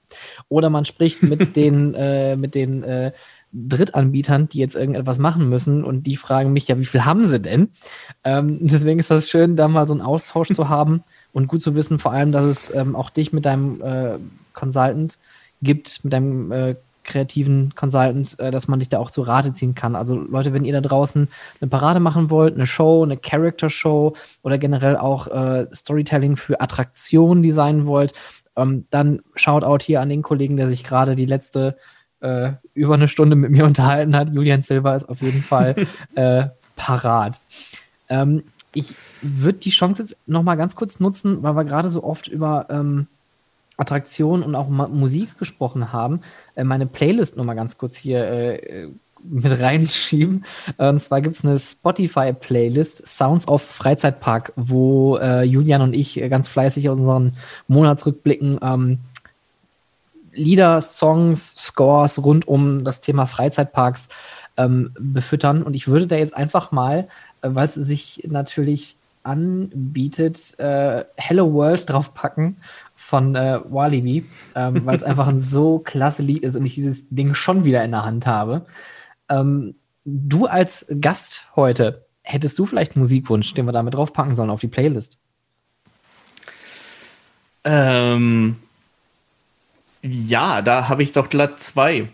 [0.48, 3.12] Oder man spricht mit den, äh, mit den äh,
[3.54, 7.40] Drittanbietern, die jetzt irgendetwas machen müssen und die fragen mich ja, wie viel haben sie
[7.40, 7.70] denn?
[8.24, 11.04] Ähm, deswegen ist das schön, da mal so einen Austausch zu haben
[11.34, 14.20] und gut zu wissen, vor allem, dass es ähm, auch dich mit deinem äh,
[14.54, 15.18] Consultant
[15.62, 19.76] gibt, mit deinem äh, kreativen Consultants, äh, dass man dich da auch zu Rate ziehen
[19.76, 19.96] kann.
[19.96, 21.28] Also Leute, wenn ihr da draußen
[21.60, 27.44] eine Parade machen wollt, eine Show, eine Character-Show oder generell auch äh, Storytelling für Attraktionen
[27.44, 28.14] designen wollt,
[28.56, 31.78] ähm, dann schaut out hier an den Kollegen, der sich gerade die letzte
[32.20, 34.30] äh, über eine Stunde mit mir unterhalten hat.
[34.30, 35.76] Julian Silver ist auf jeden Fall
[36.16, 37.40] äh, parat.
[38.10, 42.04] Ähm, ich würde die Chance jetzt noch mal ganz kurz nutzen, weil wir gerade so
[42.04, 43.08] oft über ähm,
[43.82, 46.22] Attraktion und auch Musik gesprochen haben,
[46.56, 48.88] äh, meine Playlist noch mal ganz kurz hier äh,
[49.24, 50.46] mit reinschieben.
[50.78, 56.48] Und zwar gibt es eine Spotify-Playlist, Sounds of Freizeitpark, wo äh, Julian und ich ganz
[56.48, 57.34] fleißig aus unseren
[57.68, 59.00] Monatsrückblicken ähm,
[60.34, 64.08] Lieder, Songs, Scores rund um das Thema Freizeitparks
[64.58, 65.64] ähm, befüttern.
[65.64, 67.08] Und ich würde da jetzt einfach mal,
[67.42, 72.58] äh, weil es sich natürlich anbietet, äh, Hello World draufpacken
[72.96, 74.26] von äh, Walibi,
[74.56, 77.84] ähm, weil es einfach ein so klasse Lied ist und ich dieses Ding schon wieder
[77.84, 78.66] in der Hand habe.
[79.30, 79.76] Ähm,
[80.06, 84.62] du als Gast heute, hättest du vielleicht einen Musikwunsch, den wir damit draufpacken sollen auf
[84.62, 85.20] die Playlist?
[87.64, 88.58] Ähm,
[90.02, 92.10] ja, da habe ich doch glatt zwei.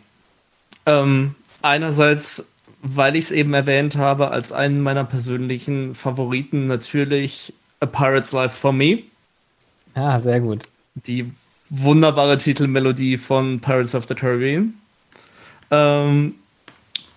[0.86, 2.48] Ähm, einerseits,
[2.96, 8.56] weil ich es eben erwähnt habe, als einen meiner persönlichen Favoriten natürlich A Pirate's Life
[8.58, 9.04] for Me.
[9.96, 10.70] Ja, sehr gut.
[10.96, 11.32] Die
[11.70, 14.74] wunderbare Titelmelodie von Pirates of the Caribbean.
[15.70, 16.36] Ähm,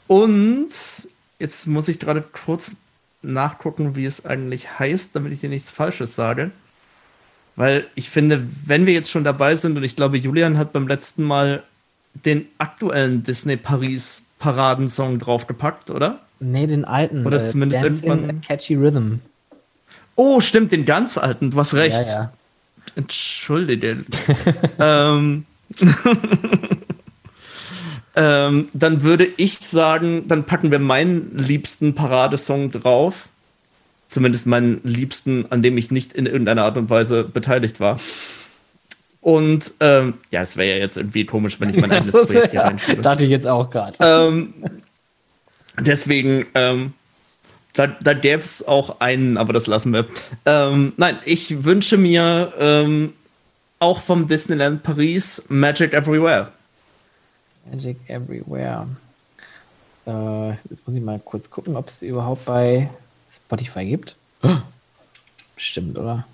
[0.07, 0.71] und
[1.39, 2.77] jetzt muss ich gerade kurz
[3.23, 6.51] nachgucken, wie es eigentlich heißt, damit ich dir nichts Falsches sage.
[7.55, 10.89] Weil ich finde, wenn wir jetzt schon dabei sind, und ich glaube, Julian hat beim
[10.89, 11.63] letzten Mal
[12.25, 16.19] den aktuellen Disney Paris Paradensong draufgepackt, oder?
[16.41, 17.25] Nee, den alten.
[17.25, 18.41] Oder äh, zumindest Dance irgendwann.
[18.41, 19.17] Catchy Rhythm.
[20.17, 21.53] Oh, stimmt, den ganz alten.
[21.53, 21.95] Du hast recht.
[21.95, 22.33] Ja, ja.
[22.97, 24.05] Entschuldige.
[24.79, 25.45] ähm,
[28.17, 33.29] ähm, dann würde ich sagen, dann packen wir meinen liebsten Paradesong drauf.
[34.09, 38.01] Zumindest meinen liebsten, an dem ich nicht in irgendeiner Art und Weise beteiligt war.
[39.21, 42.61] Und ähm, ja, es wäre ja jetzt irgendwie komisch, wenn ich mein eigenes Projekt hier
[42.61, 43.03] reinschiebe.
[43.03, 43.97] Dachte ich jetzt auch gerade.
[44.01, 44.55] Ähm,
[45.79, 46.95] deswegen, ähm,
[47.75, 50.07] da, da gäbe es auch einen, aber das lassen wir.
[50.47, 53.13] Ähm, nein, ich wünsche mir ähm,
[53.79, 56.53] auch vom Disneyland Paris Magic Everywhere.
[57.71, 58.89] Magic Everywhere.
[60.07, 62.89] Äh, jetzt muss ich mal kurz gucken, ob es überhaupt bei
[63.33, 64.17] Spotify gibt.
[65.55, 66.27] Bestimmt, oder?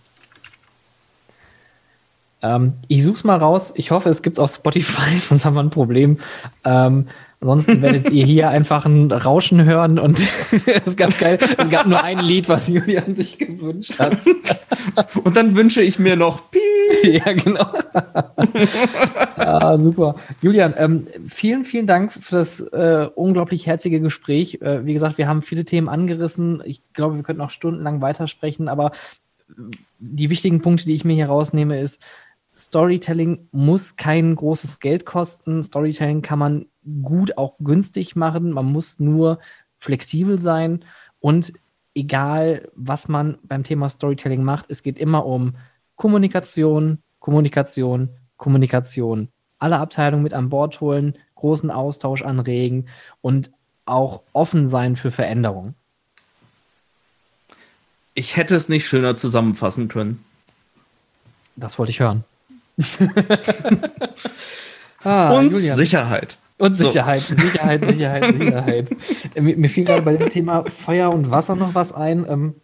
[2.46, 3.72] Ähm, ich suche es mal raus.
[3.76, 6.18] Ich hoffe, es gibt es auf Spotify, sonst haben wir ein Problem.
[6.64, 7.06] Ähm,
[7.40, 10.20] ansonsten werdet ihr hier einfach ein Rauschen hören und
[10.86, 14.26] es, gab geil, es gab nur ein Lied, was Julian sich gewünscht hat.
[15.24, 16.62] und dann wünsche ich mir noch Piep.
[17.02, 17.66] Ja, genau.
[19.36, 20.14] ah, super.
[20.40, 24.60] Julian, ähm, vielen, vielen Dank für das äh, unglaublich herzige Gespräch.
[24.62, 26.62] Äh, wie gesagt, wir haben viele Themen angerissen.
[26.64, 28.92] Ich glaube, wir könnten auch stundenlang weitersprechen, aber
[29.98, 32.02] die wichtigen Punkte, die ich mir hier rausnehme, ist,
[32.56, 35.62] Storytelling muss kein großes Geld kosten.
[35.62, 36.66] Storytelling kann man
[37.02, 38.50] gut auch günstig machen.
[38.50, 39.38] Man muss nur
[39.78, 40.84] flexibel sein
[41.20, 41.52] und
[41.94, 45.56] egal, was man beim Thema Storytelling macht, es geht immer um
[45.96, 49.28] Kommunikation, Kommunikation, Kommunikation.
[49.58, 52.88] Alle Abteilungen mit an Bord holen, großen Austausch anregen
[53.22, 53.50] und
[53.86, 55.74] auch offen sein für Veränderungen.
[58.14, 60.24] Ich hätte es nicht schöner zusammenfassen können.
[61.56, 62.24] Das wollte ich hören.
[65.02, 65.76] ah, und Julian.
[65.76, 66.38] Sicherheit.
[66.58, 67.34] Und Sicherheit, so.
[67.34, 68.90] Sicherheit, Sicherheit, Sicherheit.
[69.34, 72.26] Mir, mir, fiel gerade bei dem Thema Feuer und Wasser noch was ein.
[72.28, 72.54] Ähm,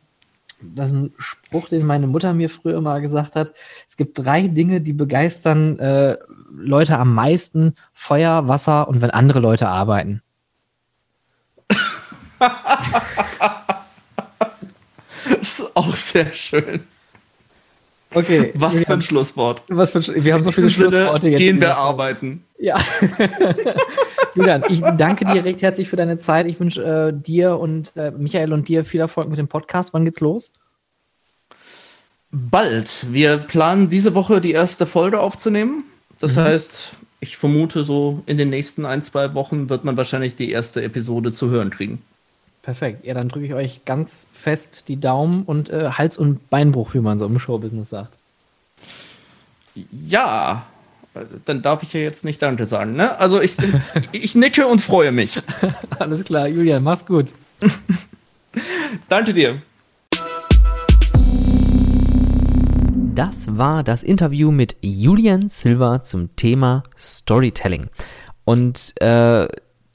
[0.61, 3.53] das ist ein Spruch, den meine Mutter mir früher mal gesagt hat.
[3.89, 6.17] Es gibt drei Dinge, die begeistern äh,
[6.51, 10.23] Leute am meisten: Feuer, Wasser und wenn andere Leute arbeiten.
[15.29, 16.87] das ist auch sehr schön.
[18.15, 18.53] Okay.
[18.57, 19.63] Was für ein Schlusswort.
[19.69, 21.39] Was für ein, wir haben so viele Schlussworte jetzt.
[21.39, 22.45] Gehen wir arbeiten.
[22.59, 22.81] Ja.
[24.35, 26.47] Julian, ich danke dir recht herzlich für deine Zeit.
[26.47, 29.93] Ich wünsche äh, dir und äh, Michael und dir viel Erfolg mit dem Podcast.
[29.93, 30.53] Wann geht's los?
[32.31, 33.07] Bald.
[33.13, 35.85] Wir planen diese Woche die erste Folge aufzunehmen.
[36.19, 36.41] Das mhm.
[36.41, 40.83] heißt, ich vermute, so in den nächsten ein, zwei Wochen wird man wahrscheinlich die erste
[40.83, 42.03] Episode zu hören kriegen.
[42.63, 43.05] Perfekt.
[43.05, 47.01] Ja, dann drücke ich euch ganz fest die Daumen und äh, Hals- und Beinbruch, wie
[47.01, 48.17] man so im Showbusiness sagt.
[49.91, 50.67] Ja,
[51.45, 53.19] dann darf ich ja jetzt nicht Danke sagen, ne?
[53.19, 53.57] Also ich,
[54.13, 55.41] ich nicke und freue mich.
[55.99, 57.35] Alles klar, Julian, mach's gut.
[59.09, 59.61] Danke dir.
[63.15, 67.91] Das war das Interview mit Julian Silva zum Thema Storytelling.
[68.45, 69.49] Und äh,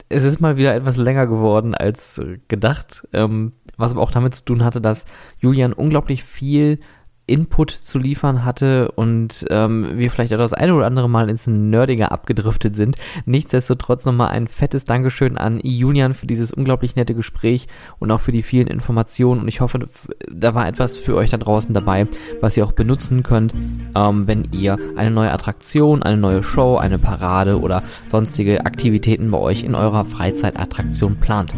[0.08, 4.44] es ist mal wieder etwas länger geworden als gedacht, ähm, was aber auch damit zu
[4.44, 5.04] tun hatte, dass
[5.38, 6.80] Julian unglaublich viel
[7.28, 11.46] Input zu liefern hatte und ähm, wir vielleicht auch das eine oder andere Mal ins
[11.46, 12.96] Nerdige abgedriftet sind.
[13.26, 17.68] Nichtsdestotrotz nochmal ein fettes Dankeschön an Julian für dieses unglaublich nette Gespräch
[17.98, 19.88] und auch für die vielen Informationen und ich hoffe,
[20.30, 22.06] da war etwas für euch da draußen dabei,
[22.40, 23.54] was ihr auch benutzen könnt,
[23.94, 29.38] ähm, wenn ihr eine neue Attraktion, eine neue Show, eine Parade oder sonstige Aktivitäten bei
[29.38, 31.52] euch in eurer Freizeitattraktion plant.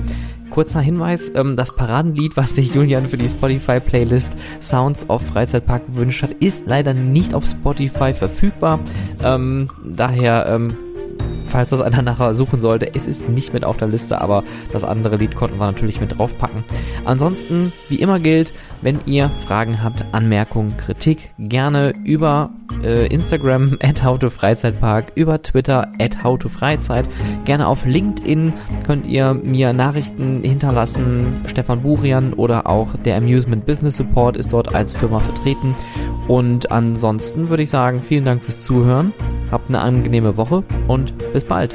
[0.51, 6.23] Kurzer Hinweis, ähm, das Paradenlied, was sich Julian für die Spotify-Playlist Sounds of Freizeitpark gewünscht
[6.23, 8.81] hat, ist leider nicht auf Spotify verfügbar.
[9.23, 10.75] Ähm, daher ähm,
[11.47, 12.95] falls das einer nachher suchen sollte.
[12.95, 16.19] Es ist nicht mit auf der Liste, aber das andere Lied konnten wir natürlich mit
[16.19, 16.65] draufpacken.
[17.05, 18.53] Ansonsten, wie immer gilt,
[18.83, 22.51] wenn ihr Fragen habt, Anmerkungen, Kritik, gerne über
[22.83, 27.09] äh, Instagram at howtofreizeitpark, über Twitter at howtofreizeit,
[27.45, 28.53] gerne auf LinkedIn
[28.87, 31.43] könnt ihr mir Nachrichten hinterlassen.
[31.47, 35.75] Stefan Burian oder auch der Amusement Business Support ist dort als Firma vertreten.
[36.29, 39.13] Und ansonsten würde ich sagen, vielen Dank fürs Zuhören.
[39.51, 41.75] Habt eine angenehme Woche und bis bald.